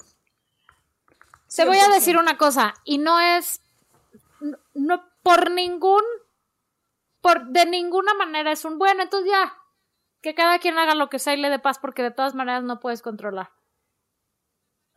Te 1.56 1.66
voy 1.66 1.78
a 1.78 1.90
decir 1.90 2.18
una 2.18 2.38
cosa, 2.38 2.74
y 2.84 2.98
no 2.98 3.20
es, 3.20 3.62
no, 4.40 4.58
no- 4.74 5.04
por 5.22 5.52
ningún, 5.52 6.02
por, 7.22 7.46
de 7.46 7.66
ninguna 7.68 8.14
manera 8.16 8.52
es 8.52 8.66
un, 8.66 8.80
bueno, 8.80 9.04
entonces 9.04 9.30
ya, 9.32 9.54
que 10.22 10.34
cada 10.34 10.58
quien 10.58 10.80
haga 10.80 10.96
lo 10.96 11.10
que 11.10 11.20
sea 11.20 11.36
y 11.36 11.38
le 11.38 11.50
dé 11.52 11.60
paz, 11.60 11.78
porque 11.78 12.02
de 12.02 12.10
todas 12.12 12.34
maneras 12.34 12.64
no 12.64 12.80
puedes 12.80 13.02
controlar. 13.04 13.52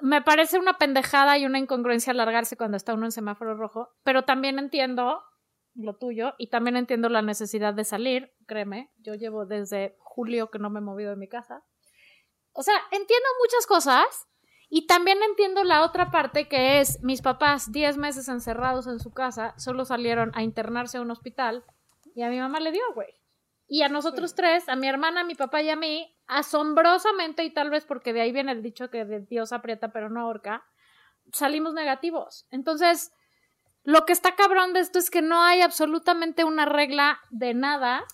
Me 0.01 0.23
parece 0.23 0.59
una 0.59 0.79
pendejada 0.79 1.39
y 1.39 1.47
una 1.47 1.59
incongruencia 1.59 2.13
alargarse 2.13 2.57
cuando 2.57 2.77
está 2.77 2.95
uno 2.95 3.07
en 3.07 3.13
semáforo 3.13 3.57
rojo, 3.57 3.91
pero 4.03 4.25
también 4.25 4.59
entiendo 4.59 5.23
lo 5.75 5.97
tuyo 5.97 6.35
y 6.39 6.49
también 6.49 6.77
entiendo 6.77 7.09
la 7.09 7.23
necesidad 7.23 7.75
de 7.75 7.85
salir, 7.85 8.33
créeme, 8.47 8.93
yo 8.99 9.15
llevo 9.15 9.47
desde 9.47 9.97
julio 9.99 10.51
que 10.51 10.59
no 10.59 10.71
me 10.71 10.81
he 10.81 10.83
movido 10.83 11.11
de 11.11 11.17
mi 11.17 11.29
casa. 11.29 11.65
O 12.53 12.63
sea, 12.63 12.77
entiendo 12.91 13.29
muchas 13.43 13.67
cosas, 13.67 14.27
y 14.69 14.87
también 14.87 15.23
entiendo 15.23 15.63
la 15.63 15.85
otra 15.85 16.11
parte 16.11 16.49
que 16.49 16.81
es 16.81 17.03
mis 17.03 17.23
papás 17.23 17.71
10 17.71 17.99
meses 17.99 18.29
encerrados 18.29 18.87
en 18.87 18.99
su 18.99 19.13
casa, 19.13 19.55
solo 19.59 19.85
salieron 19.85 20.33
a 20.35 20.43
internarse 20.43 20.99
a 20.99 21.03
un 21.03 21.11
hospital 21.11 21.65
y 22.15 22.23
a 22.23 22.29
mi 22.29 22.41
mamá 22.41 22.59
le 22.61 22.73
dio, 22.73 22.83
güey. 22.95 23.09
Y 23.69 23.83
a 23.83 23.89
nosotros 23.89 24.35
tres, 24.35 24.69
a 24.69 24.77
mi 24.77 24.89
hermana, 24.89 25.23
a 25.23 25.25
mi 25.25 25.35
papá 25.35 25.61
y 25.63 25.71
a 25.71 25.77
mí, 25.77 26.15
asombrosamente, 26.27 27.45
y 27.45 27.53
tal 27.53 27.71
vez 27.71 27.85
porque 27.85 28.13
de 28.13 28.21
ahí 28.21 28.33
viene 28.33 28.53
el 28.53 28.63
dicho 28.63 28.91
que 28.91 29.05
de 29.05 29.21
Dios 29.21 29.53
aprieta 29.53 29.93
pero 29.93 30.09
no 30.09 30.21
ahorca, 30.21 30.65
salimos 31.33 31.75
negativos. 31.75 32.47
Entonces, 32.51 33.13
lo 33.83 34.05
que 34.05 34.13
está 34.13 34.35
cabrón 34.35 34.73
de 34.73 34.81
esto 34.81 34.99
es 34.99 35.11
que 35.11 35.23
no 35.23 35.43
hay 35.43 35.63
absolutamente 35.63 36.45
una 36.45 36.65
regla 36.65 37.21
de 37.31 37.55
nada 37.55 38.05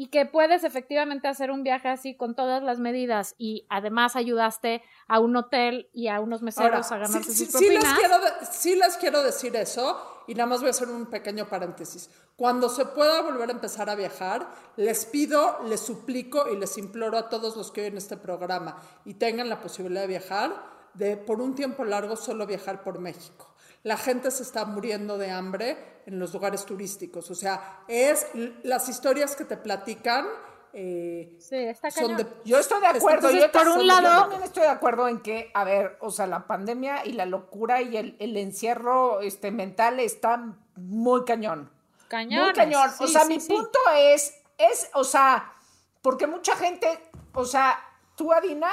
y 0.00 0.06
que 0.10 0.26
puedes 0.26 0.62
efectivamente 0.62 1.26
hacer 1.26 1.50
un 1.50 1.64
viaje 1.64 1.88
así 1.88 2.14
con 2.16 2.36
todas 2.36 2.62
las 2.62 2.78
medidas 2.78 3.34
y 3.36 3.66
además 3.68 4.14
ayudaste 4.14 4.80
a 5.08 5.18
un 5.18 5.34
hotel 5.36 5.88
y 5.92 6.06
a 6.06 6.20
unos 6.20 6.40
meseros 6.40 6.92
Ahora, 6.92 7.04
a 7.04 7.08
ganarse 7.08 7.32
sí, 7.32 7.46
sus 7.46 7.58
sí- 7.58 7.66
sí 7.66 7.68
les 7.74 7.84
quiero 7.94 8.18
de- 8.20 8.46
sí 8.48 8.74
les 8.76 8.96
quiero 8.96 9.22
decir 9.24 9.56
eso 9.56 10.00
y 10.28 10.34
nada 10.34 10.46
más 10.46 10.60
voy 10.60 10.68
a 10.68 10.70
hacer 10.70 10.88
un 10.88 11.06
pequeño 11.06 11.48
paréntesis. 11.48 12.10
Cuando 12.36 12.68
se 12.68 12.84
pueda 12.86 13.22
volver 13.22 13.48
a 13.48 13.52
empezar 13.52 13.90
a 13.90 13.96
viajar, 13.96 14.48
les 14.76 15.04
pido, 15.06 15.58
les 15.64 15.80
suplico 15.80 16.48
y 16.48 16.56
les 16.56 16.78
imploro 16.78 17.18
a 17.18 17.28
todos 17.28 17.56
los 17.56 17.72
que 17.72 17.80
oyen 17.80 17.96
este 17.96 18.16
programa 18.16 18.80
y 19.04 19.14
tengan 19.14 19.48
la 19.48 19.60
posibilidad 19.60 20.02
de 20.02 20.06
viajar, 20.06 20.52
de 20.94 21.16
por 21.16 21.40
un 21.40 21.56
tiempo 21.56 21.84
largo 21.84 22.14
solo 22.14 22.46
viajar 22.46 22.84
por 22.84 23.00
México. 23.00 23.47
La 23.88 23.96
gente 23.96 24.30
se 24.30 24.42
está 24.42 24.64
muriendo 24.64 25.16
de 25.18 25.30
hambre 25.30 26.02
en 26.06 26.18
los 26.18 26.32
lugares 26.34 26.64
turísticos. 26.66 27.30
O 27.30 27.34
sea, 27.34 27.80
es 27.88 28.26
las 28.62 28.88
historias 28.88 29.34
que 29.34 29.44
te 29.44 29.56
platican 29.56 30.26
eh, 30.74 31.34
Sí, 31.40 31.56
está 31.56 31.90
son 31.90 32.02
cañón. 32.02 32.16
de- 32.18 32.26
Yo 32.44 32.58
estoy 32.58 32.80
de 32.82 32.86
acuerdo. 32.88 33.28
Entonces, 33.30 33.40
yo, 33.40 33.52
por 33.52 33.86
yo 33.86 34.02
también 34.02 34.42
estoy 34.42 34.62
de 34.64 34.68
acuerdo 34.68 35.08
en 35.08 35.20
que, 35.22 35.50
a 35.54 35.64
ver, 35.64 35.96
o 36.00 36.10
sea, 36.10 36.26
la 36.26 36.46
pandemia 36.46 37.06
y 37.06 37.12
la 37.14 37.24
locura 37.24 37.80
y 37.80 37.96
el, 37.96 38.16
el 38.18 38.36
encierro 38.36 39.20
este, 39.22 39.50
mental 39.50 39.98
están 40.00 40.58
muy 40.76 41.24
cañón. 41.24 41.60
Muy 42.00 42.08
Cañones, 42.08 42.54
cañón. 42.54 42.90
o 43.00 43.06
sea, 43.06 43.22
sí, 43.22 43.28
mi 43.28 43.38
punto 43.38 43.78
es, 43.96 44.34
es, 44.58 44.90
o 44.94 45.04
sea, 45.04 45.54
porque 46.02 46.26
mucha 46.26 46.54
gente, 46.56 46.86
o 47.32 47.46
sea, 47.46 47.78
tú, 48.14 48.32
Adina, 48.32 48.70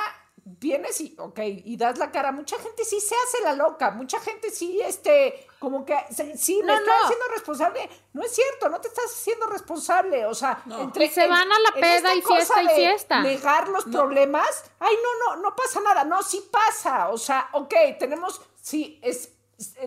vienes 0.47 1.01
y, 1.01 1.15
ok, 1.17 1.39
y 1.43 1.75
das 1.75 1.97
la 1.97 2.11
cara. 2.11 2.31
Mucha 2.31 2.57
gente 2.59 2.85
sí 2.85 2.99
se 3.01 3.15
hace 3.15 3.43
la 3.43 3.53
loca. 3.53 3.89
Mucha 3.91 4.19
gente 4.19 4.51
sí, 4.51 4.79
este, 4.79 5.47
como 5.59 5.83
que, 5.85 5.97
se- 6.11 6.37
sí, 6.37 6.61
me 6.63 6.67
No, 6.73 6.79
no. 6.79 6.91
haciendo 7.03 7.25
responsable. 7.33 7.89
No 8.13 8.23
es 8.23 8.31
cierto, 8.33 8.69
no 8.69 8.79
te 8.79 8.87
estás 8.87 9.05
haciendo 9.05 9.47
responsable. 9.47 10.25
O 10.27 10.35
sea, 10.35 10.61
Y 10.95 11.07
se 11.09 11.27
van 11.27 11.51
a 11.51 11.59
la 11.59 11.71
peda 11.73 12.13
y 12.13 12.21
fiesta 12.21 12.61
y 12.63 12.67
fiesta. 12.69 13.21
Negar 13.21 13.69
los 13.69 13.85
problemas. 13.85 14.65
Ay, 14.79 14.95
no, 15.03 15.35
no, 15.35 15.41
no 15.41 15.55
pasa 15.55 15.81
nada. 15.81 16.03
No, 16.03 16.21
sí 16.21 16.47
pasa. 16.51 17.09
O 17.09 17.17
sea, 17.17 17.49
ok, 17.53 17.73
tenemos, 17.99 18.39
sí, 18.61 18.99
es, 19.01 19.31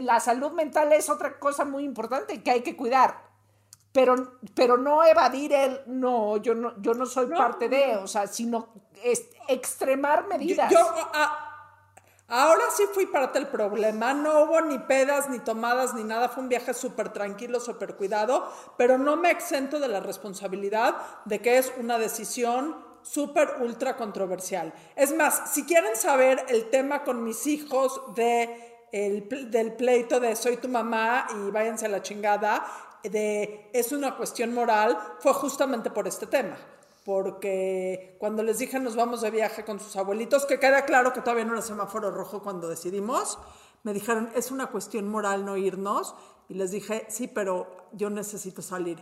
la 0.01 0.19
salud 0.19 0.51
mental 0.53 0.93
es 0.93 1.09
otra 1.09 1.39
cosa 1.39 1.65
muy 1.65 1.85
importante 1.85 2.43
que 2.43 2.51
hay 2.51 2.63
que 2.63 2.75
cuidar 2.77 3.28
pero, 3.99 4.15
pero 4.55 4.77
no 4.77 5.03
evadir 5.03 5.53
el 5.53 5.81
no, 5.87 6.37
yo 6.37 6.55
no, 6.55 6.81
yo 6.81 6.95
no 6.95 7.05
soy 7.05 7.27
parte 7.27 7.69
de, 7.69 7.97
o 7.97 8.07
sea, 8.07 8.29
sino 8.29 8.69
es, 9.03 9.25
extremar 9.49 10.29
medidas. 10.29 10.71
yo, 10.71 10.79
a- 10.79 11.75
ahora 12.29 12.63
sí 12.77 12.85
fui 12.95 13.07
parte 13.07 13.41
del 13.41 13.49
problema. 13.49 14.15
No 14.15 14.45
hubo 14.45 14.61
ni 14.61 14.79
pedas, 14.79 15.29
ni 15.29 15.41
tomadas, 15.41 15.95
ni 15.95 16.05
nada. 16.05 16.29
Fue 16.29 16.45
un 16.45 16.49
viaje 16.49 16.75
súper 16.75 17.09
tranquilo, 17.13 17.59
súper 17.59 17.97
cuidado. 17.97 18.49
Pero 18.77 18.99
no 18.99 19.17
me 19.17 19.33
exento 19.33 19.81
de 19.81 19.89
la 19.89 19.99
responsabilidad 19.99 20.95
de 21.25 21.41
que 21.41 21.59
es 21.59 21.73
una 21.77 21.99
decisión 21.99 22.77
súper 23.03 23.57
ultra 23.61 23.97
controversial. 23.97 24.73
Es 24.95 25.13
más, 25.13 25.51
si 25.53 25.65
quieren 25.65 25.97
saber 25.97 26.47
el 26.49 26.71
tema 26.71 27.03
con 27.03 27.25
mis 27.25 27.49
hijos 27.49 28.01
de 28.15 28.65
el 28.93 29.29
del 29.51 29.75
pleito 29.75 30.19
de 30.19 30.35
soy 30.35 30.57
tu 30.57 30.69
mamá 30.69 31.27
y 31.35 31.51
váyanse 31.51 31.85
a 31.87 31.89
la 31.91 32.01
chingada, 32.01 32.65
de 33.03 33.71
es 33.73 33.93
una 33.93 34.17
cuestión 34.17 34.55
moral, 34.55 34.99
fue 35.21 35.33
justamente 35.35 35.91
por 35.91 36.07
este 36.09 36.27
tema 36.27 36.57
porque 37.09 38.19
cuando 38.19 38.43
les 38.43 38.59
dije 38.59 38.79
nos 38.79 38.95
vamos 38.95 39.23
de 39.23 39.31
viaje 39.31 39.65
con 39.65 39.81
sus 39.81 39.97
abuelitos, 39.97 40.45
que 40.45 40.61
queda 40.61 40.85
claro 40.85 41.15
que 41.15 41.23
todavía 41.23 41.47
no 41.47 41.55
era 41.55 41.63
semáforo 41.63 42.11
rojo 42.11 42.43
cuando 42.43 42.69
decidimos, 42.69 43.39
me 43.83 43.95
dijeron, 43.95 44.31
es 44.35 44.51
una 44.51 44.67
cuestión 44.67 45.09
moral 45.09 45.47
no 45.47 45.57
irnos, 45.57 46.15
y 46.51 46.55
les 46.55 46.71
dije, 46.71 47.07
sí, 47.09 47.27
pero 47.27 47.89
yo 47.93 48.11
necesito 48.11 48.61
salir. 48.61 48.99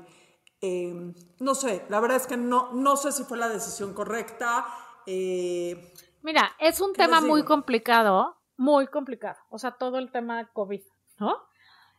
Eh, 0.61 1.13
no 1.41 1.55
sé, 1.57 1.85
la 1.89 1.99
verdad 1.99 2.19
es 2.19 2.29
que 2.29 2.37
no, 2.37 2.73
no 2.75 2.97
sé 2.97 3.11
si 3.11 3.25
fue 3.25 3.39
la 3.39 3.49
decisión 3.49 3.93
correcta. 3.93 4.65
eh, 5.07 5.93
Mira, 6.23 6.53
es 6.61 6.81
un 6.81 6.93
¿Qué 6.93 7.03
tema 7.03 7.21
muy 7.21 7.45
complicado, 7.45 8.37
muy 8.57 8.87
complicado. 8.87 9.39
O 9.51 9.59
sea, 9.59 9.73
todo 9.73 9.99
el 9.99 10.13
tema 10.13 10.49
COVID, 10.53 10.83
¿no? 11.19 11.39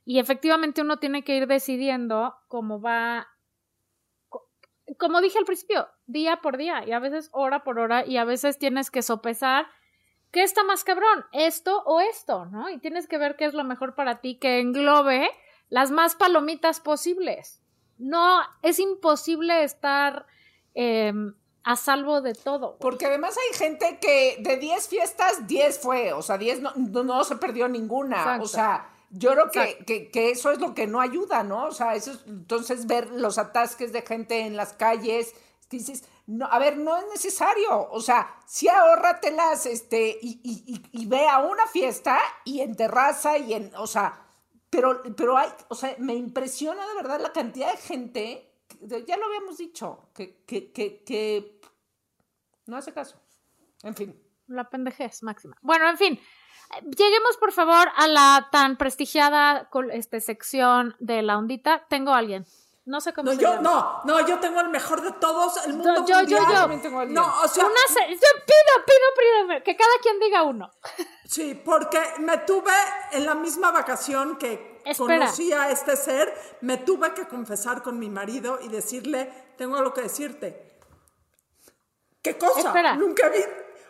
Y 0.10 0.20
efectivamente 0.20 0.80
uno 0.82 1.00
tiene 1.00 1.26
que 1.26 1.36
ir 1.36 1.48
decidiendo 1.48 2.34
cómo 2.48 2.80
va, 2.80 3.28
co- 4.30 4.48
como 4.98 5.20
dije 5.20 5.38
al 5.38 5.44
principio, 5.44 5.86
día 6.06 6.40
por 6.42 6.56
día 6.56 6.86
y 6.88 6.94
a 6.94 7.00
veces 7.00 7.30
hora 7.34 7.66
por 7.66 7.78
hora 7.78 8.06
y 8.06 8.16
a 8.16 8.24
veces 8.24 8.58
tienes 8.58 8.90
que 8.90 9.02
sopesar 9.02 9.68
qué 10.32 10.44
está 10.44 10.64
más 10.64 10.86
cabrón, 10.86 11.26
esto 11.34 11.84
o 11.86 12.00
esto, 12.00 12.46
¿no? 12.46 12.70
Y 12.70 12.78
tienes 12.78 13.06
que 13.08 13.18
ver 13.18 13.36
qué 13.36 13.44
es 13.44 13.54
lo 13.54 13.66
mejor 13.66 13.96
para 13.96 14.22
ti 14.22 14.40
que 14.40 14.62
englobe 14.62 15.30
las 15.68 15.92
más 15.92 16.16
palomitas 16.16 16.80
posibles. 16.80 17.62
No, 17.98 18.40
es 18.62 18.80
imposible 18.80 19.64
estar 19.66 20.26
em, 20.74 21.34
a 21.64 21.76
salvo 21.76 22.22
de 22.22 22.34
todo. 22.34 22.78
Porque 22.80 23.08
además 23.08 23.36
hay 23.38 23.58
gente 23.58 24.00
que 24.00 24.38
de 24.40 24.56
10 24.56 24.88
fiestas, 24.88 25.48
10 25.48 25.80
fue, 25.82 26.14
o 26.14 26.22
sea, 26.22 26.38
10 26.38 26.62
no, 26.62 26.72
no, 26.78 27.04
no 27.04 27.24
se 27.26 27.36
perdió 27.36 27.68
ninguna. 27.68 28.18
Exacto. 28.20 28.44
O 28.46 28.48
sea, 28.48 28.94
yo 29.10 29.32
creo 29.32 29.50
que, 29.52 29.84
que, 29.86 30.12
que 30.12 30.32
eso 30.32 30.52
es 30.52 30.60
lo 30.60 30.74
que 30.74 30.88
no 30.88 31.00
ayuda, 31.02 31.44
¿no? 31.44 31.66
O 31.66 31.72
sea, 31.72 31.96
eso 31.96 32.12
es, 32.12 32.24
entonces 32.28 32.88
ver 32.88 33.10
los 33.12 33.38
atasques 33.38 33.94
de 33.94 34.02
gente 34.02 34.42
en 34.42 34.56
las 34.58 34.74
calles, 34.74 35.34
dices, 35.70 36.06
no, 36.28 36.46
a 36.46 36.60
ver, 36.60 36.78
no 36.78 36.98
es 36.98 37.06
necesario. 37.08 37.90
O 37.92 38.02
sea, 38.02 38.40
sí 38.46 38.68
ahórratelas, 38.68 39.66
este, 39.66 40.18
y, 40.22 40.40
y, 40.44 40.74
y, 40.92 41.04
y 41.04 41.06
ve 41.06 41.28
a 41.28 41.40
una 41.40 41.66
fiesta 41.68 42.20
y 42.46 42.62
en 42.62 42.76
terraza 42.76 43.38
y 43.38 43.54
en, 43.54 43.74
o 43.76 43.88
sea, 43.88 44.26
pero, 44.70 45.02
pero 45.16 45.38
hay, 45.38 45.50
o 45.70 45.76
sea, 45.76 45.96
me 46.00 46.14
impresiona 46.16 46.86
de 46.88 46.96
verdad 46.96 47.20
la 47.22 47.32
cantidad 47.32 47.72
de 47.72 47.78
gente, 47.78 48.54
que- 48.68 49.06
ya 49.06 49.16
lo 49.18 49.26
habíamos 49.26 49.58
dicho, 49.58 50.10
que, 50.14 50.44
que, 50.46 50.72
que, 50.74 51.04
que 51.04 51.62
no 52.66 52.78
hace 52.78 52.94
caso. 52.94 53.20
En 53.84 53.96
fin. 53.96 54.22
La 54.48 54.70
pendejez 54.70 55.24
máxima. 55.24 55.58
Bueno, 55.62 55.90
en 55.90 55.98
fin. 55.98 56.20
Lleguemos, 56.84 57.38
por 57.38 57.52
favor, 57.52 57.90
a 57.96 58.08
la 58.08 58.50
tan 58.52 58.78
prestigiada 58.78 59.70
este, 59.92 60.20
sección 60.22 60.96
de 61.00 61.22
la 61.22 61.38
ondita. 61.38 61.86
Tengo 61.90 62.12
a 62.14 62.18
alguien. 62.18 62.46
No 62.86 63.02
sé 63.02 63.12
cómo 63.14 63.30
no, 63.32 63.36
se 63.36 63.42
yo, 63.44 63.50
llama. 63.56 63.62
no, 63.62 64.02
no, 64.06 64.28
yo 64.28 64.40
tengo 64.40 64.62
el 64.62 64.70
mejor 64.70 65.02
de 65.02 65.12
todos, 65.12 65.66
el 65.66 65.74
mundo 65.74 65.94
yo, 65.96 66.06
yo, 66.06 66.16
mundial. 66.20 66.42
yo. 66.48 66.54
También 66.54 66.82
tengo 66.82 67.00
alguien. 67.00 67.16
No, 67.16 67.42
o 67.44 67.48
sea, 67.50 67.66
Una 67.66 67.76
se- 67.90 68.08
yo 68.14 68.30
pido, 68.46 68.86
pido, 68.86 69.48
pido, 69.50 69.64
que 69.66 69.76
cada 69.76 69.92
quien 70.02 70.18
diga 70.22 70.44
uno. 70.44 70.72
Sí, 71.26 71.54
porque 71.66 72.02
me 72.20 72.38
tuve 72.38 72.72
en 73.12 73.26
la 73.26 73.36
misma 73.36 73.72
vacación 73.72 74.38
que 74.38 74.80
Espera. 74.86 75.20
conocí 75.20 75.52
a 75.52 75.70
este 75.70 75.98
ser, 75.98 76.34
me 76.62 76.78
tuve 76.78 77.14
que 77.14 77.28
confesar 77.28 77.84
con 77.84 78.00
mi 78.00 78.10
marido 78.10 78.60
y 78.62 78.70
decirle, 78.70 79.34
tengo 79.58 79.76
algo 79.76 79.94
que 79.94 80.04
decirte. 80.04 80.80
¿Qué 82.22 82.38
cosa? 82.38 82.60
Espera. 82.70 82.96
Nunca 82.96 83.28
vi. 83.28 83.40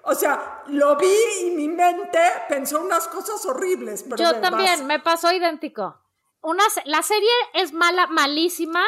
O 0.03 0.15
sea, 0.15 0.63
lo 0.67 0.95
vi 0.95 1.15
y 1.41 1.51
mi 1.51 1.67
mente 1.67 2.19
pensó 2.49 2.81
unas 2.81 3.07
cosas 3.07 3.45
horribles. 3.45 4.03
Pero 4.03 4.17
Yo 4.17 4.39
también, 4.39 4.79
vas. 4.79 4.83
me 4.83 4.99
pasó 4.99 5.31
idéntico. 5.31 5.99
Una, 6.41 6.63
la 6.85 7.01
serie 7.01 7.29
es 7.53 7.73
mala, 7.73 8.07
malísima, 8.07 8.83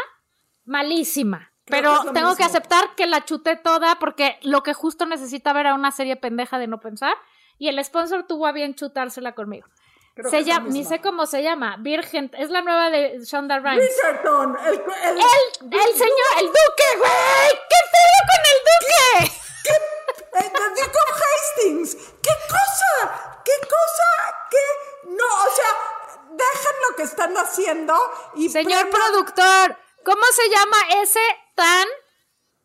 malísima. 0.66 1.52
Creo 1.66 1.82
Pero 1.82 2.02
que 2.04 2.20
tengo 2.20 2.36
que 2.36 2.44
aceptar 2.44 2.96
que 2.96 3.06
la 3.06 3.26
chuté 3.26 3.56
toda 3.56 4.00
porque 4.00 4.40
lo 4.42 4.64
que 4.64 4.74
justo 4.74 5.06
necesitaba 5.06 5.60
era 5.60 5.74
una 5.74 5.92
serie 5.92 6.16
pendeja 6.16 6.58
de 6.58 6.68
no 6.68 6.80
pensar 6.80 7.16
y 7.58 7.68
el 7.68 7.84
sponsor 7.84 8.26
tuvo 8.26 8.48
a 8.48 8.52
bien 8.52 8.74
chutársela 8.76 9.34
conmigo. 9.36 9.68
Creo 10.16 10.32
se 10.32 10.44
llama, 10.44 10.70
ni 10.70 10.84
sé 10.84 11.00
cómo 11.00 11.26
se 11.28 11.44
llama, 11.44 11.78
Virgen, 11.80 12.32
es 12.38 12.50
la 12.50 12.62
nueva 12.62 12.90
de 12.90 13.20
Shonda 13.24 13.60
Rhimes. 13.60 13.88
Bridgerton, 14.04 14.58
el, 14.66 14.74
el, 14.74 14.82
El, 14.82 15.74
el 15.74 15.94
señor, 15.94 16.32
el 16.40 16.48
duque, 16.48 16.98
güey, 16.98 17.52
¿qué 17.70 17.80
pedo 17.94 18.20
con 18.30 18.42
el 18.50 18.60
duque? 18.66 19.36
Eh, 19.70 19.99
de 20.34 20.82
Duke 20.82 20.98
of 20.98 21.22
Hastings. 21.22 21.96
¿Qué 21.96 22.32
cosa? 22.48 23.42
¿Qué 23.44 23.52
cosa? 23.62 24.38
¿Qué? 24.50 25.10
No, 25.10 25.26
o 25.26 25.56
sea, 25.56 26.28
dejen 26.32 26.76
lo 26.90 26.96
que 26.96 27.04
están 27.04 27.36
haciendo 27.38 27.94
y 28.36 28.50
Señor 28.50 28.90
prendan- 28.90 28.90
productor, 28.92 29.78
¿cómo 30.06 30.22
se 30.34 30.50
llama 30.50 30.78
ese 31.02 31.20
tan, 31.56 31.88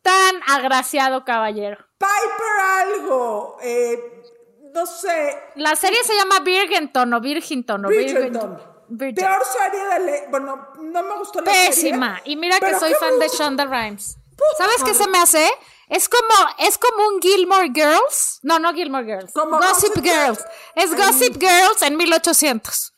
tan 0.02 0.40
agraciado 0.48 1.24
caballero? 1.24 1.78
Piper 1.98 2.60
algo. 2.80 3.56
eh, 3.62 4.22
no 4.74 4.84
sé. 4.86 5.40
La 5.54 5.76
serie 5.76 6.02
se 6.04 6.14
llama 6.16 6.40
Virgenton 6.40 7.12
o 7.14 7.20
Virginton 7.20 7.84
o 7.84 7.88
Bridgerton. 7.88 8.74
Virgin- 8.88 9.14
Peor 9.24 9.42
serie 9.44 9.84
de 9.86 10.00
le- 10.00 10.26
Bueno, 10.28 10.68
no 10.78 11.02
me 11.02 11.16
gustó 11.18 11.40
la 11.40 11.50
Pésima. 11.50 12.16
serie. 12.18 12.32
Y 12.32 12.36
mira 12.36 12.60
que 12.60 12.78
soy 12.78 12.92
fan 12.94 13.18
de. 13.18 13.28
Shonda 13.28 13.64
Rhimes. 13.64 14.16
Puta 14.36 14.64
¿Sabes 14.64 14.82
qué 14.84 14.94
se 14.94 15.08
me 15.08 15.18
hace? 15.18 15.48
Es 15.88 16.08
como, 16.08 16.50
es 16.58 16.78
como 16.78 17.06
un 17.08 17.20
Gilmore 17.20 17.70
Girls. 17.74 18.40
No, 18.42 18.58
no 18.58 18.72
Gilmore 18.72 19.04
Girls. 19.04 19.32
Como 19.32 19.58
Gossip 19.58 19.90
Gossip 19.90 20.04
Girls. 20.04 20.38
Girl. 20.38 20.50
Es 20.76 20.92
Ay. 20.92 20.98
Gossip 20.98 21.40
Girls 21.40 21.82
en 21.82 21.96
1800. 21.96 22.92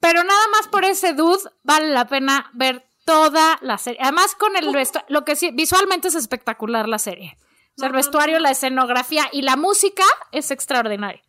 Pero 0.00 0.24
nada 0.24 0.48
más 0.52 0.68
por 0.68 0.84
ese 0.84 1.12
dude 1.12 1.42
vale 1.62 1.88
la 1.88 2.06
pena 2.06 2.50
ver 2.54 2.86
toda 3.04 3.58
la 3.60 3.76
serie. 3.78 4.00
Además 4.02 4.34
con 4.34 4.56
el 4.56 4.72
vestuario, 4.72 5.06
lo 5.10 5.24
que 5.24 5.36
sí, 5.36 5.50
visualmente 5.52 6.08
es 6.08 6.14
espectacular 6.14 6.88
la 6.88 6.98
serie. 6.98 7.36
O 7.76 7.80
sea, 7.80 7.88
el 7.88 7.94
vestuario, 7.94 8.38
la 8.38 8.50
escenografía 8.50 9.28
y 9.32 9.42
la 9.42 9.56
música 9.56 10.04
es 10.32 10.50
extraordinaria. 10.50 11.22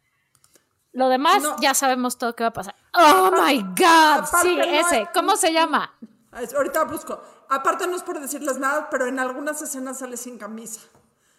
Lo 0.94 1.08
demás 1.10 1.42
No. 1.42 1.56
ya 1.62 1.74
sabemos 1.74 2.18
todo 2.18 2.36
qué 2.36 2.44
va 2.44 2.50
a 2.50 2.54
pasar. 2.54 2.76
Oh 2.94 3.32
my 3.32 3.62
god. 3.62 4.26
Sí, 4.42 4.58
ese. 4.62 5.08
¿Cómo 5.14 5.36
se 5.38 5.54
llama? 5.54 5.98
Ahorita 6.56 6.84
busco. 6.86 7.22
Aparte 7.52 7.86
no 7.86 7.96
es 7.98 8.04
por 8.04 8.20
decirles 8.20 8.58
nada, 8.58 8.90
pero 8.90 9.06
en 9.08 9.20
algunas 9.20 9.62
escenas 9.62 10.00
sale 10.00 10.16
sin 10.18 10.38
camisa. 10.38 10.80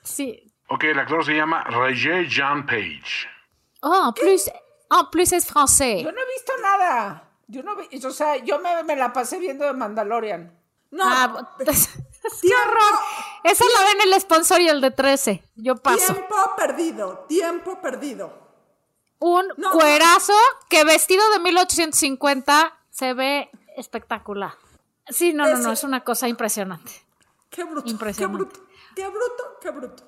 Sí. 0.02 0.52
Ok, 0.68 0.84
el 0.84 0.98
actor 0.98 1.24
se 1.24 1.32
llama 1.34 1.64
Roger 1.64 2.28
Jean 2.28 2.66
Page. 2.66 3.28
Oh, 3.80 4.08
en 4.08 4.12
plus, 4.14 4.46
en 4.48 5.10
plus 5.10 5.32
es 5.32 5.46
francés. 5.46 6.02
Yo 6.04 6.12
no 6.12 6.20
he 6.20 6.26
visto 6.34 6.52
nada. 6.62 7.28
Yo 7.48 7.62
no 7.62 7.76
vi, 7.76 7.88
o 8.04 8.10
sea, 8.10 8.36
yo 8.36 8.58
me, 8.58 8.82
me 8.84 8.94
la 8.94 9.12
pasé 9.12 9.38
viendo 9.38 9.64
de 9.64 9.72
Mandalorian. 9.72 10.54
No, 10.90 11.04
Ah, 11.06 11.54
¡Qué 11.58 12.54
horror! 12.54 13.00
Esa 13.44 13.64
la 13.78 13.84
ven 13.86 14.12
el 14.12 14.20
sponsor 14.20 14.60
y 14.60 14.68
el 14.68 14.80
de 14.80 14.90
13. 14.90 15.42
Yo 15.56 15.76
paso. 15.76 16.12
tiempo 16.14 16.36
perdido, 16.56 17.24
tiempo 17.28 17.80
perdido. 17.80 18.38
Un 19.18 19.46
No. 19.56 19.70
cuerazo 19.72 20.34
que 20.68 20.84
vestido 20.84 21.22
de 21.30 21.38
1850 21.40 22.74
se 22.90 23.14
ve 23.14 23.50
espectacular. 23.76 24.52
Sí, 25.08 25.32
no, 25.32 25.46
no, 25.48 25.56
no, 25.58 25.72
es 25.72 25.84
una 25.84 26.04
cosa 26.04 26.28
impresionante. 26.28 26.92
Qué 27.50 27.64
bruto, 27.64 27.84
qué 27.84 27.90
Impresionante. 27.90 28.44
bruto. 28.44 28.60
Qué 28.94 29.08
bruto, 29.08 29.58
qué 29.60 29.70
bruto. 29.70 30.04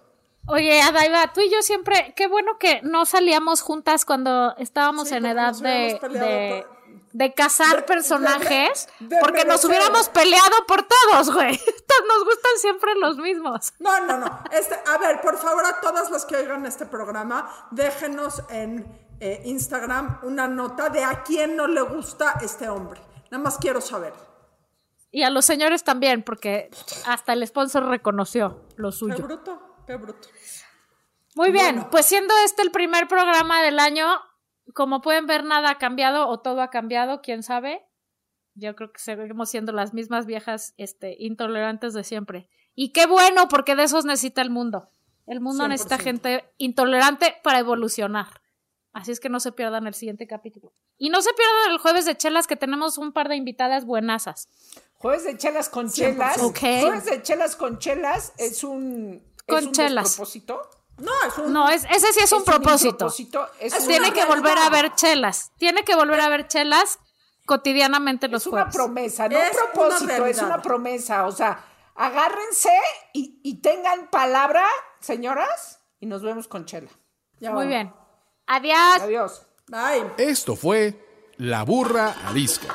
Oye, 0.46 0.80
Adaiva, 0.82 1.32
tú 1.32 1.40
y 1.40 1.50
yo 1.50 1.62
siempre, 1.62 2.12
qué 2.16 2.26
bueno 2.26 2.58
que 2.58 2.80
no 2.82 3.06
salíamos 3.06 3.62
juntas 3.62 4.04
cuando 4.04 4.54
estábamos 4.58 5.08
Sí, 5.08 5.14
en 5.14 5.24
edad 5.26 5.54
de, 5.54 5.98
de, 6.10 6.66
de 7.12 7.34
cazar 7.34 7.76
de- 7.76 7.82
personajes, 7.82 8.88
porque 9.20 9.44
nos 9.46 9.64
hubiéramos 9.64 10.10
peleado 10.10 10.66
por 10.68 10.86
todos, 10.86 11.32
güey. 11.32 11.52
Nos 12.08 12.24
gustan 12.24 12.50
siempre 12.58 12.94
los 12.96 13.16
mismos. 13.16 13.72
No, 13.78 14.00
no, 14.04 14.18
no. 14.18 14.40
Este, 14.52 14.78
a 14.86 14.98
ver, 14.98 15.20
por 15.22 15.38
favor, 15.38 15.64
a 15.64 15.80
todas 15.80 16.10
las 16.10 16.24
que 16.26 16.36
oigan 16.36 16.66
este 16.66 16.84
programa, 16.86 17.68
déjenos 17.70 18.42
en 18.50 18.84
eh, 19.20 19.40
Instagram 19.46 20.18
una 20.24 20.46
nota 20.48 20.90
de 20.90 21.02
a 21.04 21.22
quién 21.22 21.56
no 21.56 21.66
le 21.66 21.80
gusta 21.82 22.38
este 22.42 22.68
hombre. 22.68 23.00
Nada 23.30 23.42
más 23.42 23.56
quiero 23.58 23.80
saber. 23.80 24.12
Y 25.14 25.22
a 25.22 25.30
los 25.30 25.44
señores 25.44 25.84
también, 25.84 26.24
porque 26.24 26.70
hasta 27.06 27.34
el 27.34 27.46
sponsor 27.46 27.84
reconoció 27.86 28.66
lo 28.74 28.90
Qué 28.90 28.96
suyo. 28.96 29.18
bruto, 29.18 29.62
qué 29.86 29.94
bruto. 29.94 30.28
Muy 31.36 31.52
bien, 31.52 31.76
Bueno. 31.76 31.88
pues 31.92 32.04
siendo 32.06 32.34
este 32.44 32.62
el 32.62 32.72
primer 32.72 33.06
programa 33.06 33.62
del 33.62 33.78
año, 33.78 34.08
como 34.74 35.02
pueden 35.02 35.26
ver, 35.28 35.44
nada 35.44 35.70
ha 35.70 35.78
cambiado 35.78 36.26
o 36.26 36.40
todo 36.40 36.62
ha 36.62 36.70
cambiado, 36.70 37.20
quién 37.22 37.44
sabe. 37.44 37.86
Yo 38.56 38.74
creo 38.74 38.92
que 38.92 38.98
seguimos 38.98 39.48
siendo 39.50 39.70
las 39.70 39.94
mismas 39.94 40.26
viejas 40.26 40.74
este, 40.78 41.14
intolerantes 41.20 41.94
de 41.94 42.02
siempre. 42.02 42.48
Y 42.74 42.92
qué 42.92 43.06
bueno, 43.06 43.46
porque 43.46 43.76
de 43.76 43.84
esos 43.84 44.04
necesita 44.04 44.42
el 44.42 44.50
mundo. 44.50 44.88
El 45.26 45.40
mundo 45.40 45.68
necesita 45.68 45.96
100%. 45.98 46.02
gente 46.02 46.52
intolerante 46.58 47.36
para 47.44 47.60
evolucionar. 47.60 48.42
Así 48.92 49.10
es 49.12 49.18
que 49.20 49.28
no 49.28 49.38
se 49.40 49.52
pierdan 49.52 49.86
el 49.86 49.94
siguiente 49.94 50.26
capítulo. 50.26 50.72
Y 50.98 51.08
no 51.10 51.20
se 51.22 51.30
pierdan 51.34 51.72
el 51.72 51.78
jueves 51.78 52.04
de 52.04 52.16
chelas, 52.16 52.46
que 52.46 52.54
tenemos 52.56 52.96
un 52.98 53.12
par 53.12 53.28
de 53.28 53.36
invitadas 53.36 53.84
buenasas. 53.84 54.48
Jueves 55.04 55.24
de 55.24 55.36
chelas 55.36 55.68
con 55.68 55.88
100%. 55.88 55.92
chelas. 55.92 56.38
Ok. 56.38 56.58
Jueves 56.60 57.04
de 57.04 57.22
chelas 57.22 57.56
con 57.56 57.78
chelas 57.78 58.32
es 58.38 58.64
un. 58.64 59.22
Con 59.46 59.58
es 59.58 59.66
un 59.66 59.72
chelas. 59.72 60.04
despropósito. 60.04 60.70
No, 60.96 61.10
es 61.28 61.36
un. 61.36 61.52
No, 61.52 61.68
es, 61.68 61.84
ese 61.90 62.10
sí 62.14 62.20
es, 62.20 62.32
un 62.32 62.42
propósito. 62.42 62.88
impropósito, 62.88 63.46
es 63.60 63.86
Tiene 63.86 64.14
que 64.14 64.24
volver 64.24 64.56
a 64.56 64.70
ver 64.70 64.94
chelas. 64.94 65.52
Tiene 65.58 65.84
que 65.84 65.94
volver 65.94 66.20
a 66.22 66.30
ver 66.30 66.48
chelas 66.48 66.98
cotidianamente 67.44 68.28
los 68.28 68.40
Es 68.40 68.46
una 68.46 68.62
jueves. 68.62 68.74
promesa, 68.76 69.28
no 69.28 69.36
Es 69.36 69.50
un 69.52 69.72
propósito, 69.74 70.14
una 70.14 70.28
es 70.30 70.40
una 70.40 70.62
promesa. 70.62 71.26
O 71.26 71.32
sea, 71.32 71.62
agárrense 71.94 72.72
y, 73.12 73.40
y 73.44 73.60
tengan 73.60 74.08
palabra, 74.08 74.64
señoras, 75.00 75.80
y 76.00 76.06
nos 76.06 76.22
vemos 76.22 76.48
con 76.48 76.64
Chela. 76.64 76.88
Ya 77.40 77.50
Muy 77.50 77.66
vamos. 77.66 77.68
bien. 77.68 77.94
Adiós. 78.46 79.02
Adiós. 79.02 79.46
Bye. 79.68 80.12
Esto 80.16 80.56
fue 80.56 80.98
La 81.36 81.62
Burra 81.64 82.14
Arisca. 82.26 82.74